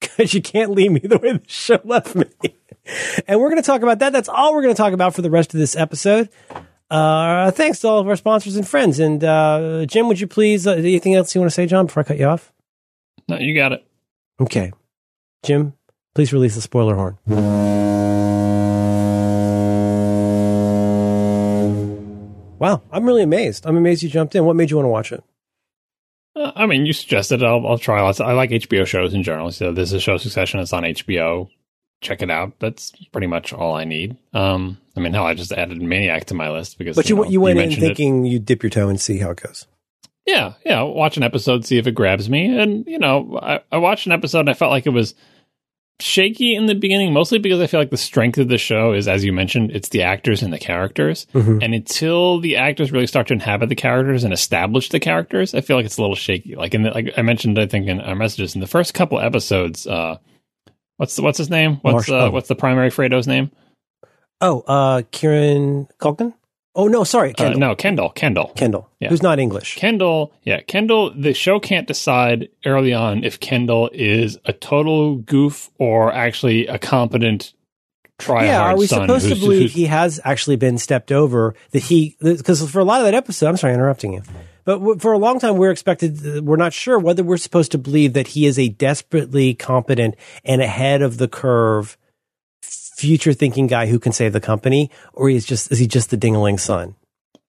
[0.05, 2.26] because you can't leave me the way the show left me.
[3.26, 4.12] and we're going to talk about that.
[4.12, 6.28] That's all we're going to talk about for the rest of this episode.
[6.90, 8.98] Uh, thanks to all of our sponsors and friends.
[9.01, 10.66] And uh, Jim, would you please?
[10.66, 11.86] Uh, anything else you want to say, John?
[11.86, 12.52] Before I cut you off.
[13.28, 13.85] no, you got it.
[14.40, 14.72] Okay,
[15.44, 15.74] Jim,
[16.14, 17.18] please release the spoiler horn.
[22.59, 23.66] Wow, I'm really amazed.
[23.66, 24.44] I'm amazed you jumped in.
[24.44, 25.22] What made you want to watch it?
[26.36, 27.47] Uh, I mean, you suggested it.
[27.47, 28.20] I'll, I'll try lots.
[28.20, 29.52] I like HBO shows in general.
[29.52, 30.61] So this is a show Succession.
[30.61, 31.48] It's on HBO.
[32.01, 32.59] Check it out.
[32.59, 34.16] That's pretty much all I need.
[34.32, 36.97] Um, I mean, hell, I just added Maniac to my list because.
[36.97, 37.89] But you, know, you went in mentioned it.
[37.89, 39.66] thinking you'd dip your toe and see how it goes.
[40.27, 40.82] Yeah, yeah.
[40.82, 42.59] Watch an episode, see if it grabs me.
[42.59, 45.15] And, you know, I, I watched an episode and I felt like it was
[46.00, 49.06] shaky in the beginning, mostly because I feel like the strength of the show is,
[49.06, 51.26] as you mentioned, it's the actors and the characters.
[51.32, 51.62] Mhm.
[51.62, 55.60] And until the actors really start to inhabit the characters and establish the characters, I
[55.60, 56.56] feel like it's a little shaky.
[56.56, 59.20] Like in the, like I mentioned, I think in our messages in the first couple
[59.20, 60.18] episodes, uh,
[60.96, 61.76] what's the, what's his name?
[61.82, 62.30] What's Marsh- uh, oh.
[62.30, 63.50] what's the primary Fredo's name?
[64.40, 66.34] Oh, uh, Kieran Culkin?
[66.76, 68.10] Oh, no, sorry, Uh, no, Kendall.
[68.10, 68.52] Kendall.
[68.56, 69.09] Kendall, Yeah.
[69.09, 69.76] who's not English.
[69.76, 75.70] Kendall, yeah, Kendall, the show can't decide early on if Kendall is a total goof
[75.78, 77.52] or actually a competent
[78.18, 81.55] try yeah, are we supposed to believe he has actually been stepped over?
[81.72, 84.22] That he, because for a lot of that episode, I'm sorry, interrupting you,
[84.64, 88.12] but for a long time, we're expected, we're not sure whether we're supposed to believe
[88.14, 90.14] that he is a desperately competent
[90.44, 91.96] and ahead of the curve,
[92.94, 96.16] future thinking guy who can save the company, or he's just, is he just the
[96.16, 96.96] dingaling son?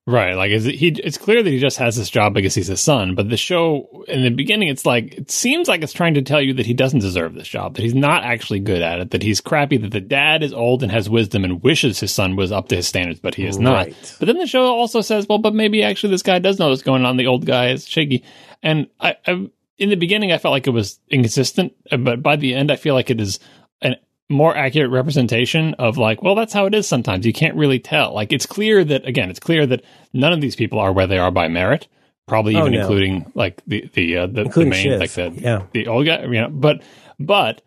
[0.07, 0.89] Right, like is it, he?
[0.89, 3.15] It's clear that he just has this job because he's a son.
[3.15, 6.39] But the show, in the beginning, it's like it seems like it's trying to tell
[6.39, 9.23] you that he doesn't deserve this job, that he's not actually good at it, that
[9.23, 12.51] he's crappy, that the dad is old and has wisdom and wishes his son was
[12.51, 13.87] up to his standards, but he is not.
[14.19, 16.83] But then the show also says, well, but maybe actually this guy does know what's
[16.83, 17.17] going on.
[17.17, 18.23] The old guy is shaky,
[18.61, 19.49] and I, I
[19.79, 22.75] in the beginning I felt like it was inconsistent, uh, but by the end I
[22.75, 23.39] feel like it is
[23.81, 23.95] an
[24.29, 27.25] more accurate representation of like, well, that's how it is sometimes.
[27.25, 28.13] You can't really tell.
[28.13, 29.83] Like it's clear that again, it's clear that
[30.13, 31.87] none of these people are where they are by merit.
[32.27, 32.79] Probably Oh, even no.
[32.81, 34.99] including like the the uh, the, the main Shiv.
[34.99, 35.63] like the Yeah.
[35.73, 36.49] the old guy, you know.
[36.49, 36.81] But
[37.19, 37.61] but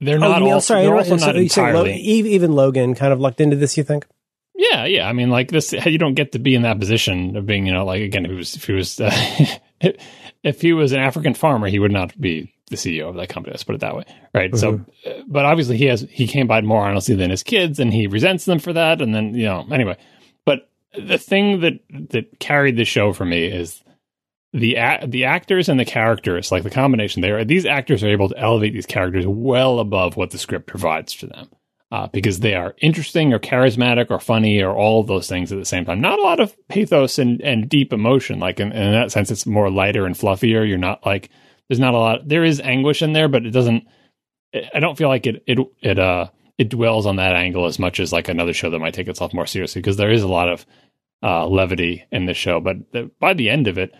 [0.00, 0.60] they're Oh, not mean- all.
[0.60, 1.94] Sorry, they're also not So Lo- entirely.
[1.96, 4.06] e- even Logan kind of lucked into this, you think?
[4.54, 5.08] Yeah, yeah.
[5.08, 7.72] I mean, like this, you don't get to be in that position of being, you
[7.72, 9.10] know, like again, if he was, if he was, uh,
[10.44, 13.52] if he was an African farmer, he would not be the CEO of that company.
[13.52, 14.56] Let's put it that way, right?
[14.56, 15.20] So, Mm-hmm.
[15.20, 18.06] uh, but obviously, he has he came by more honestly than his kids, and he
[18.06, 19.00] resents them for that.
[19.02, 19.96] And then, you know, anyway,
[20.46, 21.74] But the thing that
[22.10, 23.82] that carried the show for me is
[24.52, 27.44] the a- the actors and the characters, like the combination there.
[27.44, 31.26] These actors are able to elevate these characters well above what the script provides to
[31.26, 31.48] them.
[31.92, 35.58] Uh, because they are interesting or charismatic or funny or all of those things at
[35.58, 36.00] the same time.
[36.00, 38.38] Not a lot of pathos and, and deep emotion.
[38.38, 40.68] Like in, in that sense, it's more lighter and fluffier.
[40.68, 41.30] You're not like
[41.70, 42.26] there's not a lot.
[42.28, 43.84] There is anguish in there, but it doesn't.
[44.74, 46.26] I don't feel like it it it uh
[46.58, 49.32] it dwells on that angle as much as like another show that might take itself
[49.32, 50.66] more seriously because there is a lot of
[51.22, 52.58] uh, levity in the show.
[52.58, 53.94] But the, by the end of it,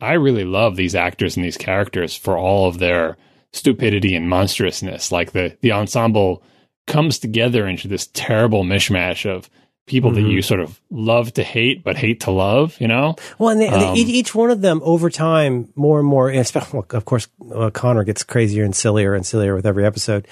[0.00, 3.16] I really love these actors and these characters for all of their
[3.52, 5.10] stupidity and monstrousness.
[5.10, 6.44] Like the the ensemble
[6.86, 9.50] comes together into this terrible mishmash of
[9.86, 10.24] people mm-hmm.
[10.24, 13.16] that you sort of love to hate but hate to love you know?
[13.38, 16.30] Well and they, um, they, each one of them over time more and more
[16.90, 20.26] of course uh, connor gets crazier and sillier and sillier with every episode.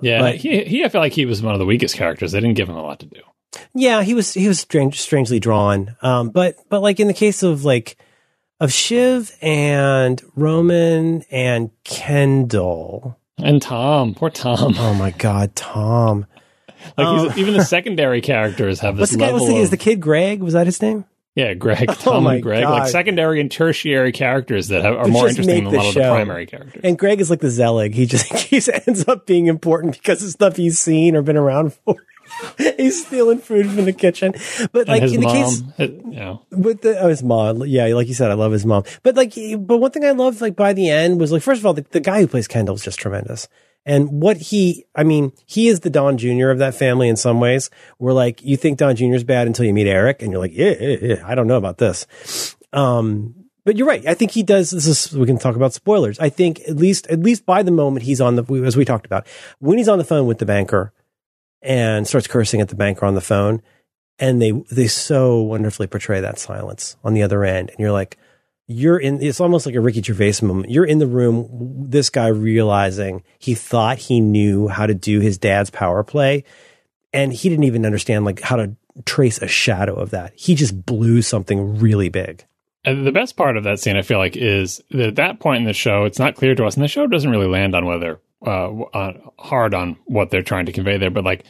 [0.00, 2.32] Yeah but, he, he i feel like he was one of the weakest characters.
[2.32, 3.20] They didn't give him a lot to do.
[3.74, 5.96] Yeah he was he was strange, strangely drawn.
[6.00, 7.96] Um but but like in the case of like
[8.60, 13.18] of shiv and roman and kendall.
[13.38, 14.76] And Tom, poor Tom.
[14.78, 16.26] Oh my God, Tom.
[16.96, 19.38] Like um, even the secondary characters have this what's the level.
[19.38, 20.42] Guy, what's the, of, is the kid Greg?
[20.42, 21.04] Was that his name?
[21.34, 22.80] Yeah, Greg, oh Tom, oh and Greg, God.
[22.80, 26.00] like secondary and tertiary characters that have, are more interesting than a lot of the
[26.00, 26.82] primary characters.
[26.84, 27.94] And Greg is like the Zelig.
[27.94, 31.72] He just he ends up being important because of stuff he's seen or been around
[31.74, 31.96] for.
[32.76, 34.34] he's stealing food from the kitchen.
[34.72, 35.62] But like in the mom, case,
[36.08, 38.84] yeah, with the oh, his mom, yeah, like you said, I love his mom.
[39.02, 41.66] But like, but one thing I loved, like by the end, was like first of
[41.66, 43.48] all, the, the guy who plays Kendall is just tremendous.
[43.84, 46.50] And what he, I mean, he is the Don Jr.
[46.50, 47.68] of that family in some ways.
[47.98, 49.14] Where like you think Don Jr.
[49.14, 51.56] is bad until you meet Eric, and you're like, yeah, yeah, yeah I don't know
[51.56, 52.06] about this.
[52.72, 53.34] Um,
[53.64, 54.06] but you're right.
[54.06, 54.70] I think he does.
[54.70, 56.18] This is we can talk about spoilers.
[56.18, 59.06] I think at least at least by the moment he's on the as we talked
[59.06, 59.26] about
[59.58, 60.92] when he's on the phone with the banker
[61.62, 63.62] and starts cursing at the banker on the phone.
[64.18, 67.70] And they, they so wonderfully portray that silence on the other end.
[67.70, 68.18] And you're like,
[68.66, 70.70] you're in, it's almost like a Ricky Gervais moment.
[70.70, 71.48] You're in the room,
[71.88, 76.44] this guy realizing he thought he knew how to do his dad's power play.
[77.12, 78.74] And he didn't even understand like how to
[79.04, 80.32] trace a shadow of that.
[80.36, 82.44] He just blew something really big.
[82.84, 85.60] And the best part of that scene, I feel like, is that at that point
[85.60, 87.86] in the show, it's not clear to us, and the show doesn't really land on
[87.86, 91.44] whether uh, uh, hard on what they're trying to convey there, but like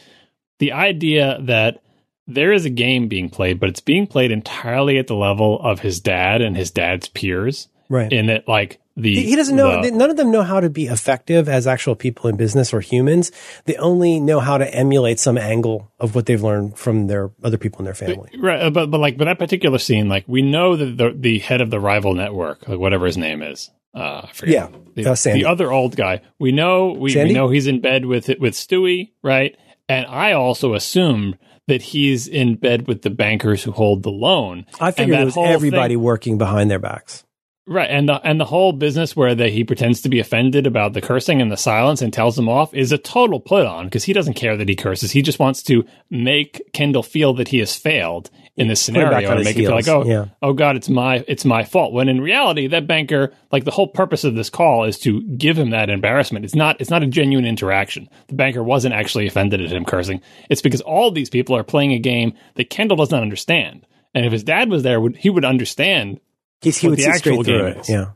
[0.58, 1.82] the idea that
[2.26, 5.80] there is a game being played, but it's being played entirely at the level of
[5.80, 7.68] his dad and his dad's peers.
[7.88, 8.12] Right.
[8.12, 10.86] In that, like, the he doesn't know the, none of them know how to be
[10.86, 13.32] effective as actual people in business or humans
[13.64, 17.56] they only know how to emulate some angle of what they've learned from their other
[17.56, 20.42] people in their family but, right but but like but that particular scene like we
[20.42, 24.26] know that the the head of the rival network like whatever his name is uh,
[24.46, 26.22] yeah, the, uh, the, other old guy.
[26.38, 29.54] We know we, we, know he's in bed with with Stewy, right?
[29.86, 31.36] And I also assumed
[31.68, 34.66] that he's in bed with the bankers who hold the loan.
[34.80, 37.24] I figured it was everybody thing, working behind their backs.
[37.66, 40.94] Right, and the and the whole business where that he pretends to be offended about
[40.94, 44.04] the cursing and the silence and tells them off is a total put on because
[44.04, 45.12] he doesn't care that he curses.
[45.12, 49.44] He just wants to make Kendall feel that he has failed in this scenario and
[49.44, 50.26] make it feel like, oh, yeah.
[50.42, 51.92] oh God, it's my it's my fault.
[51.92, 55.58] When in reality, that banker, like the whole purpose of this call is to give
[55.58, 56.44] him that embarrassment.
[56.44, 58.08] It's not it's not a genuine interaction.
[58.28, 60.20] The banker wasn't actually offended at him cursing.
[60.50, 63.86] It's because all these people are playing a game that Kendall doesn't understand.
[64.14, 66.20] And if his dad was there, would he would understand
[66.62, 67.78] He's, he would the actual game it.
[67.78, 67.88] is.
[67.88, 68.12] Yeah.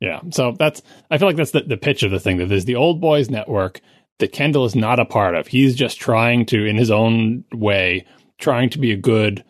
[0.00, 0.20] Yeah.
[0.30, 2.76] So that's, I feel like that's the, the pitch of the thing that there's the
[2.76, 3.80] old boys network
[4.18, 5.48] that Kendall is not a part of.
[5.48, 8.06] He's just trying to, in his own way,
[8.38, 9.44] trying to be a good,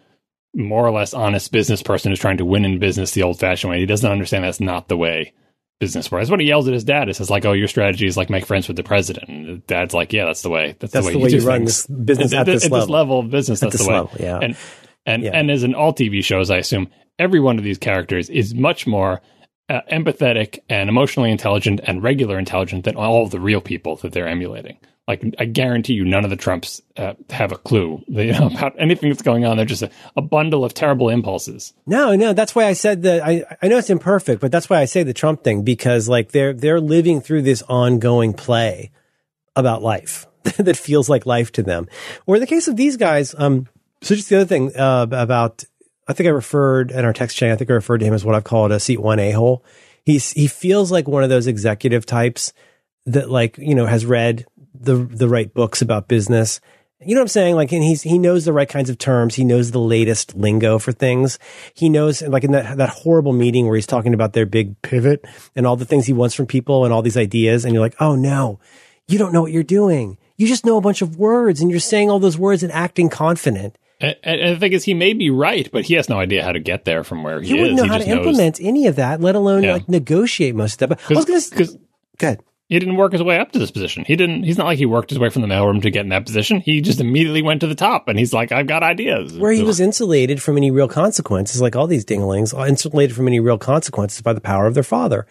[0.54, 3.70] more or less honest business person who's trying to win in business the old fashioned
[3.70, 3.80] way.
[3.80, 5.32] He doesn't understand that's not the way
[5.78, 6.30] business works.
[6.30, 8.68] What he yells at his dad is, like, "Oh, your strategy is like make friends
[8.68, 10.76] with the president." And dad's like, "Yeah, that's the way.
[10.78, 12.86] That's, that's the way, the way you, run this business at, at, this, at level.
[12.86, 13.62] this level of business.
[13.62, 13.94] At that's the way.
[13.94, 14.38] Level, yeah.
[14.42, 14.56] And
[15.06, 15.30] and yeah.
[15.32, 16.88] and as in all TV shows, I assume
[17.18, 19.20] every one of these characters is much more
[19.68, 24.12] uh, empathetic and emotionally intelligent and regular intelligent than all of the real people that
[24.12, 24.78] they're emulating.
[25.08, 29.08] Like I guarantee you, none of the Trumps uh, have a clue know, about anything
[29.08, 29.56] that's going on.
[29.56, 31.72] They're just a, a, bundle of terrible impulses.
[31.86, 33.26] No, no, that's why I said that.
[33.26, 36.32] I I know it's imperfect, but that's why I say the Trump thing because like
[36.32, 38.90] they're they're living through this ongoing play
[39.56, 40.26] about life
[40.58, 41.88] that feels like life to them.
[42.26, 43.66] Or in the case of these guys, um,
[44.02, 45.64] so just the other thing uh, about
[46.06, 47.50] I think I referred in our text chain.
[47.50, 49.64] I think I referred to him as what I've called a seat one a hole.
[50.04, 52.52] He's he feels like one of those executive types
[53.06, 54.46] that like you know has read
[54.80, 56.60] the the right books about business.
[57.00, 57.54] You know what I'm saying?
[57.54, 59.36] Like, and he's he knows the right kinds of terms.
[59.36, 61.38] He knows the latest lingo for things.
[61.74, 65.24] He knows, like in that that horrible meeting where he's talking about their big pivot
[65.54, 67.94] and all the things he wants from people and all these ideas, and you're like,
[68.00, 68.58] oh no,
[69.06, 70.18] you don't know what you're doing.
[70.36, 73.08] You just know a bunch of words and you're saying all those words and acting
[73.08, 76.44] confident And, and the thing is, he may be right, but he has no idea
[76.44, 77.60] how to get there from where he, he is.
[77.60, 79.72] wouldn't know he how to knows- implement any of that, let alone Yeah.
[79.74, 80.98] like negotiate most of that.
[81.08, 81.78] But I was going to
[82.18, 82.40] go ahead.
[82.68, 84.04] He didn't work his way up to this position.
[84.06, 84.42] He didn't.
[84.42, 86.60] He's not like he worked his way from the mailroom to get in that position.
[86.60, 89.62] He just immediately went to the top, and he's like, "I've got ideas." where he
[89.62, 93.56] was insulated from any real consequences, like all these dinglings, are insulated from any real
[93.56, 95.26] consequences by the power of their father.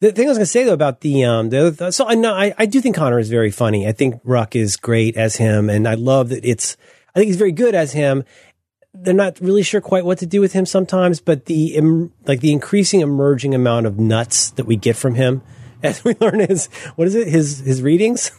[0.00, 2.34] The thing I was going to say though about the um the so I know
[2.34, 3.88] I, I do think Connor is very funny.
[3.88, 6.76] I think Ruck is great as him, and I love that it's.
[7.14, 8.24] I think he's very good as him.
[8.92, 12.52] They're not really sure quite what to do with him sometimes, but the like the
[12.52, 15.40] increasing emerging amount of nuts that we get from him
[15.84, 16.66] as we learn his
[16.96, 18.30] what is it his his readings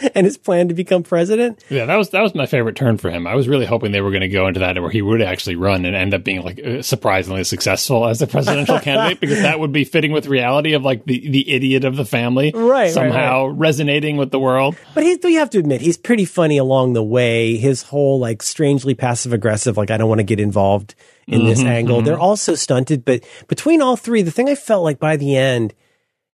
[0.14, 1.64] and his plan to become president.
[1.68, 3.26] Yeah, that was that was my favorite turn for him.
[3.26, 5.56] I was really hoping they were going to go into that where he would actually
[5.56, 9.58] run and end up being like uh, surprisingly successful as a presidential candidate because that
[9.58, 12.90] would be fitting with reality of like the the idiot of the family, Right, right,
[12.90, 14.76] Somehow resonating with the world.
[14.94, 17.56] But he, you have to admit, he's pretty funny along the way.
[17.56, 20.94] His whole like strangely passive aggressive, like I don't want to get involved
[21.26, 22.00] in this angle.
[22.02, 25.74] They're also stunted, but between all three, the thing I felt like by the end,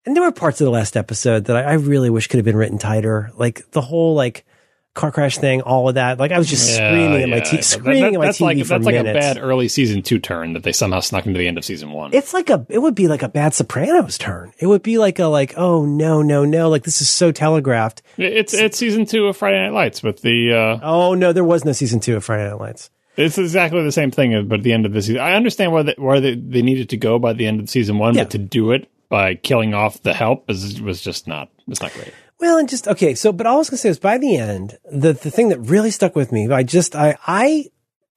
[0.05, 2.45] and there were parts of the last episode that I, I really wish could have
[2.45, 3.31] been written tighter.
[3.35, 4.45] Like the whole like
[4.93, 6.19] car crash thing, all of that.
[6.19, 7.43] Like I was just Yeah, screaming at my yeah.
[7.43, 9.67] t- That- screaming that- at my that's TV like for that's like a bad early
[9.67, 12.13] season two turn that they somehow snuck into the end of season one.
[12.13, 14.53] it's like a it would be like a bad Sopranos turn.
[14.59, 18.03] It would be like a like oh no no no like this is so telegraphed.
[18.17, 20.53] It's it's season two of Friday Night Lights with the.
[20.53, 22.91] Uh, Oh no, there was no season two of Friday Night Lights.
[23.17, 25.83] it's exactly the same thing, but at the end of the season, I understand why
[25.83, 28.23] they, where they, they needed to go by the end of season one, Yeah.
[28.25, 31.93] but to do it by killing off the help is, was just not was not
[31.93, 32.11] great.
[32.39, 33.13] Well, and just okay.
[33.13, 35.59] So, but all I was gonna say is by the end, the the thing that
[35.59, 37.65] really stuck with me, I just I I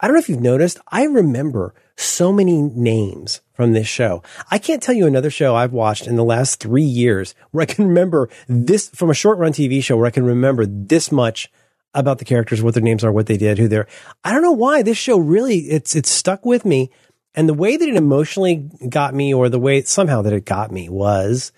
[0.00, 4.22] I don't know if you've noticed, I remember so many names from this show.
[4.50, 7.66] I can't tell you another show I've watched in the last three years where I
[7.66, 11.50] can remember this from a short run TV show where I can remember this much
[11.92, 13.86] about the characters, what their names are, what they did, who they're.
[14.24, 16.90] I don't know why this show really it's it's stuck with me,
[17.36, 20.72] and the way that it emotionally got me, or the way somehow that it got
[20.72, 21.52] me was,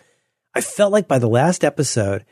[0.54, 2.24] I felt like by the last episode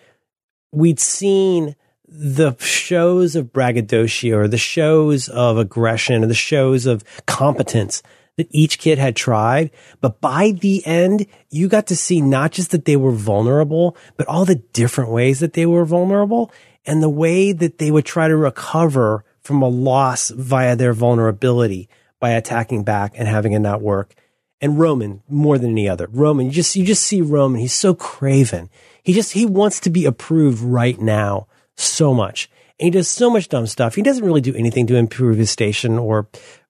[0.72, 1.76] we'd seen
[2.08, 8.02] the shows of braggadocio or the shows of aggression or the shows of competence
[8.36, 9.70] that each kid had tried.
[10.00, 14.26] But by the end, you got to see not just that they were vulnerable, but
[14.26, 16.52] all the different ways that they were vulnerable
[16.84, 21.88] and the way that they would try to recover from a loss via their vulnerability
[22.20, 24.14] by attacking back and having it not work.
[24.60, 27.60] And Roman, more than any other, Roman, you just, you just see Roman.
[27.60, 28.70] He's so craven.
[29.02, 32.50] He just, he wants to be approved right now so much.
[32.80, 33.94] And he does so much dumb stuff.
[33.94, 36.28] He doesn't really do anything to improve his station or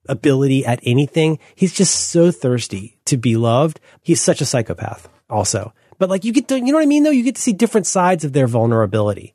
[0.09, 1.39] ability at anything.
[1.55, 3.81] He's just so thirsty to be loved.
[4.03, 5.73] He's such a psychopath also.
[5.99, 7.11] But like you get to, you know what I mean though?
[7.11, 9.35] You get to see different sides of their vulnerability.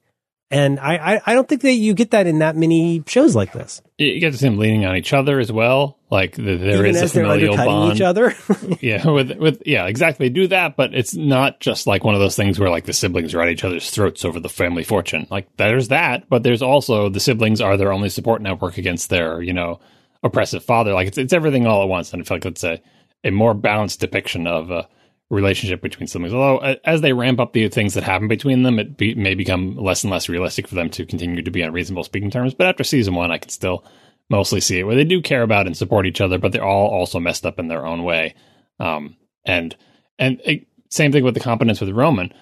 [0.51, 3.53] And I, I, I don't think that you get that in that many shows like
[3.53, 3.81] this.
[3.97, 5.97] You get to see them leaning on each other as well.
[6.09, 7.95] Like the, there Even is a familial bond.
[7.95, 8.35] each other.
[8.81, 10.29] yeah, with with yeah, exactly.
[10.29, 13.33] Do that, but it's not just like one of those things where like the siblings
[13.33, 15.25] are at each other's throats over the family fortune.
[15.31, 19.41] Like there's that, but there's also the siblings are their only support network against their
[19.41, 19.79] you know
[20.21, 20.93] oppressive father.
[20.93, 22.81] Like it's it's everything all at once, and I feel like it's a
[23.23, 24.89] a more balanced depiction of a
[25.31, 26.33] relationship between siblings.
[26.33, 29.75] Although as they ramp up the things that happen between them, it be, may become
[29.77, 32.53] less and less realistic for them to continue to be on reasonable speaking terms.
[32.53, 33.85] But after season one, I can still
[34.29, 36.89] mostly see it where they do care about and support each other, but they're all
[36.89, 38.35] also messed up in their own way.
[38.79, 39.75] Um, and
[40.19, 40.53] and uh,
[40.89, 42.33] same thing with the competence with Roman.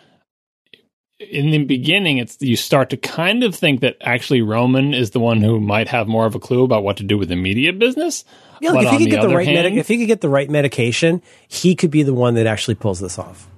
[1.19, 5.19] In the beginning, it's you start to kind of think that actually Roman is the
[5.19, 7.73] one who might have more of a clue about what to do with the media
[7.73, 8.23] business.
[8.61, 10.29] Yeah, like if he could get the right hand- medic, if he could get the
[10.29, 13.49] right medication, he could be the one that actually pulls this off.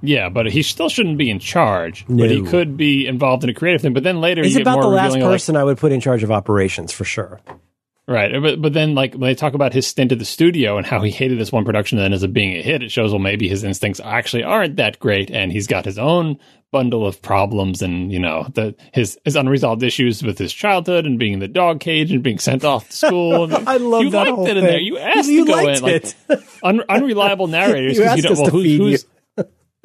[0.00, 2.04] Yeah, but he still shouldn't be in charge.
[2.08, 3.94] But he could be involved in a creative thing.
[3.94, 6.22] But then later, He's about the last of, like, person I would put in charge
[6.22, 7.40] of operations for sure.
[8.08, 10.84] Right, but but then like when they talk about his stint at the studio and
[10.84, 13.12] how he hated this one production, and then as it being a hit, it shows
[13.12, 16.36] well maybe his instincts actually aren't that great, and he's got his own
[16.72, 21.16] bundle of problems, and you know the his his unresolved issues with his childhood and
[21.16, 23.44] being in the dog cage and being sent off to school.
[23.44, 24.72] And I love you that liked whole it in thing.
[24.72, 24.80] there.
[24.80, 26.14] You asked You to go in like
[26.64, 28.84] un, unreliable narrators You asked don't- us well, to who- feed you.
[28.88, 29.06] whose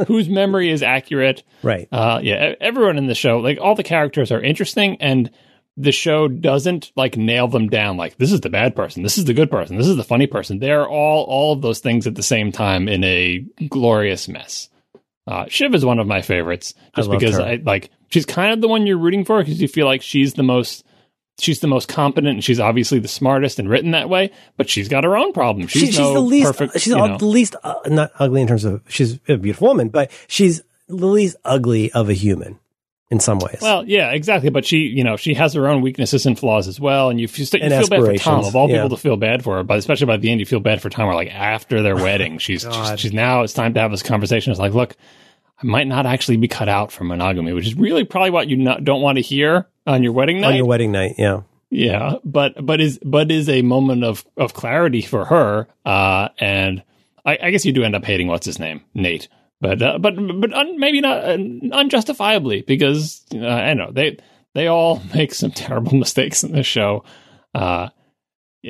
[0.08, 1.44] whose memory is accurate.
[1.62, 1.88] Right.
[1.92, 5.30] Uh, yeah, everyone in the show, like all the characters are interesting, and
[5.80, 7.98] the show doesn't like nail them down.
[7.98, 10.28] Like this is the bad person, this is the good person, this is the funny
[10.28, 10.60] person.
[10.60, 14.70] They're all all of those things at the same time in a glorious mess.
[15.28, 17.42] Uh, Shiv is one of my favorites, just I because her.
[17.42, 20.34] I like she's kind of the one you're rooting for because you feel like she's
[20.34, 20.84] the most.
[21.40, 24.32] She's the most competent, and she's obviously the smartest and written that way.
[24.56, 25.70] But she's got her own problems.
[25.70, 26.48] She's, She- she's no the least.
[26.48, 26.80] perfect.
[26.80, 30.64] she's the least uh, not ugly in terms of she's a beautiful woman, but she's
[30.88, 32.58] the least ugly of a human.
[33.10, 33.60] In some ways.
[33.62, 34.50] Well, yeah, exactly.
[34.50, 37.10] But she, you know, she has her own weaknesses and flaws as well.
[37.10, 38.46] And you, you, you And feel bad for Tom.
[38.46, 38.78] Of all yeah.
[38.78, 40.90] people to feel bad for her, but especially by the end, you feel bad for
[40.90, 41.08] Tom.
[41.08, 44.52] Where like after their wedding, she's, she's she's now it's time to have this conversation.
[44.52, 44.96] It's like, look,
[45.62, 48.58] I might not actually be cut out for monogamy, which is really probably what you
[48.58, 50.50] not, don't want to hear on your wedding night.
[50.50, 51.42] on your wedding night, yeah.
[51.70, 56.82] Yeah, but but is but is a moment of of clarity for her, uh, and
[57.26, 59.28] I, I guess you do end up hating what's his name, Nate,
[59.60, 61.38] but uh, but but un, maybe not uh,
[61.72, 64.18] unjustifiably because uh, I know they
[64.54, 67.04] they all make some terrible mistakes in this show,
[67.54, 67.90] uh,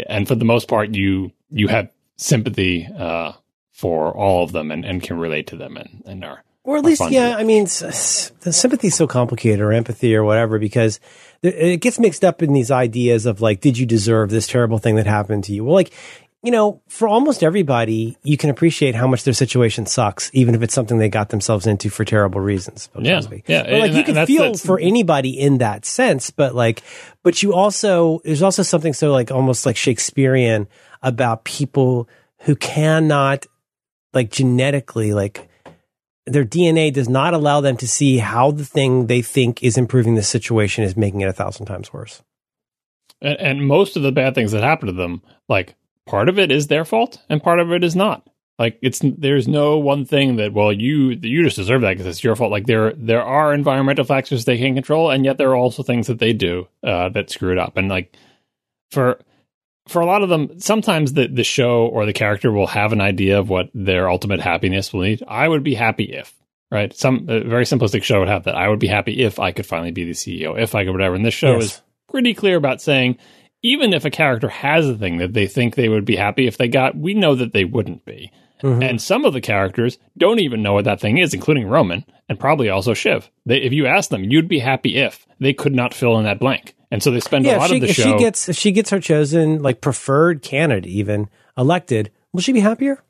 [0.07, 3.33] and for the most part, you you have sympathy uh,
[3.71, 6.83] for all of them and, and can relate to them and and are Or at
[6.85, 7.35] least, yeah.
[7.37, 10.99] I mean, the sympathy is so complicated, or empathy, or whatever, because
[11.43, 14.95] it gets mixed up in these ideas of like, did you deserve this terrible thing
[14.95, 15.63] that happened to you?
[15.63, 15.93] Well, like,
[16.47, 20.61] you know, for almost everybody, you can appreciate how much their situation sucks, even if
[20.61, 22.89] it's something they got themselves into for terrible reasons.
[22.97, 26.55] Yeah, yeah, But like, and you can feel that's- for anybody in that sense, but
[26.55, 26.83] like,
[27.21, 30.69] but you also there's also something so like almost like Shakespearean
[31.03, 32.07] about people
[32.45, 33.45] who cannot
[34.13, 35.49] like genetically like
[36.27, 40.15] their DNA does not allow them to see how the thing they think is improving
[40.15, 42.23] the situation is making it a thousand times worse.
[43.21, 45.75] and, and most of the bad things that happen to them, like
[46.07, 48.27] part of it is their fault, and part of it is not.
[48.59, 52.23] Like it's there's no one thing that well you you just deserve that because it's
[52.23, 52.51] your fault.
[52.51, 56.07] Like there there are environmental factors they can control, and yet there are also things
[56.07, 57.77] that they do uh, that screw it up.
[57.77, 58.15] And like
[58.89, 59.19] for
[59.87, 62.99] for a lot of them, sometimes the the show or the character will have an
[63.01, 65.21] idea of what their ultimate happiness will need.
[65.27, 66.33] I would be happy if
[66.71, 68.55] right some a very simplistic show would have that.
[68.55, 71.13] I would be happy if I could finally be the CEO, if I could whatever.
[71.13, 71.63] And this show Yes.
[71.63, 73.17] is pretty clear about saying
[73.61, 76.57] even if a character has a thing that they think they would be happy if
[76.57, 78.31] they got, we know that they wouldn't be.
[78.63, 78.89] Mhm.
[78.89, 82.39] And some of the characters don't even know what that thing is, including Roman and
[82.39, 83.29] probably also Shiv.
[83.45, 86.39] They, if you ask them, you'd be happy if they could not fill in that
[86.39, 86.73] blank.
[86.89, 88.03] And so they spend a lot she, of the if show.
[88.03, 92.61] she gets if she gets her chosen like preferred candidate even elected, will she be
[92.61, 93.03] happier?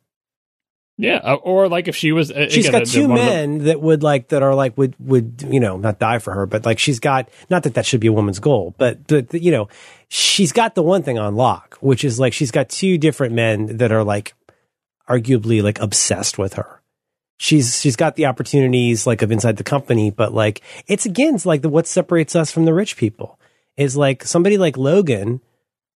[0.97, 3.31] Yeah, uh, or like if she was, uh, She's again, got two one of the-
[3.31, 6.45] men that would like that are like would would you know not die for her,
[6.45, 9.51] but like she's got not that that should be a woman's goal, but but you
[9.51, 9.67] know
[10.07, 13.77] she's got the one thing on lock, which is like she's got two different men
[13.77, 14.33] that are like
[15.09, 16.81] arguably like obsessed with her.
[17.37, 21.45] She's she's got the opportunities like of inside the company, but like it's again it's
[21.45, 23.39] like the what separates us from the rich people
[23.75, 25.41] is like somebody like Logan.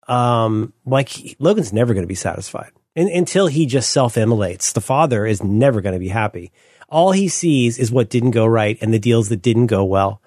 [0.07, 4.73] Um, like he- Logan's never going to be satisfied and, until he just self immolates.
[4.73, 6.51] The father is never going to be happy.
[6.89, 10.21] All he sees is what didn't go right and the deals that didn't go well,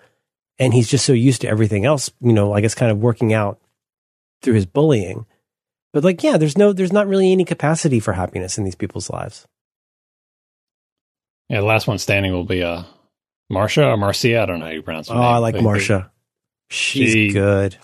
[0.59, 2.11] and he's just so used to everything else.
[2.21, 3.61] You know, I guess kind of working out
[4.43, 5.27] through his bullying.
[5.93, 9.09] But like, yeah, there's no, there's not really any capacity for happiness in these people's
[9.11, 9.47] lives.
[11.49, 12.83] yeah, the last one standing will be uh,
[13.51, 14.41] Marcia or Marcia.
[14.41, 15.25] I don't know how you pronounce her Oh, name.
[15.27, 16.11] I like Marcia.
[16.71, 17.77] She's She- good.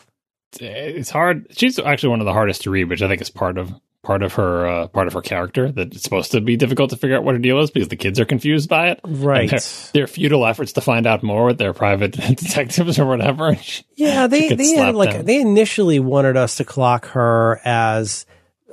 [0.59, 1.47] it's hard.
[1.57, 4.23] She's actually one of the hardest to read, which I think is part of part
[4.23, 5.71] of her uh, part of her character.
[5.71, 7.97] That it's supposed to be difficult to figure out what her deal is because the
[7.97, 9.01] kids are confused by it.
[9.05, 9.51] Right.
[9.51, 9.61] Their,
[9.93, 13.55] their futile efforts to find out more with their private detectives or whatever.
[13.63, 15.25] She- Yeah, they they had like down.
[15.27, 18.25] they initially wanted us to clock her as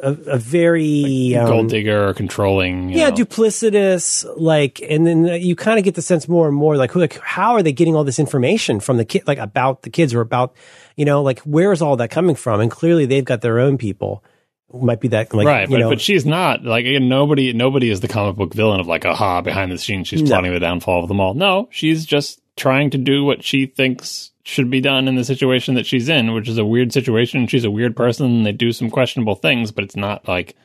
[0.01, 2.89] a, a very um, gold digger, controlling.
[2.89, 3.15] yeah, know.
[3.15, 4.25] duplicitous.
[4.37, 7.19] Like, and then you kind of get the sense more and more like, who, like,
[7.19, 10.21] how are they getting all this information from the kid, like about the kids or
[10.21, 10.55] about,
[10.95, 12.59] you know, like where is all that coming from?
[12.61, 14.23] And clearly they've got their own people.
[14.73, 17.53] Might be that like right, you but, know, but she's not like again, nobody.
[17.53, 20.27] Nobody is the comic book villain of like, aha, behind the scenes, she's No.
[20.29, 21.33] plotting the downfall of them all.
[21.33, 25.75] No, she's just trying to do what she thinks should be done in the situation
[25.75, 27.47] that she's in, which is a weird situation.
[27.47, 28.25] She's a weird person.
[28.25, 30.55] And they do some questionable things, but it's not like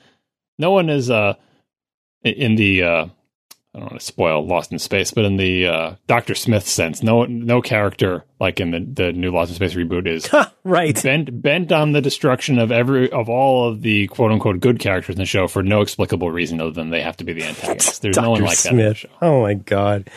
[0.58, 1.34] no one is uh
[2.24, 3.06] in the uh
[3.74, 7.02] I don't want to spoil Lost in Space, but in the uh, Doctor Smith sense,
[7.02, 10.28] no no character like in the the new Lost in Space reboot is
[10.64, 11.02] right.
[11.02, 15.14] bent bent on the destruction of every of all of the quote unquote good characters
[15.14, 18.00] in the show for no explicable reason other than they have to be the antagonists.
[18.00, 18.96] There's no one like that Smith.
[18.98, 19.08] show.
[19.22, 20.10] Oh my god.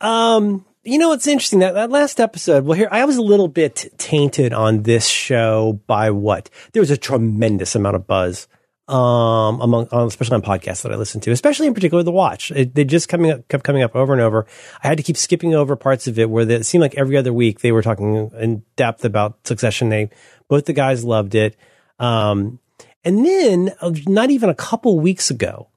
[0.00, 2.64] Um, you know what's interesting that that last episode.
[2.64, 6.90] Well, here I was a little bit tainted on this show by what there was
[6.90, 8.48] a tremendous amount of buzz.
[8.90, 12.50] Um, among on, especially on podcasts that I listen to, especially in particular the Watch.
[12.50, 14.46] It, they just coming up, kept coming up over and over.
[14.82, 17.16] I had to keep skipping over parts of it where they, it seemed like every
[17.16, 19.90] other week they were talking in depth about Succession.
[19.90, 20.10] They
[20.48, 21.56] both the guys loved it.
[22.00, 22.58] Um,
[23.04, 25.68] and then uh, not even a couple weeks ago,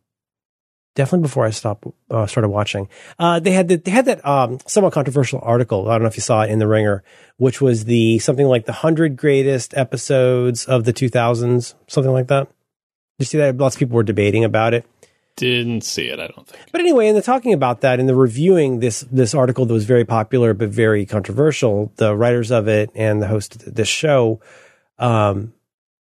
[0.95, 2.90] definitely before I stopped uh, started watching.
[3.19, 5.88] Uh, they had the, they had that um, somewhat controversial article.
[5.88, 7.03] I don't know if you saw it in the Ringer,
[7.38, 12.27] which was the something like the hundred greatest episodes of the two thousands, something like
[12.27, 12.48] that.
[13.24, 14.86] You see that lots of people were debating about it.
[15.38, 16.20] didn't see it.
[16.20, 16.72] I don't think.
[16.72, 19.86] But anyway, in the talking about that, in the reviewing this this article that was
[19.86, 24.41] very popular but very controversial, the writers of it and the host of this show,
[25.00, 25.54] um,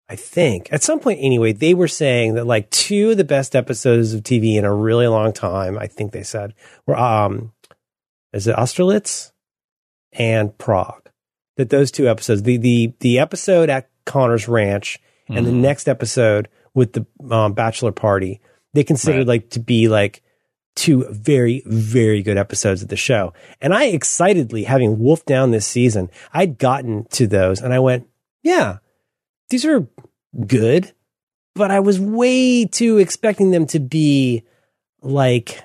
[0.10, 3.56] I think at some point anyway, they were saying that like two of the best
[3.56, 5.78] episodes of TV in a really long time.
[5.78, 6.54] I think they said
[6.86, 7.54] were um,
[8.34, 9.32] is it Austerlitz
[10.12, 11.10] and Prague?
[11.58, 15.46] That those two episodes, the the the episode at Connor's Ranch and mm-hmm.
[15.46, 18.42] the next episode with the um, bachelor party
[18.74, 19.28] they considered right.
[19.28, 20.24] like to be like
[20.76, 23.34] two very, very good episodes of the show.
[23.60, 28.08] And I excitedly, having wolfed down this season, I'd gotten to those and I went,
[28.44, 28.78] yeah,
[29.50, 29.88] these are
[30.48, 30.94] good,
[31.56, 34.44] but I was way too expecting them to be
[35.02, 35.62] like,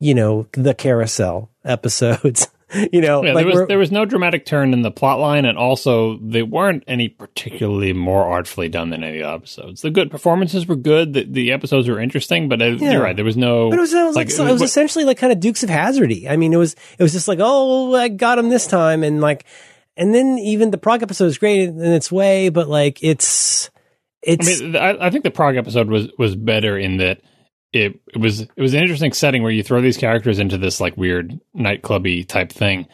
[0.00, 2.48] you know, the carousel episodes.
[2.92, 5.44] you know, yeah, like there was there was no dramatic turn in the plot line,
[5.44, 9.82] and also they weren't any particularly more artfully done than any of the episodes.
[9.82, 11.12] The good performances were good.
[11.12, 12.92] The, the episodes were interesting, but uh, it, yeah.
[12.92, 13.16] you're right.
[13.16, 13.70] There was no.
[13.70, 15.40] But it was, it was like, like, it was, it was essentially like kind of
[15.40, 16.28] Dukes of Hazzardy.
[16.28, 19.20] I mean, it was it was just like, oh, I got him this time, and
[19.20, 19.44] like,
[19.96, 23.70] and then even the Prague episode is great in its way, but like it's
[24.22, 24.60] it's.
[24.60, 27.20] I mean, I, I think the Prague episode was was better in that
[27.74, 30.80] it, it was it was an interesting setting where you throw these characters into this
[30.80, 32.86] like weird nightclubby type thing,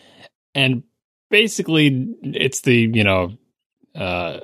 [0.54, 0.82] and
[1.28, 3.36] basically it's the you know
[3.94, 4.40] uh,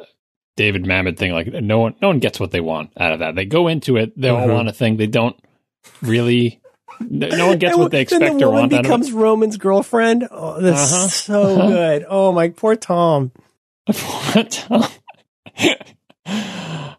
[0.57, 1.33] David Mamet thing.
[1.33, 3.35] Like no one no one gets what they want out of that.
[3.35, 4.99] They go into it, they all want a thing.
[4.99, 5.37] They don't
[6.03, 6.61] really.
[7.01, 8.71] No one gets what they expect the or want.
[8.71, 10.29] becomes Roman's girlfriend.
[10.31, 11.09] Oh, that's uh-huh.
[11.09, 11.69] so uh-huh.
[11.69, 12.07] good.
[12.09, 13.33] Oh my poor Tom.
[13.87, 14.89] poor Tom.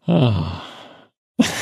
[0.08, 0.64] oh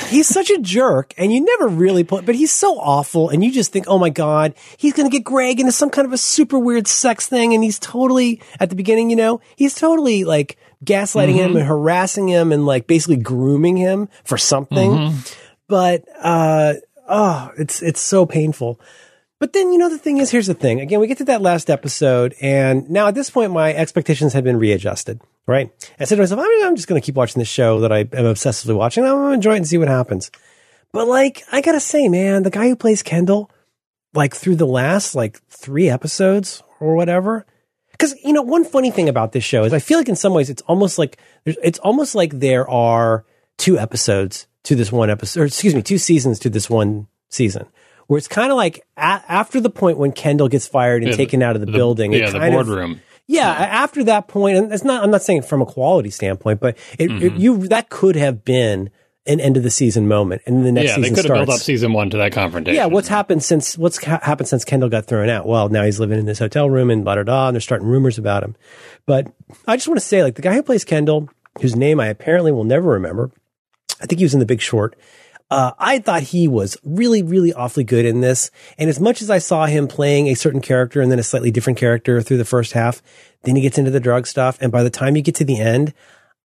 [0.07, 3.52] he's such a jerk and you never really put, but he's so awful and you
[3.52, 6.18] just think, oh my God, he's going to get Greg into some kind of a
[6.18, 7.53] super weird sex thing.
[7.53, 11.52] And he's totally, at the beginning, you know, he's totally like gaslighting mm-hmm.
[11.52, 14.91] him and harassing him and like basically grooming him for something.
[14.91, 15.18] Mm-hmm.
[15.68, 16.76] But, uh,
[17.10, 18.80] oh, it's, it's so painful.
[19.38, 20.80] But then, you know, the thing is, here's the thing.
[20.80, 24.45] Again, we get to that last episode, and now at this point, my expectations have
[24.45, 25.72] been readjusted, right?
[25.99, 28.07] I said to myself, I'm just going to keep watching this show that I am
[28.09, 29.03] obsessively watching.
[29.03, 30.31] I'm going to enjoy it and see what happens.
[30.95, 33.51] But like, I gotta say, man, the guy who plays Kendall,
[34.13, 37.45] like through the last like three episodes or whatever,
[37.91, 40.34] because you know, one funny thing about this show is I feel like in some
[40.34, 43.26] ways it's almost like it's almost like there are
[43.57, 47.67] two episodes to this one episode, or excuse me, two seasons to this one season
[48.07, 51.17] where it's kind of like a- after the point when Kendall gets fired and yeah,
[51.17, 52.13] taken out of the, the building.
[52.13, 52.93] Yeah, the boardroom.
[52.93, 55.03] Of, yeah, after that point, and it's not.
[55.03, 57.26] I'm not saying from a quality standpoint, but it, mm-hmm.
[57.26, 58.91] it, you that could have been
[59.27, 61.39] an end of the season moment, and the next yeah, season they could starts.
[61.39, 62.76] have built up season one to that confrontation.
[62.76, 65.47] Yeah, what's happened since what's ha- happened since Kendall got thrown out?
[65.47, 67.88] Well, now he's living in this hotel room and blah blah blah, and they're starting
[67.88, 68.56] rumors about him.
[69.07, 69.31] But
[69.68, 71.30] I just want to say, like the guy who plays Kendall,
[71.61, 73.31] whose name I apparently will never remember,
[74.02, 74.95] I think he was in The Big Short.
[75.51, 78.49] Uh, I thought he was really, really awfully good in this.
[78.77, 81.51] And as much as I saw him playing a certain character and then a slightly
[81.51, 83.01] different character through the first half,
[83.43, 84.57] then he gets into the drug stuff.
[84.59, 85.93] And by the time you get to the end,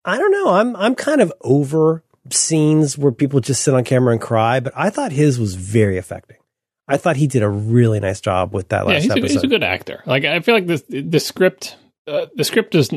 [0.05, 0.51] I don't know.
[0.51, 4.72] I'm, I'm kind of over scenes where people just sit on camera and cry, but
[4.77, 6.36] I thought his was very affecting.
[6.86, 9.24] I thought he did a really nice job with that last yeah, he's episode.
[9.24, 10.02] A, he's a good actor.
[10.06, 11.77] Like I feel like this the script
[12.09, 12.93] uh, the script just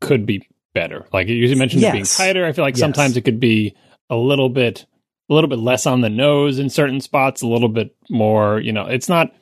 [0.00, 1.06] could be better.
[1.14, 1.92] Like you mentioned yes.
[1.92, 2.44] being tighter.
[2.44, 2.80] I feel like yes.
[2.80, 3.74] sometimes it could be
[4.10, 4.84] a little bit
[5.28, 8.72] a little bit less on the nose in certain spots, a little bit more, you
[8.72, 9.34] know, it's not,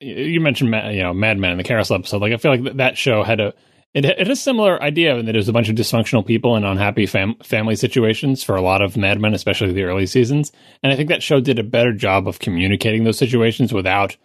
[0.00, 2.20] you mentioned, you know, Mad Men in the Carousel episode.
[2.20, 3.54] Like, I feel like that show had a,
[3.94, 6.64] it, had a similar idea in that it was a bunch of dysfunctional people in
[6.64, 10.50] unhappy fam- family situations for a lot of Mad Men, especially the early seasons.
[10.82, 14.16] And I think that show did a better job of communicating those situations without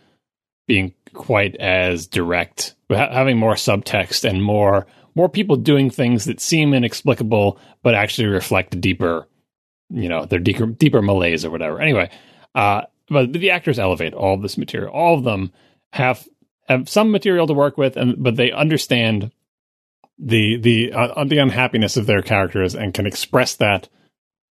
[0.67, 6.75] being quite as direct, having more subtext and more more people doing things that seem
[6.75, 9.27] inexplicable but actually reflect deeper
[9.89, 11.81] you know their deeper, deeper malaise or whatever.
[11.81, 12.09] Anyway,
[12.55, 14.91] uh, but the actors elevate all this material.
[14.93, 15.51] All of them
[15.93, 16.27] have
[16.67, 19.31] have some material to work with, and but they understand
[20.19, 23.89] the the uh, the unhappiness of their characters and can express that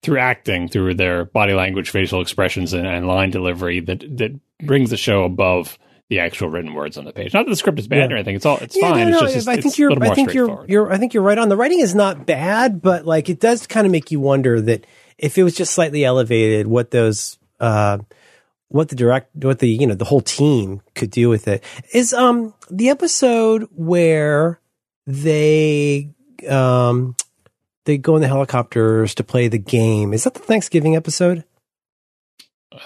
[0.03, 4.89] through acting, through their body language, facial expressions, and, and line delivery that that brings
[4.89, 5.77] the show above
[6.09, 7.33] the actual written words on the page.
[7.33, 8.15] Not that the script is bad yeah.
[8.15, 8.35] or anything.
[8.35, 9.09] It's all it's yeah, fine.
[9.09, 11.37] No, no, it's just, I think you're I think you're you're I think you're right
[11.37, 11.49] on.
[11.49, 14.85] The writing is not bad, but like it does kind of make you wonder that
[15.17, 17.99] if it was just slightly elevated, what those uh,
[18.69, 21.63] what the direct what the you know the whole team could do with it
[21.93, 24.59] is um the episode where
[25.07, 26.09] they
[26.49, 27.15] um
[27.85, 30.13] they go in the helicopters to play the game.
[30.13, 31.43] Is that the Thanksgiving episode?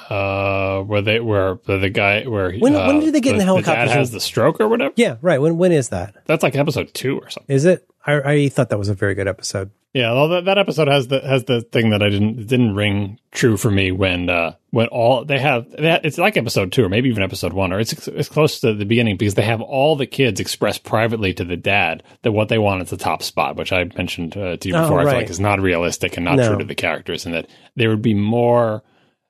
[0.10, 3.38] Uh, where they where the guy where when uh, when did they get the, in
[3.39, 3.81] the helicopter?
[3.81, 4.93] The dad has the stroke or whatever.
[4.95, 5.41] Yeah, right.
[5.41, 6.15] When when is that?
[6.26, 7.56] That's like episode two or something.
[7.56, 7.89] Is it?
[8.06, 9.72] I, I thought that was a very good episode.
[9.94, 13.20] Yeah, well, that, that episode has the has the thing that I didn't didn't ring
[13.32, 16.90] true for me when uh when all they have, have it's like episode two or
[16.90, 19.95] maybe even episode one or it's it's close to the beginning because they have all
[19.95, 23.56] the kids express privately to the dad that what they want is the top spot,
[23.56, 24.99] which I mentioned uh, to you Oh, before.
[24.99, 26.49] I feel like is not realistic and not No.
[26.49, 28.84] true to the characters, and that there would be more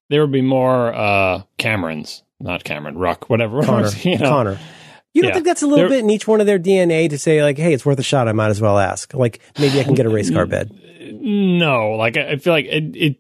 [0.10, 3.88] there would be more uh Camerons, not Cameron Ruck, whatever, Connor.
[4.04, 4.30] you know.
[4.30, 4.60] Connor.
[5.20, 5.34] You don't Yeah.
[5.36, 7.74] think that's a little bit in each one of their DNA to say like, hey,
[7.74, 8.28] it's worth a shot.
[8.28, 9.14] I might as well ask.
[9.14, 10.72] Like maybe I can get a race car bed.
[11.14, 13.16] No, like I feel like it, it,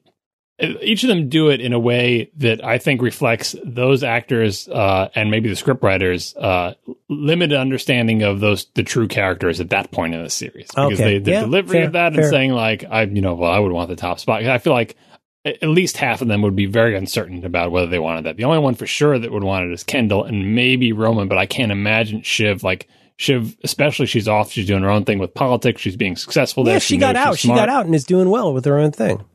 [0.57, 4.67] it- Each of them do it in a way that I think reflects those actors
[4.67, 6.73] uh, and maybe the scriptwriters' uh,
[7.09, 10.67] limited understanding of those the true characters at that point in the series.
[10.67, 11.03] Because Okay.
[11.03, 12.23] they, the Yeah, delivery fair, of that fair.
[12.23, 14.43] and saying like I, you know, well, I would want the top spot.
[14.43, 14.97] I feel like
[15.45, 18.37] at least half of them would be very uncertain about whether they wanted that.
[18.37, 21.37] The only one for sure that would want it is Kendall and maybe Roman, but
[21.37, 22.87] I can't imagine Shiv like.
[23.17, 24.49] Shiv, especially, she's off.
[24.49, 25.81] She's doing her own thing with politics.
[25.81, 26.75] She's being successful there.
[26.75, 27.37] yeah, she got out.
[27.37, 29.25] She got out and is doing well with her own thing.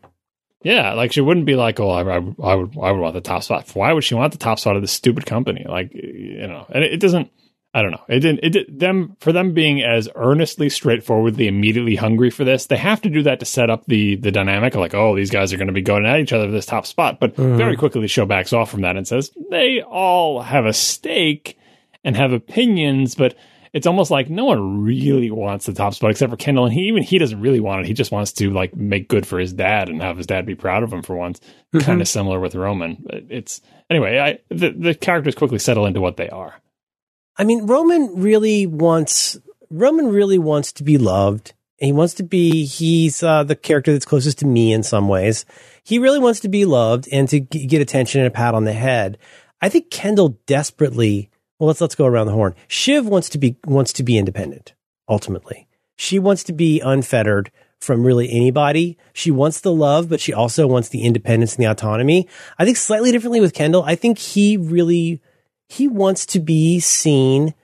[0.62, 3.20] Yeah, like she wouldn't be like, oh, I, I, I would, I would want the
[3.20, 3.68] top spot.
[3.74, 5.66] Why would she want the top spot of this stupid company?
[5.68, 7.30] Like, you know, and it, it doesn't.
[7.76, 8.04] I don't know.
[8.08, 8.40] It didn't.
[8.44, 12.66] It did, them for them being as earnestly, straightforwardly, immediately hungry for this.
[12.66, 14.74] They have to do that to set up the the dynamic.
[14.74, 16.66] Of like, oh, these guys are going to be going at each other for this
[16.66, 17.18] top spot.
[17.18, 17.56] But uh-huh.
[17.56, 21.58] very quickly, the show backs off from that and says they all have a stake
[22.04, 23.34] and have opinions, but
[23.72, 26.82] it's almost like no one really wants the top spot except for Kendall, and he
[26.82, 27.86] even he doesn't really want it.
[27.88, 30.54] He just wants to like make good for his dad and have his dad be
[30.54, 31.40] proud of him for once.
[31.40, 31.80] Mm-hmm.
[31.80, 32.98] Kind of similar with Roman.
[33.04, 33.60] But It's
[33.90, 34.20] anyway.
[34.20, 36.54] I the, the characters quickly settle into what they are.
[37.36, 39.38] I mean, Roman really wants
[39.70, 41.52] Roman really wants to be loved.
[41.78, 42.64] He wants to be.
[42.64, 45.44] He's uh, the character that's closest to me in some ways.
[45.82, 48.64] He really wants to be loved and to g- get attention and a pat on
[48.64, 49.18] the head.
[49.60, 51.30] I think Kendall desperately.
[51.58, 52.54] Well, let's let's go around the horn.
[52.68, 54.74] Shiv wants to be wants to be independent.
[55.08, 55.66] Ultimately,
[55.96, 57.50] she wants to be unfettered
[57.80, 58.96] from really anybody.
[59.12, 62.28] She wants the love, but she also wants the independence and the autonomy.
[62.58, 63.82] I think slightly differently with Kendall.
[63.82, 65.20] I think he really
[65.74, 67.54] he wants to be seen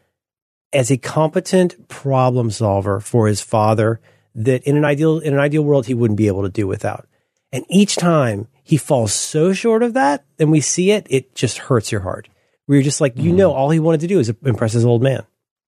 [0.73, 4.01] as a competent problem solver for his father
[4.35, 7.07] that in an ideal in an ideal world he wouldn't be able to do without.
[7.53, 11.59] And each time he falls so short of that, and we see it, it just
[11.59, 12.29] hurts your heart.
[12.67, 13.37] Where you're just like, you mm.
[13.37, 15.25] know, all he wanted to do is impress his old man.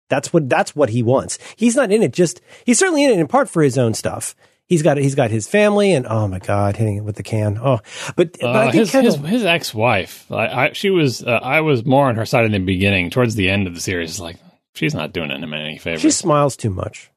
[0.09, 1.39] That's what that's what he wants.
[1.55, 4.35] He's not in it just he's certainly in it in part for his own stuff.
[4.72, 7.57] He's got he's got his family and oh my god, hitting it with the can.
[7.61, 7.80] Oh,
[8.15, 10.31] but, but I Uh, think his, Kendall, his his ex wife.
[10.31, 13.10] I, I she was uh, I was more on her side in the beginning.
[13.10, 14.38] Towards the end of the series, like
[14.73, 15.99] she's not doing him any favors.
[16.02, 17.11] she smiles too much.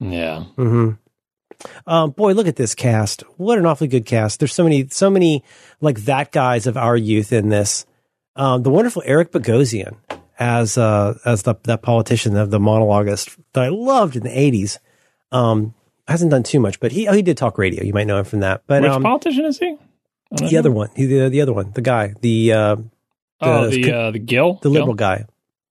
[0.00, 0.44] yeah.
[0.56, 0.92] hmm
[1.86, 3.22] Um, boy, look at this cast.
[3.36, 4.40] What an awfully good cast.
[4.40, 5.44] There's so many, so many
[5.82, 7.84] like that guys of our youth in this.
[8.36, 9.96] Um, the wonderful Eric Bogosian
[10.38, 14.78] as, uh, as the, that politician, the, the monologuist that I loved in the eighties.
[15.30, 15.74] Um,
[16.08, 17.82] hasn't done too much, but he, oh, he did talk radio.
[17.84, 19.76] You might know him from that, but, Which um, politician is he?
[20.32, 20.58] The know.
[20.58, 22.76] other one, he, the, the other one, the guy, the, uh,
[23.40, 24.54] Oh, the- the uh, the Gil.
[24.54, 24.72] the Gil?
[24.72, 25.26] liberal guy.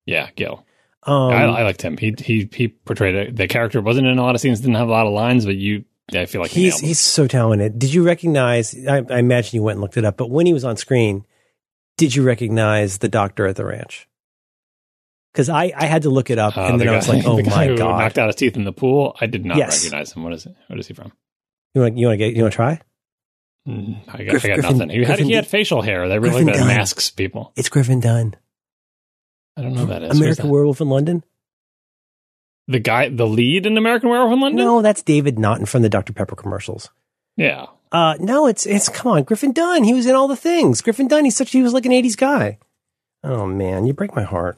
[0.06, 0.64] Yeah, Gil.
[1.02, 1.98] Um, I, I liked him.
[1.98, 3.36] He he he portrayed it.
[3.36, 4.60] The character wasn't in a lot of scenes.
[4.60, 5.84] Didn't have a lot of lines, but you.
[6.14, 7.80] I feel like he's he's so talented.
[7.80, 8.76] Did you recognize?
[8.88, 11.26] I, I imagine you went and looked it up, but when he was on screen,
[11.98, 14.07] did you recognize the doctor at the ranch?
[15.36, 17.10] Because I, I had to look it up, Uh, and the then I guy- was
[17.10, 19.18] like, "Oh the guy my who god!" Knocked out his teeth in the pool.
[19.20, 19.84] I did not Yes.
[19.84, 20.24] recognize him.
[20.24, 20.56] What is it?
[20.68, 21.12] What is he from?
[21.74, 22.82] You want you want to get you want to try?
[23.68, 24.90] Mm, I got, Griff- I got Griffin- nothing.
[24.91, 26.07] He had, Griffin he had facial hair.
[26.07, 26.68] They really like that Dunne.
[26.68, 27.52] masks people.
[27.57, 28.36] It's Griffin Dunne,
[29.57, 30.12] I don't know who that is.
[30.14, 30.52] Who's American that?
[30.53, 31.24] Werewolf in London.
[32.68, 34.66] The guy, the lead in American Werewolf in London.
[34.66, 36.90] No, that's David Naughton from the Dr Pepper commercials.
[37.38, 37.66] Yeah.
[37.91, 39.84] Uh, no, it's it's come on, Griffin Dunne.
[39.84, 40.82] He was in all the things.
[40.82, 41.26] Griffin Dunne.
[41.26, 42.57] He's such he was like an '80s guy.
[43.24, 44.57] Oh man, you break my heart.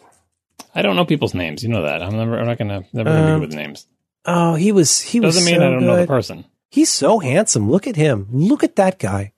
[0.73, 1.63] I don't know people's names.
[1.63, 2.01] You know that.
[2.03, 2.37] I'm never.
[2.39, 2.83] I'm not gonna.
[2.93, 3.87] Never gonna Um, be good with names.
[4.25, 5.85] Oh, he was he was Doesn't mean so I don't good.
[5.85, 6.45] know the person.
[6.69, 7.69] He's so handsome.
[7.71, 8.27] Look at him.
[8.31, 9.33] Look at that guy.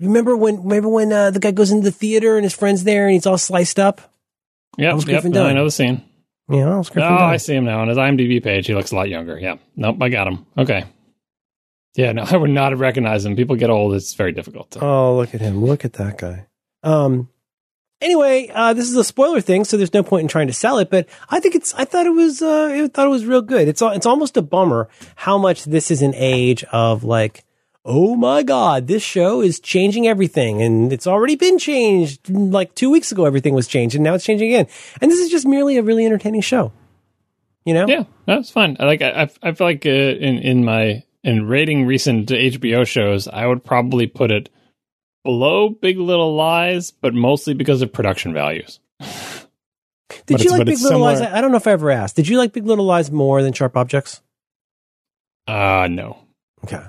[0.00, 0.62] Remember when?
[0.62, 3.26] Remember when uh, the guy goes into the theater and his friend's there and he's
[3.26, 4.00] all sliced up?
[4.76, 4.94] Yep.
[4.94, 5.24] was Yep.
[5.24, 6.02] No, I know the scene.
[6.50, 7.38] Yeah, that was Oh, Griffin I Dunne.
[7.38, 8.66] see him now on his IMDb page.
[8.66, 9.38] He looks a lot younger.
[9.38, 9.56] Yeah.
[9.76, 9.96] Nope.
[10.02, 10.44] I got him.
[10.58, 10.84] Okay.
[11.94, 12.12] Yeah.
[12.12, 13.36] No, I would not have recognized him.
[13.36, 13.94] People get old.
[13.94, 14.72] It's very difficult.
[14.72, 15.64] To, Oh, look at him.
[15.64, 16.46] Look at that guy.
[16.82, 17.28] Um.
[18.00, 20.78] Anyway, uh, this is a spoiler thing, so there's no point in trying to sell
[20.78, 20.90] it.
[20.90, 21.72] But I think it's.
[21.74, 22.42] I thought it was.
[22.42, 23.68] Uh, I thought it was real good.
[23.68, 23.80] It's.
[23.82, 27.44] It's almost a bummer how much this is an age of like.
[27.86, 28.86] Oh my God!
[28.86, 32.30] This show is changing everything, and it's already been changed.
[32.30, 34.66] Like two weeks ago, everything was changed, and now it's changing again.
[35.02, 36.72] And this is just merely a really entertaining show.
[37.66, 37.86] You know?
[37.86, 38.04] yeah.
[38.26, 38.54] That's.
[38.56, 39.02] I like.
[39.02, 39.28] I.
[39.42, 44.06] I feel like uh, in in my in rating recent HBO shows, I would probably
[44.06, 44.50] put it
[45.24, 48.78] below Big Little Lies, but mostly because of production values.
[50.26, 51.18] Did you like Big Little Lies?
[51.18, 52.16] similar- I I don't know if I ever asked.
[52.16, 54.22] Did you like Big Little Lies more than Sharp Objects?
[55.46, 56.18] Uh no.
[56.64, 56.82] Okay.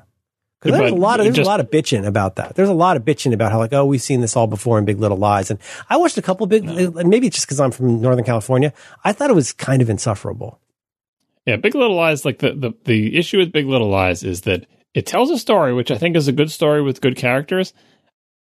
[0.62, 2.56] Because there's a lot of there's just, a lot of bitching about that.
[2.56, 4.86] There's a lot of bitching about how like oh we've seen this all before in
[4.86, 5.60] Big Little Lies, and
[5.90, 6.92] I watched a couple big no.
[7.04, 8.74] maybe it's just because I'm from Northern California.
[9.04, 10.60] I thought it was kind of insufferable.
[11.46, 12.26] Yeah, Big Little Lies.
[12.26, 15.74] Like the the the issue with Big Little Lies is that it tells a story,
[15.74, 17.74] which I think is a good story with good characters,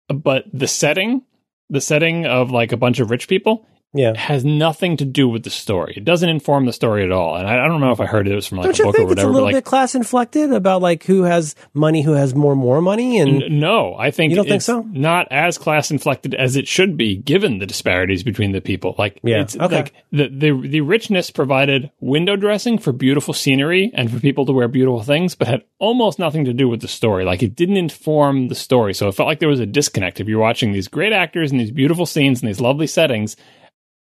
[0.09, 1.23] but the setting,
[1.71, 4.17] the setting of like a bunch of rich people yeah.
[4.17, 5.95] has nothing to do with the story.
[5.97, 7.37] It doesn't inform the story at all.
[7.37, 9.01] And I, I don't know if I heard it was from like don't a book
[9.01, 9.13] or whatever.
[9.13, 12.57] It's a little like, bit class inflected about like who has money, who has more
[12.57, 14.83] more money, and n- no, I think you don't think so.
[14.83, 18.95] Not as class inflected as it should be, given the disparities between the people.
[18.99, 19.77] Like, yeah, it's okay.
[19.77, 24.53] like the the the richness provided window dressing for beautiful scenery and for people to
[24.53, 27.25] wear beautiful things, but had almost nothing to do with the story.
[27.25, 30.21] Like, it didn't inform the story, so it felt like there was a disconnect.
[30.21, 33.37] If you're watching these great actors and these beautiful scenes and these lovely settings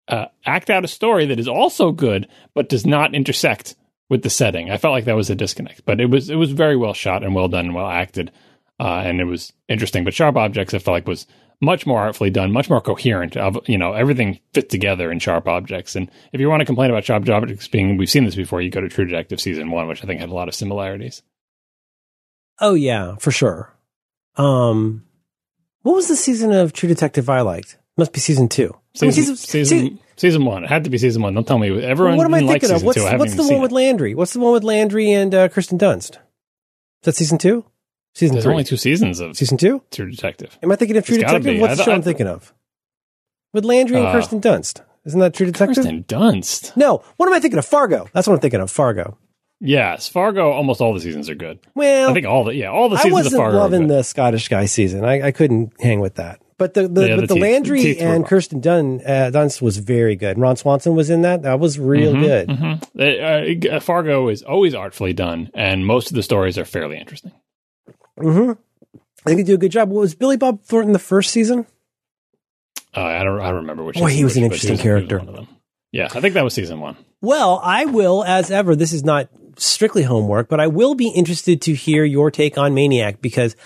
[0.08, 3.74] uh, act out a story that is also good, but does not intersect
[4.10, 4.70] with the setting.
[4.70, 7.22] I felt like that was a disconnect, but it was it was very well shot
[7.22, 8.30] and well done and well acted,
[8.78, 10.04] uh, and it was interesting.
[10.04, 11.26] But Sharp Objects, I felt like was
[11.60, 13.36] much more artfully done, much more coherent.
[13.36, 15.96] Of you know everything fit together in Sharp Objects.
[15.96, 18.60] And if you want to complain about Sharp Objects being, we've seen this before.
[18.60, 21.22] You go to True Detective season one, which I think had a lot of similarities.
[22.60, 23.74] Oh yeah, for sure.
[24.36, 25.04] Um,
[25.82, 27.78] what was the season of True Detective I liked?
[27.96, 28.76] Must be season two.
[28.96, 30.64] Season, I mean, season, season, season, season, one.
[30.64, 31.34] It had to be season one.
[31.34, 32.16] Don't tell me everyone.
[32.16, 32.84] What am I thinking of?
[32.84, 34.14] What's, what's the one with Landry?
[34.14, 36.12] What's the one with Landry and uh, Kirsten Dunst?
[36.12, 36.20] Is
[37.02, 37.64] that season two?
[38.14, 38.52] Season There's three.
[38.52, 39.82] only two seasons of season two.
[39.90, 40.56] True Detective.
[40.62, 41.60] Am I thinking of True it's Detective?
[41.60, 42.54] What's the show I, am thinking of?
[43.52, 44.84] With Landry and uh, Kirsten Dunst.
[45.04, 45.76] Isn't that True Detective?
[45.84, 46.76] Kirsten Dunst.
[46.76, 47.02] No.
[47.16, 47.66] What am I thinking of?
[47.66, 48.08] Fargo.
[48.12, 48.70] That's what I'm thinking of.
[48.70, 49.18] Fargo.
[49.60, 50.52] Yes, Fargo.
[50.52, 51.58] Almost all the seasons are good.
[51.74, 53.58] Well, I think all the yeah, all the seasons of Fargo.
[53.58, 55.04] I wasn't loving the Scottish guy season.
[55.04, 56.40] I, I couldn't hang with that.
[56.56, 60.14] But the, the, yeah, but the, the Landry and Kirsten Dunn, uh, Dunst was very
[60.14, 60.38] good.
[60.38, 61.42] Ron Swanson was in that.
[61.42, 62.48] That was real mm-hmm, good.
[62.48, 63.76] Mm-hmm.
[63.76, 67.32] Uh, Fargo is always artfully done, and most of the stories are fairly interesting.
[68.18, 68.52] Mm-hmm.
[68.92, 69.90] I think they do a good job.
[69.90, 71.66] Was Billy Bob Thornton the first season?
[72.96, 73.40] Uh, I don't.
[73.40, 73.96] I don't remember which.
[73.96, 75.22] Boy, he was which, an interesting was, character.
[75.90, 76.96] Yeah, I think that was season one.
[77.20, 78.76] Well, I will, as ever.
[78.76, 82.74] This is not strictly homework, but I will be interested to hear your take on
[82.74, 83.56] Maniac because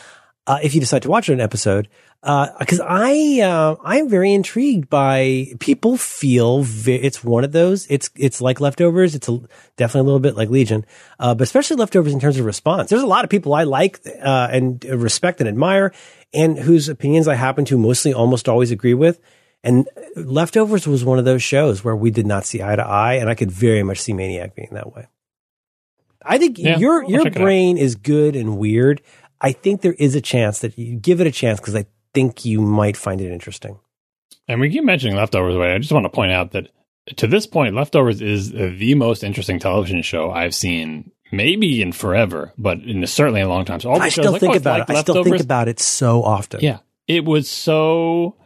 [0.46, 1.88] uh, if you decide to watch an episode,
[2.20, 7.86] because uh, I uh, I'm very intrigued by people feel vi- it's one of those
[7.88, 9.40] it's it's like leftovers it's a,
[9.76, 10.84] definitely a little bit like Legion
[11.20, 12.90] uh, but especially leftovers in terms of response.
[12.90, 15.92] There's a lot of people I like uh, and respect and admire
[16.34, 19.20] and whose opinions I happen to mostly almost always agree with
[19.62, 23.14] and leftovers was one of those shows where we did not see eye to eye
[23.14, 25.06] and I could very much see Maniac being that way.
[26.20, 29.02] I think yeah, your your brain is good and weird.
[29.40, 32.44] I think there is a chance that you give it a chance because I think
[32.44, 33.78] you might find it interesting.
[34.46, 35.56] And we keep mentioning leftovers.
[35.56, 36.68] Way I just want to point out that
[37.16, 42.52] to this point, leftovers is the most interesting television show I've seen, maybe in forever,
[42.58, 43.80] but in certainly a long time.
[43.80, 44.96] So all I still think oh, about like it.
[44.96, 46.60] I still think about it so often.
[46.60, 48.36] Yeah, it was so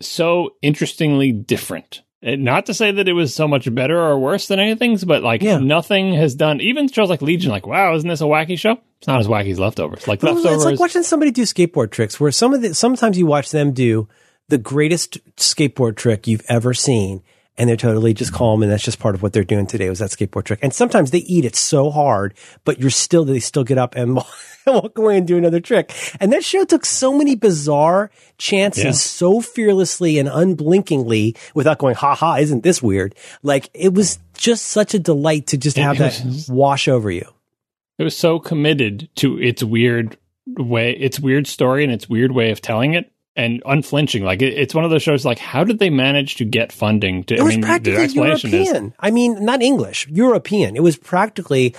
[0.00, 2.02] so interestingly different.
[2.24, 5.22] Uh, not to say that it was so much better or worse than anything, but
[5.22, 5.58] like yeah.
[5.58, 6.60] nothing has done.
[6.60, 8.78] Even shows like Legion, like wow, isn't this a wacky show?
[8.98, 10.06] It's not as wacky as leftovers.
[10.06, 12.20] Like but leftovers, it's like watching somebody do skateboard tricks.
[12.20, 14.06] Where some of the sometimes you watch them do
[14.48, 17.22] the greatest skateboard trick you've ever seen,
[17.56, 20.00] and they're totally just calm, and that's just part of what they're doing today was
[20.00, 20.58] that skateboard trick.
[20.62, 22.34] And sometimes they eat it so hard,
[22.64, 24.18] but you're still they still get up and
[24.66, 25.92] walk away and do another trick.
[26.20, 28.90] And that show took so many bizarre chances yeah.
[28.92, 33.14] so fearlessly and unblinkingly without going, ha ha, isn't this weird?
[33.42, 37.26] Like it was just such a delight to just have that wash over you.
[37.98, 40.16] It was so committed to its weird
[40.46, 44.24] way, its weird story and its weird way of telling it and unflinching.
[44.24, 45.24] Like it, it's one of those shows.
[45.24, 47.24] Like, how did they manage to get funding?
[47.24, 48.86] To it was I mean, practically European.
[48.86, 50.76] Is, I mean, not English, European.
[50.76, 51.74] It was practically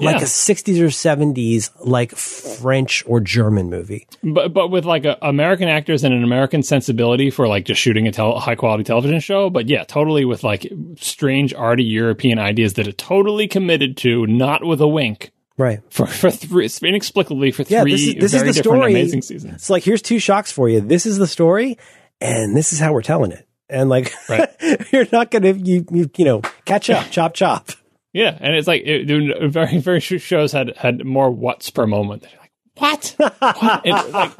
[0.00, 0.22] like yeah.
[0.22, 4.06] a 60s or 70s like French or German movie.
[4.22, 8.08] But but with like a, American actors and an American sensibility for like just shooting
[8.08, 12.74] a tel- high quality television show, but yeah, totally with like strange arty European ideas
[12.74, 17.64] that are totally committed to, not with a wink right for for three inexplicably for
[17.64, 18.92] three yeah, this is, this is the story.
[18.92, 19.54] amazing seasons.
[19.54, 20.80] It's like here's two shocks for you.
[20.80, 21.78] This is the story,
[22.20, 23.46] and this is how we're telling it.
[23.68, 24.48] And like right.
[24.92, 27.70] you're not gonna you, you you know catch up, chop chop.
[28.12, 29.06] Yeah, and it's like it,
[29.50, 32.22] very very shows had had more what's per moment.
[32.22, 33.14] Like what?
[33.16, 33.86] what?
[33.86, 34.38] like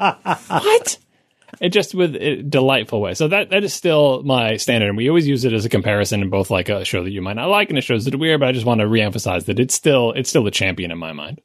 [0.49, 0.97] what?
[1.59, 3.13] it just with a delightful way.
[3.13, 6.21] So that that is still my standard, and we always use it as a comparison
[6.21, 8.39] in both like a show that you might not like and a show that weird.
[8.39, 11.13] But I just want to reemphasize that it's still it's still a champion in my
[11.13, 11.41] mind.